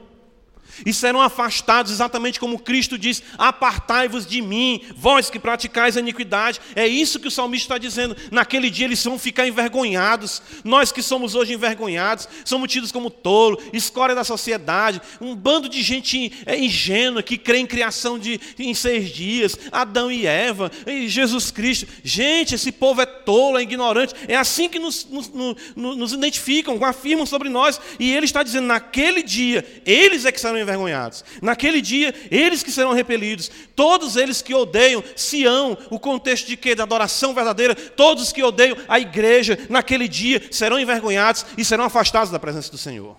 e 0.85 0.93
serão 0.93 1.21
afastados, 1.21 1.91
exatamente 1.91 2.39
como 2.39 2.59
Cristo 2.59 2.97
diz: 2.97 3.21
Apartai-vos 3.37 4.25
de 4.25 4.41
mim, 4.41 4.81
vós 4.95 5.29
que 5.29 5.39
praticais 5.39 5.97
a 5.97 5.99
iniquidade. 5.99 6.59
É 6.75 6.87
isso 6.87 7.19
que 7.19 7.27
o 7.27 7.31
salmista 7.31 7.65
está 7.65 7.77
dizendo. 7.77 8.15
Naquele 8.31 8.69
dia 8.69 8.85
eles 8.85 9.03
vão 9.03 9.19
ficar 9.19 9.47
envergonhados. 9.47 10.41
Nós 10.63 10.91
que 10.91 11.01
somos 11.01 11.35
hoje 11.35 11.53
envergonhados, 11.53 12.27
somos 12.45 12.71
tidos 12.71 12.91
como 12.91 13.09
tolo, 13.09 13.61
escória 13.73 14.15
da 14.15 14.23
sociedade, 14.23 15.01
um 15.19 15.35
bando 15.35 15.67
de 15.67 15.81
gente 15.81 16.31
é, 16.45 16.57
ingênua 16.57 17.23
que 17.23 17.37
crê 17.37 17.59
em 17.59 17.67
criação 17.67 18.17
de, 18.17 18.39
em 18.57 18.73
seis 18.73 19.09
dias, 19.09 19.57
Adão 19.71 20.11
e 20.11 20.25
Eva, 20.25 20.71
e 20.85 21.07
Jesus 21.07 21.51
Cristo. 21.51 21.87
Gente, 22.03 22.55
esse 22.55 22.71
povo 22.71 23.01
é 23.01 23.05
tolo, 23.05 23.57
é 23.57 23.61
ignorante. 23.61 24.13
É 24.27 24.35
assim 24.35 24.69
que 24.69 24.79
nos, 24.79 25.05
nos, 25.05 25.29
nos, 25.29 25.55
nos 25.75 26.13
identificam, 26.13 26.83
afirmam 26.83 27.25
sobre 27.25 27.49
nós. 27.49 27.79
E 27.99 28.11
ele 28.11 28.25
está 28.25 28.43
dizendo: 28.43 28.67
naquele 28.67 29.23
dia, 29.23 29.65
eles 29.85 30.25
é 30.25 30.31
que 30.31 30.39
serão 30.39 30.57
envergonhados. 30.61 31.23
Naquele 31.41 31.81
dia, 31.81 32.13
eles 32.29 32.63
que 32.63 32.71
serão 32.71 32.93
repelidos. 32.93 33.51
Todos 33.75 34.15
eles 34.15 34.41
que 34.41 34.53
odeiam 34.53 35.03
Sião, 35.15 35.77
o 35.89 35.99
contexto 35.99 36.47
de 36.47 36.55
quê? 36.55 36.75
Da 36.75 36.83
adoração 36.83 37.33
verdadeira. 37.33 37.75
Todos 37.75 38.23
os 38.23 38.31
que 38.31 38.43
odeiam 38.43 38.77
a 38.87 38.99
igreja, 38.99 39.57
naquele 39.69 40.07
dia, 40.07 40.47
serão 40.51 40.79
envergonhados 40.79 41.45
e 41.57 41.65
serão 41.65 41.83
afastados 41.83 42.31
da 42.31 42.39
presença 42.39 42.71
do 42.71 42.77
Senhor. 42.77 43.17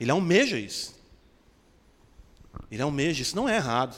Ele 0.00 0.10
almeja 0.10 0.58
isso. 0.58 0.94
Ele 2.70 2.82
almeja, 2.82 3.22
isso 3.22 3.36
não 3.36 3.48
é 3.48 3.56
errado. 3.56 3.96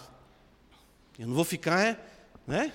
Eu 1.18 1.26
não 1.26 1.34
vou 1.34 1.44
ficar, 1.44 1.80
é, 1.80 1.98
né? 2.46 2.72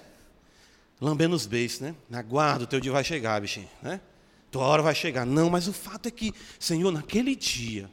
Lambendo 0.99 1.35
os 1.35 1.45
beijos, 1.45 1.79
né? 1.79 1.95
Aguarda, 2.11 2.63
o 2.63 2.67
teu 2.67 2.79
dia 2.79 2.91
vai 2.91 3.03
chegar, 3.03 3.39
bichinho, 3.39 3.69
né? 3.81 3.99
Tua 4.51 4.65
hora 4.65 4.81
vai 4.81 4.93
chegar. 4.93 5.25
Não, 5.25 5.49
mas 5.49 5.67
o 5.67 5.73
fato 5.73 6.07
é 6.07 6.11
que, 6.11 6.33
Senhor, 6.59 6.91
naquele 6.91 7.35
dia, 7.35 7.89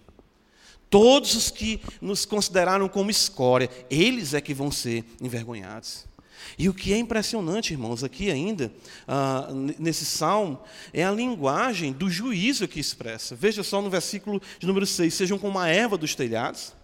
Todos 0.91 1.37
os 1.37 1.51
que 1.51 1.81
nos 2.01 2.25
consideraram 2.25 2.89
como 2.89 3.13
escória, 3.13 3.71
eles 3.89 4.35
é 4.35 4.41
que 4.41 4.53
vão 4.53 4.73
ser 4.73 5.05
envergonhados. 5.21 6.11
E 6.59 6.69
o 6.69 6.75
que 6.75 6.93
é 6.93 6.99
impressionante, 6.99 7.73
irmãos, 7.73 8.03
aqui 8.03 8.29
ainda, 8.29 8.73
ah, 9.07 9.49
nesse 9.79 10.05
salmo, 10.05 10.61
é 10.93 11.05
a 11.05 11.13
linguagem 11.13 11.93
do 11.93 12.11
juízo 12.11 12.67
que 12.67 12.81
expressa. 12.81 13.37
Veja 13.37 13.63
só 13.63 13.81
no 13.81 13.89
versículo 13.89 14.43
de 14.59 14.67
número 14.67 14.85
6: 14.85 15.15
Sejam 15.15 15.39
como 15.39 15.61
a 15.61 15.69
erva 15.69 15.97
dos 15.97 16.17
telhados, 16.17 16.75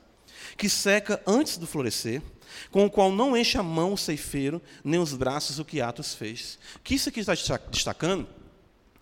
que 0.57 0.69
seca 0.69 1.21
antes 1.27 1.57
do 1.57 1.67
florescer, 1.67 2.23
com 2.71 2.87
o 2.87 2.91
qual 2.91 3.11
não 3.11 3.37
enche 3.37 3.59
a 3.59 3.63
mão 3.63 3.93
o 3.93 3.99
ceifeiro, 3.99 4.63
nem 4.85 5.01
os 5.01 5.15
braços 5.15 5.59
o 5.59 5.65
que 5.65 5.81
Atos 5.81 6.15
fez. 6.15 6.59
O 6.77 6.81
que 6.81 6.95
isso 6.95 7.09
aqui 7.09 7.21
está 7.21 7.35
destacando 7.69 8.27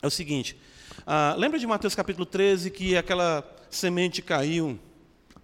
é 0.01 0.07
o 0.07 0.11
seguinte: 0.11 0.57
ah, 1.07 1.35
lembra 1.37 1.59
de 1.59 1.67
Mateus 1.67 1.95
capítulo 1.95 2.25
13, 2.25 2.71
que 2.71 2.97
aquela 2.97 3.45
semente 3.69 4.23
caiu 4.23 4.79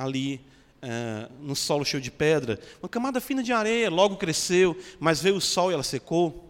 ali 0.01 0.40
é, 0.80 1.28
no 1.40 1.55
solo 1.55 1.84
cheio 1.84 2.03
de 2.03 2.11
pedra, 2.11 2.59
uma 2.82 2.88
camada 2.88 3.20
fina 3.20 3.42
de 3.42 3.53
areia, 3.53 3.90
logo 3.90 4.16
cresceu, 4.16 4.76
mas 4.98 5.20
veio 5.20 5.36
o 5.36 5.40
sol 5.40 5.70
e 5.70 5.74
ela 5.74 5.82
secou. 5.82 6.48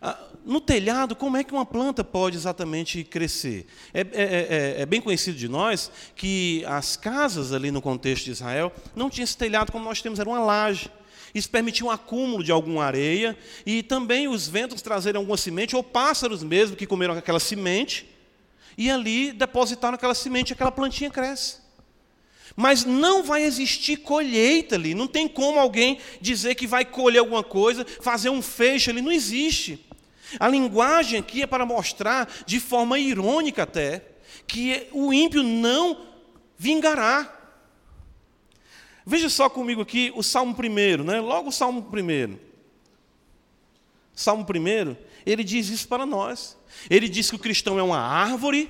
Ah, 0.00 0.18
no 0.46 0.62
telhado, 0.62 1.14
como 1.14 1.36
é 1.36 1.44
que 1.44 1.52
uma 1.52 1.66
planta 1.66 2.02
pode 2.02 2.36
exatamente 2.36 3.04
crescer? 3.04 3.66
É, 3.92 4.00
é, 4.00 4.06
é, 4.12 4.74
é, 4.82 4.86
bem 4.86 5.00
conhecido 5.00 5.36
de 5.36 5.46
nós 5.46 5.92
que 6.16 6.64
as 6.66 6.96
casas 6.96 7.52
ali 7.52 7.70
no 7.70 7.82
contexto 7.82 8.24
de 8.24 8.30
Israel 8.30 8.72
não 8.96 9.10
tinham 9.10 9.24
esse 9.24 9.36
telhado 9.36 9.70
como 9.70 9.84
nós 9.84 10.00
temos, 10.00 10.18
era 10.18 10.28
uma 10.28 10.40
laje. 10.40 10.90
Isso 11.34 11.50
permitia 11.50 11.86
um 11.86 11.90
acúmulo 11.90 12.42
de 12.42 12.50
alguma 12.50 12.84
areia 12.84 13.36
e 13.66 13.82
também 13.82 14.26
os 14.26 14.48
ventos 14.48 14.80
trazerem 14.80 15.18
alguma 15.18 15.36
semente, 15.36 15.76
ou 15.76 15.82
pássaros 15.82 16.42
mesmo 16.42 16.74
que 16.74 16.86
comeram 16.86 17.14
aquela 17.14 17.38
semente, 17.38 18.08
e 18.76 18.90
ali 18.90 19.32
depositaram 19.32 19.94
aquela 19.94 20.14
semente 20.14 20.54
aquela 20.54 20.72
plantinha 20.72 21.10
cresce. 21.10 21.58
Mas 22.60 22.84
não 22.84 23.22
vai 23.22 23.42
existir 23.42 23.96
colheita 23.96 24.74
ali. 24.74 24.94
Não 24.94 25.06
tem 25.06 25.26
como 25.26 25.58
alguém 25.58 25.98
dizer 26.20 26.54
que 26.54 26.66
vai 26.66 26.84
colher 26.84 27.20
alguma 27.20 27.42
coisa, 27.42 27.86
fazer 28.02 28.28
um 28.28 28.42
fecho 28.42 28.90
ali. 28.90 29.00
Não 29.00 29.10
existe. 29.10 29.82
A 30.38 30.46
linguagem 30.46 31.18
aqui 31.18 31.40
é 31.42 31.46
para 31.46 31.64
mostrar, 31.64 32.30
de 32.44 32.60
forma 32.60 32.98
irônica 32.98 33.62
até, 33.62 34.04
que 34.46 34.88
o 34.92 35.10
ímpio 35.10 35.42
não 35.42 36.06
vingará. 36.58 37.34
Veja 39.06 39.30
só 39.30 39.48
comigo 39.48 39.80
aqui 39.80 40.12
o 40.14 40.22
Salmo 40.22 40.54
1, 40.54 41.02
né? 41.02 41.18
logo 41.18 41.48
o 41.48 41.52
Salmo 41.52 41.80
1. 41.80 42.36
Salmo 44.14 44.44
1, 44.44 44.96
ele 45.24 45.42
diz 45.42 45.70
isso 45.70 45.88
para 45.88 46.04
nós. 46.04 46.58
Ele 46.90 47.08
diz 47.08 47.30
que 47.30 47.36
o 47.36 47.38
cristão 47.38 47.78
é 47.78 47.82
uma 47.82 48.00
árvore 48.00 48.68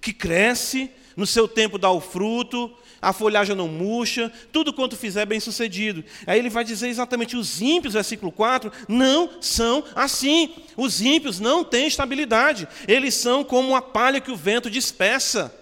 que 0.00 0.12
cresce, 0.12 0.90
no 1.16 1.28
seu 1.28 1.46
tempo 1.46 1.78
dá 1.78 1.90
o 1.92 2.00
fruto, 2.00 2.76
a 3.02 3.12
folhagem 3.12 3.56
não 3.56 3.66
murcha, 3.66 4.30
tudo 4.52 4.72
quanto 4.72 4.96
fizer 4.96 5.24
bem 5.24 5.40
sucedido. 5.40 6.04
Aí 6.26 6.38
ele 6.38 6.50
vai 6.50 6.64
dizer 6.64 6.88
exatamente: 6.88 7.36
os 7.36 7.62
ímpios, 7.62 7.94
versículo 7.94 8.30
4, 8.30 8.70
não 8.88 9.40
são 9.40 9.82
assim. 9.94 10.54
Os 10.76 11.00
ímpios 11.00 11.40
não 11.40 11.64
têm 11.64 11.86
estabilidade, 11.86 12.68
eles 12.86 13.14
são 13.14 13.42
como 13.42 13.74
a 13.74 13.82
palha 13.82 14.20
que 14.20 14.30
o 14.30 14.36
vento 14.36 14.70
dispersa. 14.70 15.54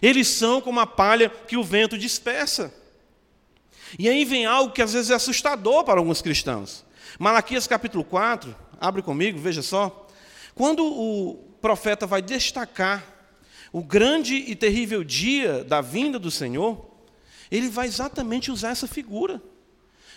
Eles 0.00 0.28
são 0.28 0.60
como 0.60 0.80
a 0.80 0.86
palha 0.86 1.28
que 1.28 1.56
o 1.56 1.62
vento 1.62 1.96
dispersa. 1.96 2.74
E 3.98 4.08
aí 4.08 4.24
vem 4.24 4.46
algo 4.46 4.72
que 4.72 4.82
às 4.82 4.92
vezes 4.92 5.10
é 5.10 5.14
assustador 5.14 5.84
para 5.84 6.00
alguns 6.00 6.22
cristãos. 6.22 6.84
Malaquias 7.18 7.66
capítulo 7.66 8.02
4, 8.04 8.54
abre 8.80 9.02
comigo, 9.02 9.38
veja 9.38 9.62
só. 9.62 10.08
Quando 10.54 10.84
o 10.84 11.34
profeta 11.60 12.06
vai 12.06 12.20
destacar 12.22 13.12
o 13.72 13.82
grande 13.82 14.34
e 14.34 14.54
terrível 14.54 15.02
dia 15.02 15.64
da 15.64 15.80
vinda 15.80 16.18
do 16.18 16.30
Senhor, 16.30 16.84
ele 17.50 17.68
vai 17.68 17.86
exatamente 17.86 18.50
usar 18.50 18.70
essa 18.70 18.86
figura 18.86 19.42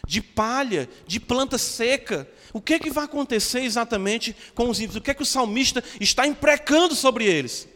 de 0.05 0.21
palha, 0.21 0.89
de 1.07 1.19
planta 1.19 1.57
seca. 1.57 2.29
O 2.53 2.61
que, 2.61 2.75
é 2.75 2.79
que 2.79 2.91
vai 2.91 3.05
acontecer 3.05 3.61
exatamente 3.61 4.35
com 4.53 4.69
os 4.69 4.79
ímpios? 4.79 4.97
O 4.97 5.01
que 5.01 5.11
é 5.11 5.13
que 5.13 5.23
o 5.23 5.25
salmista 5.25 5.83
está 5.99 6.27
imprecando 6.27 6.95
sobre 6.95 7.25
eles? 7.25 7.67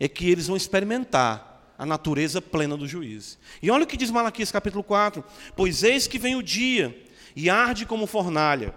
É 0.00 0.08
que 0.08 0.30
eles 0.30 0.46
vão 0.46 0.56
experimentar 0.56 1.74
a 1.76 1.84
natureza 1.84 2.40
plena 2.40 2.76
do 2.76 2.88
juízo. 2.88 3.38
E 3.62 3.70
olha 3.70 3.84
o 3.84 3.86
que 3.86 3.96
diz 3.96 4.10
Malaquias 4.10 4.50
capítulo 4.50 4.82
4: 4.82 5.24
Pois 5.56 5.82
eis 5.82 6.06
que 6.06 6.18
vem 6.18 6.36
o 6.36 6.42
dia, 6.42 6.96
e 7.36 7.50
arde 7.50 7.86
como 7.86 8.06
fornalha, 8.06 8.74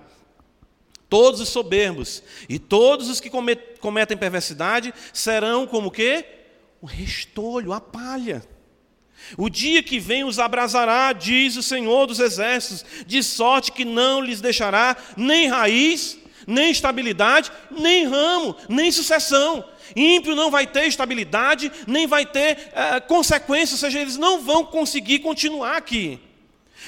Todos 1.12 1.41
os 1.41 1.49
soberbos 1.49 2.24
e 2.47 2.57
todos 2.57 3.09
os 3.09 3.20
que 3.20 3.30
cometem 3.82 4.16
perversidade 4.16 4.93
serão 5.12 5.68
como 5.68 5.91
que? 5.91 6.24
O 6.82 6.86
restolho, 6.86 7.74
a 7.74 7.82
palha. 7.82 8.41
O 9.38 9.49
dia 9.49 9.84
que 9.84 9.99
vem 9.99 10.24
os 10.24 10.39
abrasará, 10.39 11.12
diz 11.12 11.57
o 11.57 11.62
Senhor 11.62 12.07
dos 12.07 12.22
Exércitos, 12.22 12.86
de 13.05 13.22
sorte 13.22 13.74
que 13.74 13.84
não 13.84 14.22
lhes 14.22 14.39
deixará 14.39 14.95
nem 15.18 15.49
raiz, 15.49 16.18
nem 16.47 16.72
estabilidade, 16.72 17.51
nem 17.70 18.05
ramo, 18.05 18.55
nem 18.70 18.89
sucessão. 18.89 19.66
Ímpio 19.93 20.34
não 20.34 20.49
vai 20.49 20.66
ter 20.66 20.88
estabilidade, 20.88 21.70
nem 21.88 22.07
vai 22.07 22.26
ter 22.26 22.72
é, 22.72 23.01
consequências, 23.01 23.74
ou 23.74 23.89
seja, 23.89 23.99
eles 23.99 24.16
não 24.16 24.39
vão 24.39 24.64
conseguir 24.64 25.20
continuar 25.20 25.76
aqui. 25.76 26.22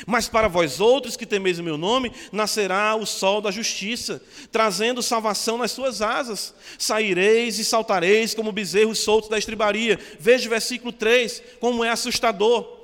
Mas 0.06 0.28
para 0.28 0.48
vós 0.48 0.80
outros 0.80 1.16
que 1.16 1.26
temeis 1.26 1.60
o 1.60 1.64
meu 1.64 1.78
nome, 1.78 2.12
nascerá 2.32 2.96
o 2.96 3.06
sol 3.06 3.42
da 3.42 3.52
justiça, 3.52 4.22
trazendo 4.52 5.04
salvação 5.04 5.58
nas 5.58 5.72
suas 5.72 6.02
asas. 6.02 6.54
Saireis 6.78 7.60
e 7.60 7.66
saltareis 7.66 8.34
como 8.34 8.52
bezerros 8.52 9.00
soltos 9.00 9.30
da 9.30 9.38
estribaria. 9.38 10.00
Veja 10.20 10.48
o 10.48 10.50
versículo 10.50 10.92
3, 10.92 11.42
como 11.60 11.84
é 11.84 11.90
assustador. 11.90 12.84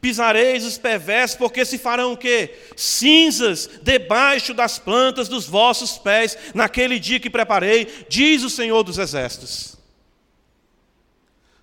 Pisareis 0.00 0.64
os 0.64 0.78
perversos, 0.78 1.36
porque 1.36 1.64
se 1.64 1.78
farão 1.78 2.12
o 2.12 2.16
quê? 2.16 2.54
Cinzas 2.76 3.68
debaixo 3.82 4.54
das 4.54 4.78
plantas 4.78 5.28
dos 5.28 5.46
vossos 5.46 5.98
pés, 5.98 6.36
naquele 6.54 6.98
dia 6.98 7.20
que 7.20 7.30
preparei, 7.30 8.06
diz 8.08 8.42
o 8.42 8.50
Senhor 8.50 8.82
dos 8.82 8.98
Exércitos. 8.98 9.76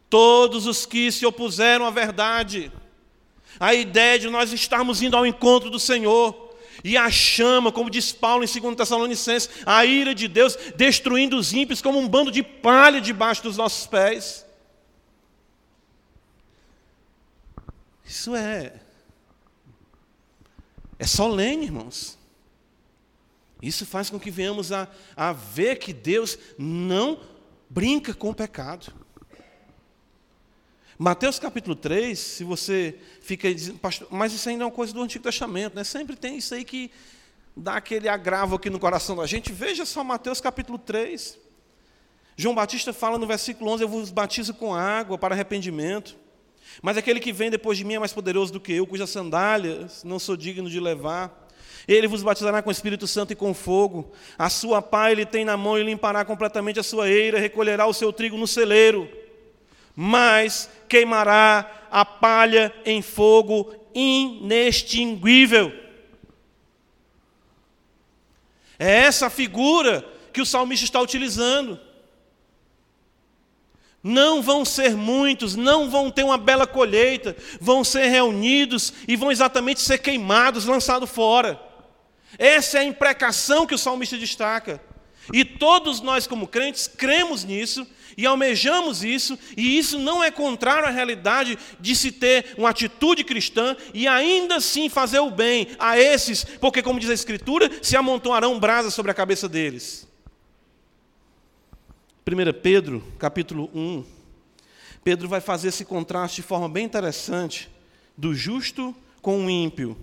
Todos 0.10 0.66
os 0.66 0.86
que 0.86 1.12
se 1.12 1.26
opuseram 1.26 1.86
à 1.86 1.92
verdade, 1.92 2.72
a 3.60 3.74
ideia 3.74 4.18
de 4.18 4.30
nós 4.30 4.54
estarmos 4.54 5.02
indo 5.02 5.18
ao 5.18 5.26
encontro 5.26 5.70
do 5.70 5.80
Senhor, 5.80 6.50
e 6.84 6.96
a 6.96 7.10
chama, 7.12 7.72
como 7.72 7.90
diz 7.90 8.12
Paulo 8.12 8.44
em 8.44 8.48
2 8.48 8.76
Tessalonicenses, 8.76 9.50
a 9.66 9.86
ira 9.86 10.16
de 10.16 10.28
Deus 10.28 10.58
destruindo 10.76 11.38
os 11.38 11.52
ímpios 11.52 11.82
como 11.82 12.00
um 12.00 12.08
bando 12.08 12.32
de 12.32 12.42
palha 12.42 13.02
debaixo 13.02 13.44
dos 13.44 13.58
nossos 13.58 13.86
pés. 13.86 14.46
Isso 18.06 18.34
é 18.36 18.74
é 21.00 21.08
solene, 21.08 21.64
irmãos. 21.64 22.18
Isso 23.62 23.86
faz 23.86 24.10
com 24.10 24.20
que 24.20 24.30
venhamos 24.30 24.72
a, 24.72 24.88
a 25.16 25.32
ver 25.32 25.78
que 25.78 25.94
Deus 25.94 26.38
não 26.58 27.22
brinca 27.70 28.14
com 28.14 28.30
o 28.30 28.36
pecado. 28.36 28.94
Mateus 31.02 31.40
capítulo 31.40 31.78
3, 31.78 32.20
se 32.20 32.44
você 32.44 32.94
fica 33.22 33.56
dizendo, 33.56 33.80
mas 34.10 34.34
isso 34.34 34.50
ainda 34.50 34.66
é 34.66 34.68
uma 34.68 34.72
coisa 34.72 34.92
do 34.92 35.02
Antigo 35.02 35.24
Testamento, 35.24 35.74
né? 35.74 35.86
Sempre 35.86 36.14
tem 36.18 36.36
isso 36.36 36.54
aí 36.54 36.66
que 36.66 36.92
dá 37.56 37.76
aquele 37.76 38.10
agravo 38.10 38.58
aqui 38.58 38.70
no 38.70 38.78
coração 38.78 39.16
da 39.16 39.26
gente. 39.26 39.50
Veja 39.54 39.86
só 39.86 40.04
Mateus 40.04 40.42
capítulo 40.42 40.78
3. 40.78 41.40
João 42.36 42.54
Batista 42.54 42.92
fala 42.92 43.18
no 43.18 43.26
versículo 43.26 43.72
11: 43.72 43.84
Eu 43.84 43.88
vos 43.88 44.12
batizo 44.12 44.54
com 44.54 44.76
água 44.76 45.18
para 45.18 45.34
arrependimento. 45.34 46.18
Mas 46.82 46.98
aquele 46.98 47.22
que 47.22 47.32
vem 47.32 47.50
depois 47.50 47.78
de 47.78 47.86
mim 47.86 47.94
é 47.94 48.00
mais 48.00 48.12
poderoso 48.12 48.52
do 48.52 48.60
que 48.60 48.74
eu, 48.74 48.86
cujas 48.86 49.10
sandálias 49.10 50.04
não 50.04 50.20
sou 50.20 50.36
digno 50.36 50.70
de 50.70 50.82
levar. 50.82 51.48
Ele 51.88 52.10
vos 52.10 52.22
batizará 52.22 52.62
com 52.62 52.68
o 52.68 52.74
Espírito 52.74 53.08
Santo 53.08 53.32
e 53.32 53.38
com 53.38 53.54
fogo. 53.54 54.12
A 54.38 54.50
sua 54.50 54.82
pá 54.82 55.14
ele 55.14 55.26
tem 55.26 55.46
na 55.46 55.56
mão 55.56 55.80
e 55.80 55.84
limpará 55.84 56.26
completamente 56.26 56.78
a 56.78 56.84
sua 56.84 57.10
eira, 57.10 57.40
recolherá 57.40 57.88
o 57.88 57.94
seu 57.94 58.12
trigo 58.12 58.36
no 58.36 58.46
celeiro 58.46 59.10
mas 60.02 60.70
queimará 60.88 61.90
a 61.92 62.06
palha 62.06 62.74
em 62.86 63.02
fogo 63.02 63.76
inextinguível. 63.94 65.74
É 68.80 69.00
essa 69.00 69.30
figura 69.30 70.08
que 70.32 70.40
o 70.40 70.46
salmista 70.46 70.86
está 70.86 71.02
utilizando. 71.02 71.78
Não 74.02 74.42
vão 74.42 74.64
ser 74.64 74.96
muitos, 74.96 75.58
não 75.58 75.90
vão 75.90 76.10
ter 76.10 76.24
uma 76.24 76.38
bela 76.38 76.66
colheita, 76.66 77.36
vão 77.60 77.84
ser 77.84 78.08
reunidos 78.08 78.94
e 79.06 79.18
vão 79.18 79.30
exatamente 79.30 79.82
ser 79.82 79.98
queimados, 79.98 80.64
lançados 80.64 81.10
fora. 81.10 81.62
Essa 82.38 82.78
é 82.78 82.82
a 82.82 82.86
imprecação 82.86 83.68
que 83.68 83.76
o 83.76 83.78
salmista 83.78 84.18
destaca. 84.18 84.82
E 85.34 85.44
todos 85.44 86.00
nós, 86.00 86.26
como 86.26 86.48
crentes, 86.48 86.88
cremos 86.88 87.44
nisso 87.44 87.86
e 88.20 88.26
almejamos 88.26 89.02
isso, 89.02 89.40
e 89.56 89.78
isso 89.78 89.98
não 89.98 90.22
é 90.22 90.30
contrário 90.30 90.86
à 90.86 90.92
realidade 90.92 91.58
de 91.80 91.96
se 91.96 92.12
ter 92.12 92.54
uma 92.58 92.70
atitude 92.70 93.24
cristã 93.24 93.78
e 93.94 94.10
ainda 94.10 94.58
assim 94.58 94.90
fazer 94.90 95.20
o 95.20 95.32
bem 95.32 95.70
a 95.80 95.98
esses, 95.98 96.44
porque, 96.44 96.84
como 96.84 97.00
diz 97.00 97.10
a 97.10 97.14
Escritura, 97.14 97.72
se 97.82 97.96
amontoarão 97.96 98.60
brasas 98.60 98.94
sobre 98.94 99.10
a 99.10 99.14
cabeça 99.14 99.48
deles. 99.48 100.06
1 102.28 102.62
Pedro, 102.62 103.02
capítulo 103.18 103.70
1. 103.74 104.04
Pedro 105.02 105.30
vai 105.30 105.40
fazer 105.40 105.70
esse 105.70 105.86
contraste 105.86 106.42
de 106.42 106.48
forma 106.48 106.68
bem 106.68 106.84
interessante 106.84 107.70
do 108.18 108.36
justo 108.36 108.94
com 109.22 109.46
o 109.46 109.50
ímpio 109.50 109.96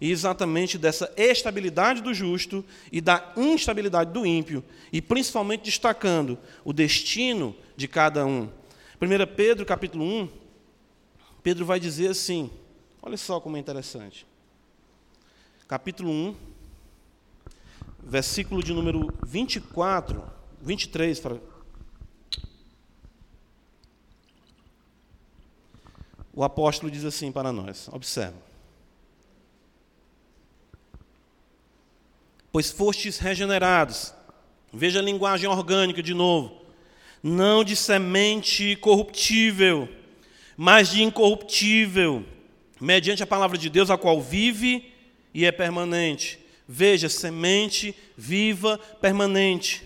e 0.00 0.10
exatamente 0.10 0.78
dessa 0.78 1.12
estabilidade 1.16 2.00
do 2.00 2.14
justo 2.14 2.64
e 2.90 3.00
da 3.00 3.32
instabilidade 3.36 4.12
do 4.12 4.24
ímpio, 4.24 4.64
e 4.92 5.02
principalmente 5.02 5.64
destacando 5.64 6.38
o 6.64 6.72
destino 6.72 7.54
de 7.76 7.86
cada 7.86 8.24
um. 8.24 8.48
1 9.00 9.34
Pedro, 9.36 9.66
capítulo 9.66 10.04
1, 10.04 10.28
Pedro 11.42 11.66
vai 11.66 11.78
dizer 11.78 12.08
assim: 12.08 12.50
olha 13.02 13.16
só 13.16 13.40
como 13.40 13.56
é 13.56 13.60
interessante. 13.60 14.26
Capítulo 15.68 16.10
1, 16.10 16.36
versículo 18.02 18.62
de 18.62 18.72
número 18.72 19.12
24, 19.26 20.22
23, 20.62 21.20
para 21.20 21.36
o 26.32 26.42
apóstolo 26.42 26.90
diz 26.90 27.04
assim 27.04 27.30
para 27.30 27.52
nós: 27.52 27.88
observa. 27.92 28.49
Pois 32.52 32.70
fostes 32.70 33.18
regenerados. 33.18 34.14
Veja 34.72 35.00
a 35.00 35.02
linguagem 35.02 35.48
orgânica 35.48 36.02
de 36.02 36.14
novo. 36.14 36.60
Não 37.22 37.62
de 37.62 37.76
semente 37.76 38.76
corruptível, 38.76 39.88
mas 40.56 40.88
de 40.90 41.02
incorruptível, 41.02 42.24
mediante 42.80 43.22
a 43.22 43.26
palavra 43.26 43.58
de 43.58 43.68
Deus, 43.68 43.90
a 43.90 43.98
qual 43.98 44.20
vive 44.20 44.92
e 45.34 45.44
é 45.44 45.52
permanente. 45.52 46.38
Veja, 46.66 47.08
semente 47.08 47.94
viva, 48.16 48.78
permanente. 49.00 49.82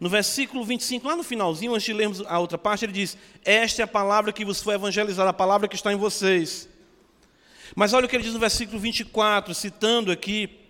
No 0.00 0.08
versículo 0.08 0.64
25, 0.64 1.06
lá 1.06 1.16
no 1.16 1.22
finalzinho, 1.22 1.74
antes 1.74 1.84
de 1.84 1.92
lermos 1.92 2.22
a 2.26 2.38
outra 2.38 2.56
parte, 2.56 2.84
ele 2.84 2.92
diz: 2.92 3.16
Esta 3.44 3.82
é 3.82 3.84
a 3.84 3.88
palavra 3.88 4.32
que 4.32 4.44
vos 4.44 4.62
foi 4.62 4.74
evangelizada, 4.74 5.30
a 5.30 5.34
palavra 5.34 5.68
que 5.68 5.76
está 5.76 5.92
em 5.92 5.96
vocês. 5.96 6.68
Mas 7.74 7.92
olha 7.92 8.06
o 8.06 8.08
que 8.08 8.16
ele 8.16 8.24
diz 8.24 8.32
no 8.32 8.40
versículo 8.40 8.78
24, 8.78 9.54
citando 9.54 10.12
aqui 10.12 10.63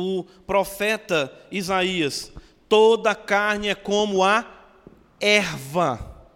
o 0.00 0.22
profeta 0.46 1.32
Isaías: 1.50 2.32
toda 2.68 3.16
carne 3.16 3.68
é 3.68 3.74
como 3.74 4.22
a 4.22 4.46
erva, 5.20 6.28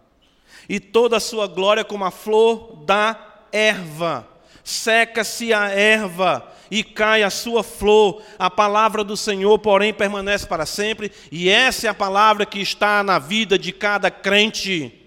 e 0.67 0.81
toda 0.81 1.15
a 1.15 1.21
sua 1.21 1.47
glória 1.47 1.85
como 1.85 2.03
a 2.03 2.11
flor 2.11 2.83
da 2.85 3.17
erva. 3.53 4.27
Seca-se 4.65 5.53
a 5.53 5.69
erva 5.69 6.45
e 6.71 6.83
cai 6.83 7.21
a 7.23 7.29
sua 7.29 7.63
flor. 7.63 8.21
A 8.39 8.49
palavra 8.49 9.03
do 9.03 9.15
Senhor, 9.15 9.57
porém, 9.59 9.93
permanece 9.93 10.45
para 10.45 10.65
sempre, 10.65 11.11
e 11.31 11.49
essa 11.49 11.87
é 11.87 11.89
a 11.89 11.93
palavra 11.93 12.45
que 12.45 12.59
está 12.59 13.01
na 13.01 13.19
vida 13.19 13.57
de 13.57 13.71
cada 13.71 14.11
crente. 14.11 15.02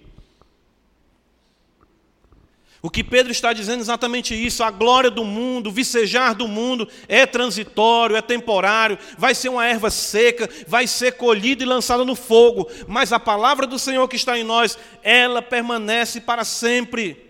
O 2.87 2.89
que 2.89 3.03
Pedro 3.03 3.33
está 3.33 3.53
dizendo 3.53 3.79
é 3.79 3.81
exatamente 3.81 4.33
isso: 4.33 4.63
a 4.63 4.71
glória 4.71 5.11
do 5.11 5.25
mundo, 5.25 5.71
o 5.71 5.73
vicejar 5.73 6.35
do 6.35 6.47
mundo 6.47 6.89
é 7.09 7.27
transitório, 7.27 8.15
é 8.15 8.23
temporário, 8.23 8.97
vai 9.19 9.35
ser 9.35 9.49
uma 9.49 9.67
erva 9.67 9.91
seca, 9.91 10.49
vai 10.69 10.87
ser 10.87 11.15
colhida 11.17 11.65
e 11.65 11.67
lançada 11.67 12.05
no 12.05 12.15
fogo, 12.15 12.71
mas 12.87 13.13
a 13.13 13.19
palavra 13.19 13.67
do 13.67 13.77
Senhor 13.77 14.07
que 14.07 14.15
está 14.15 14.39
em 14.39 14.45
nós, 14.45 14.79
ela 15.03 15.43
permanece 15.43 16.21
para 16.21 16.45
sempre. 16.45 17.27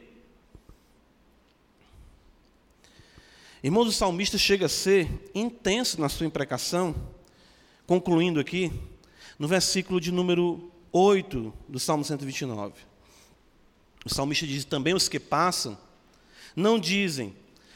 Irmãos, 3.62 3.88
o 3.88 3.92
salmista 3.92 4.36
chega 4.36 4.66
a 4.66 4.68
ser 4.68 5.08
intenso 5.34 5.98
na 5.98 6.10
sua 6.10 6.26
imprecação, 6.26 6.94
concluindo 7.86 8.38
aqui, 8.38 8.70
no 9.38 9.48
versículo 9.48 10.02
de 10.02 10.12
número 10.12 10.70
8 10.92 11.50
do 11.66 11.80
Salmo 11.80 12.04
129. 12.04 12.74
O 14.06 14.14
salmista 14.14 14.46
diz: 14.46 14.64
também 14.64 14.94
os 14.94 15.08
que 15.08 15.18
passam 15.18 15.76
não 16.54 16.78
dizem, 16.78 17.34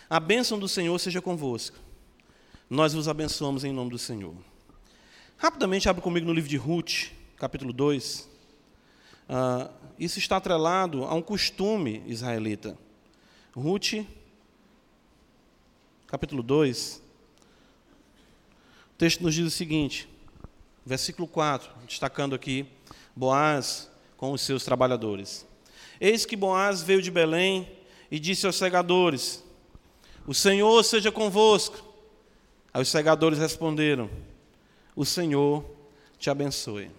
a 0.09 0.21
bênção 0.21 0.61
do 0.61 0.69
Senhor 0.69 0.97
seja 1.01 1.21
convosco. 1.21 1.77
Nós 2.71 2.95
vos 2.95 3.09
abençoamos 3.09 3.65
em 3.65 3.73
nome 3.73 3.91
do 3.91 3.99
Senhor. 3.99 4.33
Rapidamente, 5.37 5.89
abra 5.89 6.01
comigo 6.01 6.25
no 6.25 6.33
livro 6.33 6.49
de 6.49 6.57
Ruth, 6.57 7.11
capítulo 7.37 7.73
2. 7.73 8.29
Ah, 9.29 9.73
isso 9.99 10.21
está 10.21 10.37
atrelado 10.37 11.05
a 11.05 11.15
um 11.15 11.21
costume 11.21 12.01
israelita. 12.07 12.79
Ruth, 13.53 14.07
capítulo 16.07 16.45
2. 16.45 17.03
O 18.95 18.97
texto 18.97 19.21
nos 19.21 19.35
diz 19.35 19.45
o 19.45 19.51
seguinte, 19.51 20.09
versículo 20.87 21.27
4, 21.27 21.73
destacando 21.89 22.37
aqui 22.37 22.69
Boaz 23.17 23.91
com 24.17 24.31
os 24.31 24.43
seus 24.43 24.63
trabalhadores. 24.63 25.50
Eis 26.01 26.25
que 26.25 26.35
Boaz 26.35 26.81
veio 26.81 27.03
de 27.03 27.11
Belém 27.11 27.71
e 28.11 28.19
disse 28.19 28.47
aos 28.47 28.57
segadores: 28.57 29.45
O 30.27 30.33
Senhor 30.33 30.83
seja 30.83 31.13
convosco. 31.13 31.85
Aí 32.73 32.81
os 32.81 32.89
segadores 32.89 33.39
responderam: 33.39 34.09
O 34.97 35.05
Senhor 35.05 35.65
te 36.19 36.31
abençoe. 36.31 36.91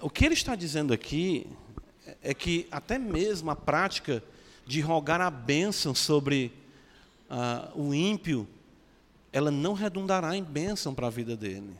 O 0.00 0.08
que 0.08 0.24
ele 0.24 0.34
está 0.34 0.54
dizendo 0.54 0.94
aqui 0.94 1.46
é 2.22 2.32
que 2.32 2.68
até 2.70 2.98
mesmo 2.98 3.50
a 3.50 3.56
prática 3.56 4.22
de 4.66 4.80
rogar 4.80 5.20
a 5.20 5.30
bênção 5.30 5.94
sobre 5.94 6.52
uh, 7.28 7.80
o 7.80 7.92
ímpio, 7.92 8.46
ela 9.32 9.50
não 9.50 9.72
redundará 9.72 10.36
em 10.36 10.44
bênção 10.44 10.94
para 10.94 11.08
a 11.08 11.10
vida 11.10 11.36
dele. 11.36 11.74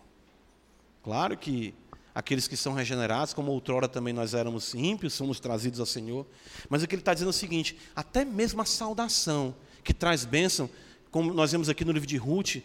Claro 1.02 1.36
que 1.36 1.72
aqueles 2.20 2.46
que 2.46 2.56
são 2.56 2.72
regenerados, 2.74 3.34
como 3.34 3.50
outrora 3.50 3.88
também 3.88 4.12
nós 4.12 4.34
éramos 4.34 4.74
ímpios, 4.74 5.14
somos 5.14 5.40
trazidos 5.40 5.80
ao 5.80 5.86
Senhor. 5.86 6.26
Mas 6.68 6.82
o 6.82 6.86
que 6.86 6.94
ele 6.94 7.00
está 7.00 7.12
dizendo 7.12 7.28
é 7.28 7.30
o 7.30 7.34
seguinte: 7.34 7.76
até 7.96 8.24
mesmo 8.24 8.60
a 8.62 8.64
saudação 8.64 9.54
que 9.82 9.92
traz 9.92 10.24
bênção, 10.24 10.70
como 11.10 11.32
nós 11.32 11.50
vemos 11.50 11.68
aqui 11.68 11.84
no 11.84 11.92
livro 11.92 12.06
de 12.06 12.16
Ruth, 12.16 12.56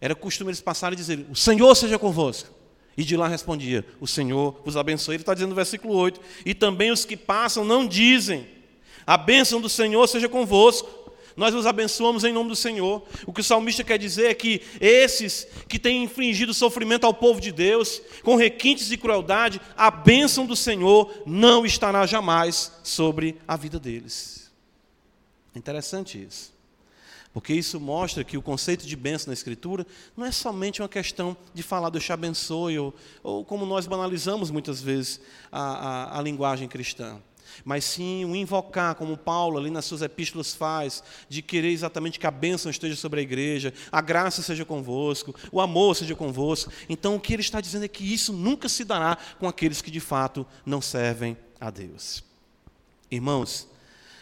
era 0.00 0.14
costume 0.14 0.50
eles 0.50 0.60
passarem 0.60 0.94
e 0.94 0.96
dizer: 0.96 1.26
O 1.30 1.34
Senhor 1.34 1.74
seja 1.74 1.98
convosco. 1.98 2.50
E 2.96 3.02
de 3.02 3.16
lá 3.16 3.26
respondia: 3.26 3.84
O 3.98 4.06
Senhor 4.06 4.60
vos 4.64 4.76
abençoe. 4.76 5.16
Ele 5.16 5.22
está 5.22 5.32
dizendo 5.32 5.50
no 5.50 5.56
versículo 5.56 5.94
8: 5.94 6.20
E 6.44 6.54
também 6.54 6.90
os 6.90 7.04
que 7.04 7.16
passam 7.16 7.64
não 7.64 7.86
dizem: 7.86 8.46
A 9.06 9.16
bênção 9.16 9.60
do 9.60 9.68
Senhor 9.68 10.06
seja 10.06 10.28
convosco. 10.28 11.01
Nós 11.36 11.54
os 11.54 11.66
abençoamos 11.66 12.24
em 12.24 12.32
nome 12.32 12.48
do 12.48 12.56
Senhor. 12.56 13.02
O 13.26 13.32
que 13.32 13.40
o 13.40 13.44
salmista 13.44 13.82
quer 13.82 13.98
dizer 13.98 14.30
é 14.30 14.34
que 14.34 14.62
esses 14.80 15.46
que 15.68 15.78
têm 15.78 16.04
infligido 16.04 16.52
sofrimento 16.52 17.04
ao 17.04 17.14
povo 17.14 17.40
de 17.40 17.52
Deus, 17.52 18.00
com 18.22 18.36
requintes 18.36 18.88
de 18.88 18.96
crueldade, 18.96 19.60
a 19.76 19.90
bênção 19.90 20.46
do 20.46 20.56
Senhor 20.56 21.22
não 21.26 21.64
estará 21.64 22.06
jamais 22.06 22.72
sobre 22.82 23.38
a 23.46 23.56
vida 23.56 23.78
deles. 23.78 24.50
Interessante 25.54 26.22
isso. 26.22 26.52
Porque 27.32 27.54
isso 27.54 27.80
mostra 27.80 28.22
que 28.22 28.36
o 28.36 28.42
conceito 28.42 28.86
de 28.86 28.94
bênção 28.94 29.28
na 29.28 29.32
Escritura 29.32 29.86
não 30.14 30.26
é 30.26 30.30
somente 30.30 30.82
uma 30.82 30.88
questão 30.88 31.34
de 31.54 31.62
falar 31.62 31.88
Deus 31.88 32.04
te 32.04 32.12
abençoe, 32.12 32.78
ou, 32.78 32.94
ou 33.22 33.44
como 33.44 33.64
nós 33.64 33.86
banalizamos 33.86 34.50
muitas 34.50 34.82
vezes 34.82 35.20
a, 35.50 35.60
a, 35.60 36.18
a 36.18 36.22
linguagem 36.22 36.68
cristã 36.68 37.22
mas 37.64 37.84
sim 37.84 38.24
o 38.24 38.34
invocar, 38.34 38.94
como 38.94 39.16
Paulo 39.16 39.58
ali 39.58 39.70
nas 39.70 39.84
suas 39.84 40.02
epístolas 40.02 40.54
faz, 40.54 41.02
de 41.28 41.42
querer 41.42 41.70
exatamente 41.70 42.18
que 42.18 42.26
a 42.26 42.30
bênção 42.30 42.70
esteja 42.70 42.96
sobre 42.96 43.20
a 43.20 43.22
igreja, 43.22 43.72
a 43.90 44.00
graça 44.00 44.42
seja 44.42 44.64
convosco, 44.64 45.34
o 45.50 45.60
amor 45.60 45.96
seja 45.96 46.14
convosco. 46.14 46.72
Então 46.88 47.16
o 47.16 47.20
que 47.20 47.32
ele 47.32 47.42
está 47.42 47.60
dizendo 47.60 47.84
é 47.84 47.88
que 47.88 48.04
isso 48.04 48.32
nunca 48.32 48.68
se 48.68 48.84
dará 48.84 49.16
com 49.38 49.48
aqueles 49.48 49.82
que 49.82 49.90
de 49.90 50.00
fato 50.00 50.46
não 50.64 50.80
servem 50.80 51.36
a 51.60 51.70
Deus. 51.70 52.24
Irmãos, 53.10 53.68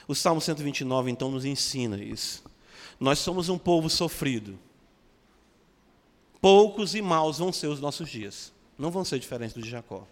o 0.06 0.14
Salmo 0.14 0.40
129 0.40 1.10
então 1.10 1.30
nos 1.30 1.44
ensina 1.44 2.02
isso. 2.02 2.42
Nós 2.98 3.18
somos 3.18 3.48
um 3.48 3.56
povo 3.56 3.88
sofrido. 3.88 4.58
Poucos 6.40 6.94
e 6.94 7.02
maus 7.02 7.38
vão 7.38 7.52
ser 7.52 7.68
os 7.68 7.80
nossos 7.80 8.08
dias. 8.08 8.52
Não 8.78 8.90
vão 8.90 9.04
ser 9.04 9.18
diferentes 9.18 9.54
do 9.54 9.62
de 9.62 9.70
Jacó. 9.70 10.06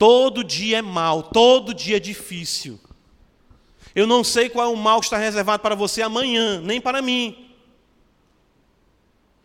Todo 0.00 0.42
dia 0.42 0.78
é 0.78 0.82
mal, 0.82 1.22
todo 1.22 1.74
dia 1.74 1.98
é 1.98 2.00
difícil. 2.00 2.80
Eu 3.94 4.06
não 4.06 4.24
sei 4.24 4.48
qual 4.48 4.64
é 4.64 4.72
o 4.72 4.74
mal 4.74 4.98
que 4.98 5.04
está 5.04 5.18
reservado 5.18 5.62
para 5.62 5.74
você 5.74 6.00
amanhã, 6.00 6.58
nem 6.62 6.80
para 6.80 7.02
mim. 7.02 7.50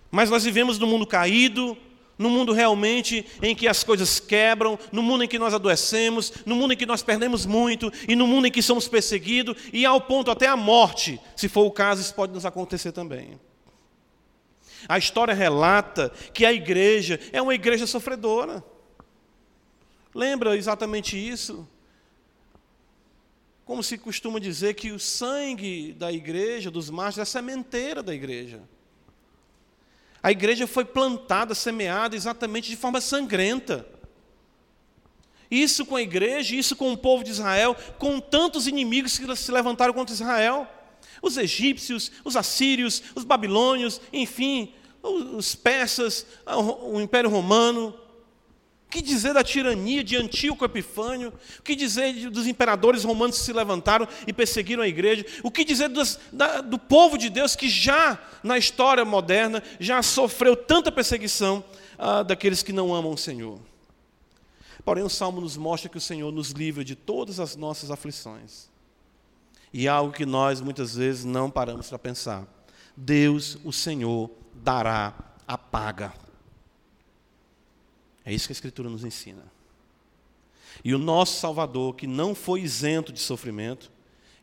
Mas 0.10 0.30
nós 0.30 0.46
vivemos 0.46 0.80
num 0.80 0.88
mundo 0.88 1.06
caído, 1.06 1.76
num 2.18 2.30
mundo 2.30 2.54
realmente 2.54 3.26
em 3.42 3.54
que 3.54 3.68
as 3.68 3.84
coisas 3.84 4.18
quebram, 4.18 4.80
no 4.94 5.04
mundo 5.04 5.26
em 5.26 5.28
que 5.28 5.38
nós 5.38 5.54
adoecemos, 5.54 6.32
no 6.46 6.56
mundo 6.56 6.72
em 6.72 6.78
que 6.78 6.86
nós 6.86 7.04
perdemos 7.04 7.46
muito, 7.46 7.92
e 8.08 8.16
no 8.16 8.26
mundo 8.26 8.48
em 8.48 8.52
que 8.52 8.62
somos 8.62 8.88
perseguidos, 8.88 9.58
e 9.74 9.86
ao 9.86 10.00
ponto 10.00 10.32
até 10.32 10.48
a 10.48 10.56
morte, 10.56 11.20
se 11.36 11.50
for 11.50 11.66
o 11.66 11.72
caso, 11.72 12.00
isso 12.00 12.16
pode 12.16 12.32
nos 12.32 12.46
acontecer 12.46 12.94
também. 12.94 13.38
A 14.88 14.98
história 14.98 15.34
relata 15.34 16.14
que 16.34 16.46
a 16.46 16.54
igreja 16.54 17.20
é 17.34 17.42
uma 17.42 17.54
igreja 17.54 17.86
sofredora. 17.86 18.64
Lembra 20.16 20.56
exatamente 20.56 21.18
isso? 21.18 21.68
Como 23.66 23.84
se 23.84 23.98
costuma 23.98 24.40
dizer 24.40 24.74
que 24.74 24.94
o 24.94 25.00
sangue 25.00 25.92
da 25.92 26.10
igreja, 26.10 26.72
dos 26.72 26.90
machos, 26.90 27.18
é 27.18 27.24
a 27.24 27.26
sementeira 27.26 28.02
da 28.02 28.16
igreja. 28.16 28.62
A 30.24 30.32
igreja 30.32 30.66
foi 30.68 30.86
plantada, 30.86 31.54
semeada 31.54 32.16
exatamente 32.16 32.70
de 32.70 32.78
forma 32.78 33.02
sangrenta. 33.02 33.86
Isso 35.52 35.86
com 35.86 35.98
a 35.98 36.02
igreja, 36.02 36.56
isso 36.56 36.78
com 36.78 36.94
o 36.94 36.98
povo 36.98 37.22
de 37.22 37.32
Israel, 37.32 37.76
com 38.00 38.22
tantos 38.22 38.68
inimigos 38.68 39.18
que 39.18 39.36
se 39.36 39.52
levantaram 39.52 39.94
contra 39.94 40.16
Israel. 40.16 40.66
Os 41.22 41.36
egípcios, 41.36 42.10
os 42.24 42.38
assírios, 42.38 43.04
os 43.14 43.26
babilônios, 43.26 44.00
enfim, 44.14 44.74
os 45.04 45.56
persas, 45.56 46.26
o 46.46 47.02
Império 47.02 47.30
Romano, 47.30 47.94
que 48.96 49.02
dizer 49.02 49.34
da 49.34 49.44
tirania 49.44 50.02
de 50.02 50.16
Antíoco 50.16 50.64
Epifânio? 50.64 51.34
O 51.60 51.62
que 51.62 51.76
dizer 51.76 52.30
dos 52.30 52.48
imperadores 52.48 53.04
romanos 53.04 53.38
que 53.38 53.44
se 53.44 53.52
levantaram 53.52 54.08
e 54.26 54.32
perseguiram 54.32 54.82
a 54.82 54.88
igreja? 54.88 55.26
O 55.44 55.52
que 55.52 55.66
dizer 55.66 55.90
dos, 55.90 56.18
da, 56.32 56.62
do 56.62 56.80
povo 56.80 57.18
de 57.18 57.30
Deus 57.30 57.58
que 57.58 57.68
já 57.68 58.18
na 58.42 58.58
história 58.58 59.04
moderna 59.04 59.62
já 59.82 60.02
sofreu 60.02 60.56
tanta 60.56 60.94
perseguição 60.94 61.62
ah, 62.00 62.24
daqueles 62.24 62.64
que 62.64 62.72
não 62.72 62.96
amam 62.96 63.12
o 63.12 63.18
Senhor? 63.18 63.60
Porém, 64.86 65.04
o 65.04 65.10
Salmo 65.10 65.42
nos 65.42 65.58
mostra 65.58 65.90
que 65.90 65.98
o 65.98 66.02
Senhor 66.02 66.32
nos 66.32 66.52
livra 66.52 66.82
de 66.82 66.96
todas 66.96 67.38
as 67.38 67.58
nossas 67.58 67.92
aflições. 67.92 68.70
E 69.74 69.88
é 69.88 69.90
algo 69.90 70.14
que 70.14 70.26
nós 70.26 70.62
muitas 70.62 70.96
vezes 70.96 71.26
não 71.26 71.52
paramos 71.52 71.90
para 71.90 72.00
pensar. 72.00 72.48
Deus, 72.96 73.58
o 73.66 73.74
Senhor, 73.74 74.30
dará 74.54 75.14
a 75.46 75.58
paga. 75.58 76.14
É 78.26 78.34
isso 78.34 78.48
que 78.48 78.52
a 78.52 78.56
Escritura 78.56 78.90
nos 78.90 79.04
ensina. 79.04 79.44
E 80.84 80.94
o 80.94 80.98
nosso 80.98 81.40
Salvador, 81.40 81.96
que 81.96 82.08
não 82.08 82.34
foi 82.34 82.62
isento 82.62 83.14
de 83.14 83.20
sofrimento, 83.20 83.92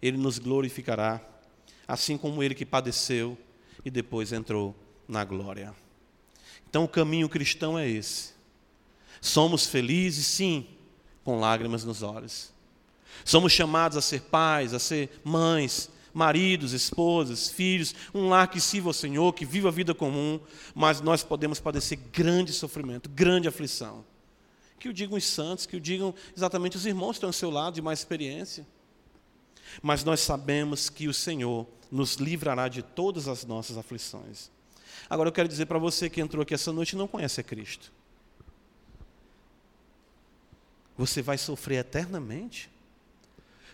ele 0.00 0.16
nos 0.16 0.38
glorificará, 0.38 1.20
assim 1.86 2.16
como 2.16 2.42
ele 2.42 2.54
que 2.54 2.64
padeceu 2.64 3.36
e 3.84 3.90
depois 3.90 4.32
entrou 4.32 4.74
na 5.06 5.24
glória. 5.24 5.74
Então 6.68 6.84
o 6.84 6.88
caminho 6.88 7.28
cristão 7.28 7.78
é 7.78 7.88
esse. 7.88 8.32
Somos 9.20 9.66
felizes, 9.66 10.26
sim, 10.26 10.66
com 11.22 11.38
lágrimas 11.38 11.84
nos 11.84 12.02
olhos. 12.02 12.52
Somos 13.24 13.52
chamados 13.52 13.96
a 13.96 14.00
ser 14.00 14.22
pais, 14.22 14.72
a 14.72 14.78
ser 14.78 15.20
mães, 15.22 15.90
maridos, 16.12 16.72
esposas, 16.72 17.48
filhos, 17.48 17.94
um 18.14 18.28
lar 18.28 18.48
que 18.48 18.60
sirva 18.60 18.90
ao 18.90 18.94
Senhor, 18.94 19.32
que 19.32 19.44
viva 19.44 19.68
a 19.68 19.72
vida 19.72 19.94
comum, 19.94 20.40
mas 20.74 21.00
nós 21.00 21.22
podemos 21.22 21.60
padecer 21.60 21.98
grande 22.12 22.52
sofrimento, 22.52 23.08
grande 23.08 23.48
aflição. 23.48 24.04
Que 24.78 24.88
o 24.88 24.92
digam 24.92 25.16
os 25.16 25.24
santos, 25.24 25.66
que 25.66 25.76
o 25.76 25.80
digam 25.80 26.14
exatamente 26.36 26.76
os 26.76 26.86
irmãos 26.86 27.12
que 27.12 27.16
estão 27.18 27.28
ao 27.28 27.32
seu 27.32 27.50
lado 27.50 27.74
de 27.74 27.82
mais 27.82 28.00
experiência. 28.00 28.66
Mas 29.80 30.04
nós 30.04 30.20
sabemos 30.20 30.90
que 30.90 31.08
o 31.08 31.14
Senhor 31.14 31.66
nos 31.90 32.14
livrará 32.16 32.68
de 32.68 32.82
todas 32.82 33.28
as 33.28 33.44
nossas 33.44 33.78
aflições. 33.78 34.50
Agora 35.08 35.28
eu 35.28 35.32
quero 35.32 35.48
dizer 35.48 35.66
para 35.66 35.78
você 35.78 36.10
que 36.10 36.20
entrou 36.20 36.42
aqui 36.42 36.54
essa 36.54 36.72
noite 36.72 36.94
e 36.94 36.96
não 36.96 37.06
conhece 37.06 37.40
a 37.40 37.44
Cristo. 37.44 37.92
Você 40.96 41.22
vai 41.22 41.38
sofrer 41.38 41.80
eternamente? 41.80 42.71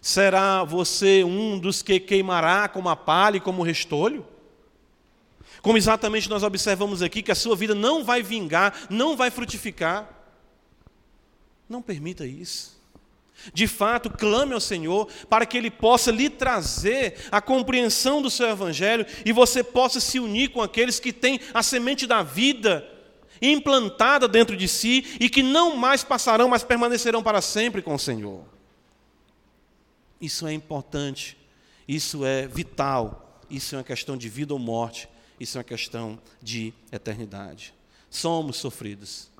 Será 0.00 0.64
você 0.64 1.24
um 1.24 1.58
dos 1.58 1.82
que 1.82 1.98
queimará 1.98 2.68
como 2.68 2.88
a 2.88 2.96
palha 2.96 3.36
e 3.36 3.40
como 3.40 3.62
restolho? 3.62 4.26
Como 5.60 5.76
exatamente 5.76 6.30
nós 6.30 6.42
observamos 6.42 7.02
aqui 7.02 7.22
que 7.22 7.32
a 7.32 7.34
sua 7.34 7.56
vida 7.56 7.74
não 7.74 8.04
vai 8.04 8.22
vingar, 8.22 8.86
não 8.88 9.16
vai 9.16 9.30
frutificar. 9.30 10.08
Não 11.68 11.82
permita 11.82 12.24
isso. 12.24 12.78
De 13.52 13.66
fato, 13.66 14.10
clame 14.10 14.52
ao 14.52 14.60
Senhor 14.60 15.08
para 15.28 15.46
que 15.46 15.56
Ele 15.56 15.70
possa 15.70 16.10
lhe 16.10 16.28
trazer 16.28 17.16
a 17.30 17.40
compreensão 17.40 18.20
do 18.20 18.30
seu 18.30 18.48
Evangelho 18.48 19.06
e 19.24 19.32
você 19.32 19.62
possa 19.62 20.00
se 20.00 20.18
unir 20.18 20.50
com 20.50 20.60
aqueles 20.60 20.98
que 20.98 21.12
têm 21.12 21.40
a 21.54 21.62
semente 21.62 22.06
da 22.06 22.22
vida 22.22 22.88
implantada 23.40 24.26
dentro 24.26 24.56
de 24.56 24.66
si 24.66 25.16
e 25.20 25.30
que 25.30 25.42
não 25.42 25.76
mais 25.76 26.02
passarão, 26.02 26.48
mas 26.48 26.64
permanecerão 26.64 27.22
para 27.22 27.40
sempre 27.40 27.80
com 27.80 27.94
o 27.94 27.98
Senhor. 27.98 28.57
Isso 30.20 30.46
é 30.46 30.52
importante, 30.52 31.36
isso 31.86 32.24
é 32.24 32.46
vital, 32.46 33.40
isso 33.48 33.74
é 33.74 33.78
uma 33.78 33.84
questão 33.84 34.16
de 34.16 34.28
vida 34.28 34.52
ou 34.52 34.58
morte, 34.58 35.08
isso 35.38 35.56
é 35.56 35.60
uma 35.60 35.64
questão 35.64 36.18
de 36.42 36.72
eternidade. 36.90 37.72
Somos 38.10 38.56
sofridos, 38.56 39.30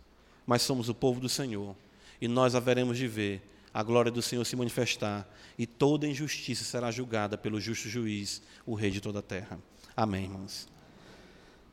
mas 0.47 0.63
somos 0.63 0.89
o 0.89 0.95
povo 0.95 1.21
do 1.21 1.29
Senhor, 1.29 1.75
e 2.21 2.29
nós 2.29 2.55
haveremos 2.55 2.97
de 2.97 3.09
ver 3.09 3.43
a 3.75 3.83
glória 3.83 4.11
do 4.11 4.23
Senhor 4.23 4.45
se 4.45 4.57
manifestar, 4.57 5.29
e 5.59 5.67
toda 5.67 6.07
injustiça 6.07 6.65
será 6.65 6.91
julgada 6.91 7.37
pelo 7.37 7.61
justo 7.61 7.89
juiz, 7.89 8.41
o 8.65 8.75
Rei 8.75 8.91
de 8.91 9.01
toda 9.01 9.19
a 9.19 9.23
terra. 9.23 9.59
Amém, 9.97 10.25
irmãos. 10.25 10.69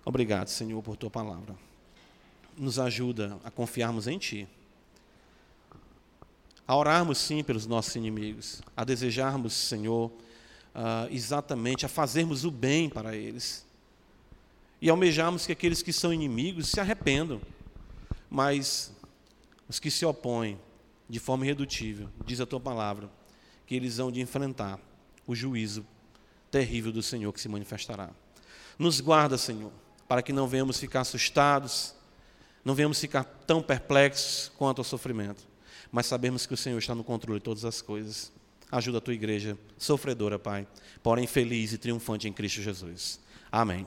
Obrigado, 0.03 0.47
Senhor, 0.47 0.81
por 0.81 0.97
tua 0.97 1.09
palavra. 1.09 1.55
Nos 2.57 2.79
ajuda 2.79 3.39
a 3.43 3.51
confiarmos 3.51 4.07
em 4.07 4.17
Ti 4.17 4.47
a 6.67 6.75
orarmos 6.75 7.17
sim 7.17 7.43
pelos 7.43 7.67
nossos 7.67 7.95
inimigos, 7.95 8.61
a 8.75 8.83
desejarmos, 8.83 9.53
Senhor, 9.53 10.11
uh, 10.75 11.07
exatamente 11.11 11.85
a 11.85 11.89
fazermos 11.89 12.43
o 12.43 12.51
bem 12.51 12.89
para 12.89 13.15
eles. 13.15 13.65
E 14.81 14.89
almejarmos 14.89 15.45
que 15.45 15.51
aqueles 15.51 15.81
que 15.81 15.93
são 15.93 16.13
inimigos 16.13 16.69
se 16.69 16.79
arrependam, 16.79 17.39
mas 18.29 18.91
os 19.69 19.79
que 19.79 19.89
se 19.89 20.05
opõem 20.05 20.59
de 21.07 21.19
forma 21.19 21.45
irredutível, 21.45 22.09
diz 22.25 22.41
a 22.41 22.45
tua 22.45 22.59
palavra, 22.59 23.09
que 23.65 23.75
eles 23.75 23.99
hão 23.99 24.11
de 24.11 24.21
enfrentar 24.21 24.79
o 25.25 25.35
juízo 25.35 25.85
terrível 26.51 26.91
do 26.91 27.01
Senhor 27.01 27.31
que 27.31 27.41
se 27.41 27.49
manifestará. 27.49 28.09
Nos 28.77 28.99
guarda, 28.99 29.37
Senhor, 29.37 29.71
para 30.07 30.21
que 30.21 30.33
não 30.33 30.47
venhamos 30.47 30.79
ficar 30.79 31.01
assustados, 31.01 31.95
não 32.63 32.73
venhamos 32.73 32.99
ficar 32.99 33.23
tão 33.23 33.61
perplexos 33.61 34.51
quanto 34.57 34.79
ao 34.79 34.85
sofrimento, 34.85 35.47
mas 35.91 36.05
sabemos 36.05 36.45
que 36.45 36.53
o 36.53 36.57
Senhor 36.57 36.77
está 36.77 36.93
no 36.95 37.03
controle 37.03 37.39
de 37.39 37.43
todas 37.43 37.65
as 37.65 37.81
coisas. 37.81 38.31
Ajuda 38.71 38.97
a 38.97 39.01
tua 39.01 39.13
igreja 39.13 39.57
sofredora, 39.77 40.39
Pai, 40.39 40.67
porém 41.03 41.27
feliz 41.27 41.73
e 41.73 41.77
triunfante 41.77 42.27
em 42.27 42.33
Cristo 42.33 42.61
Jesus. 42.61 43.19
Amém. 43.51 43.85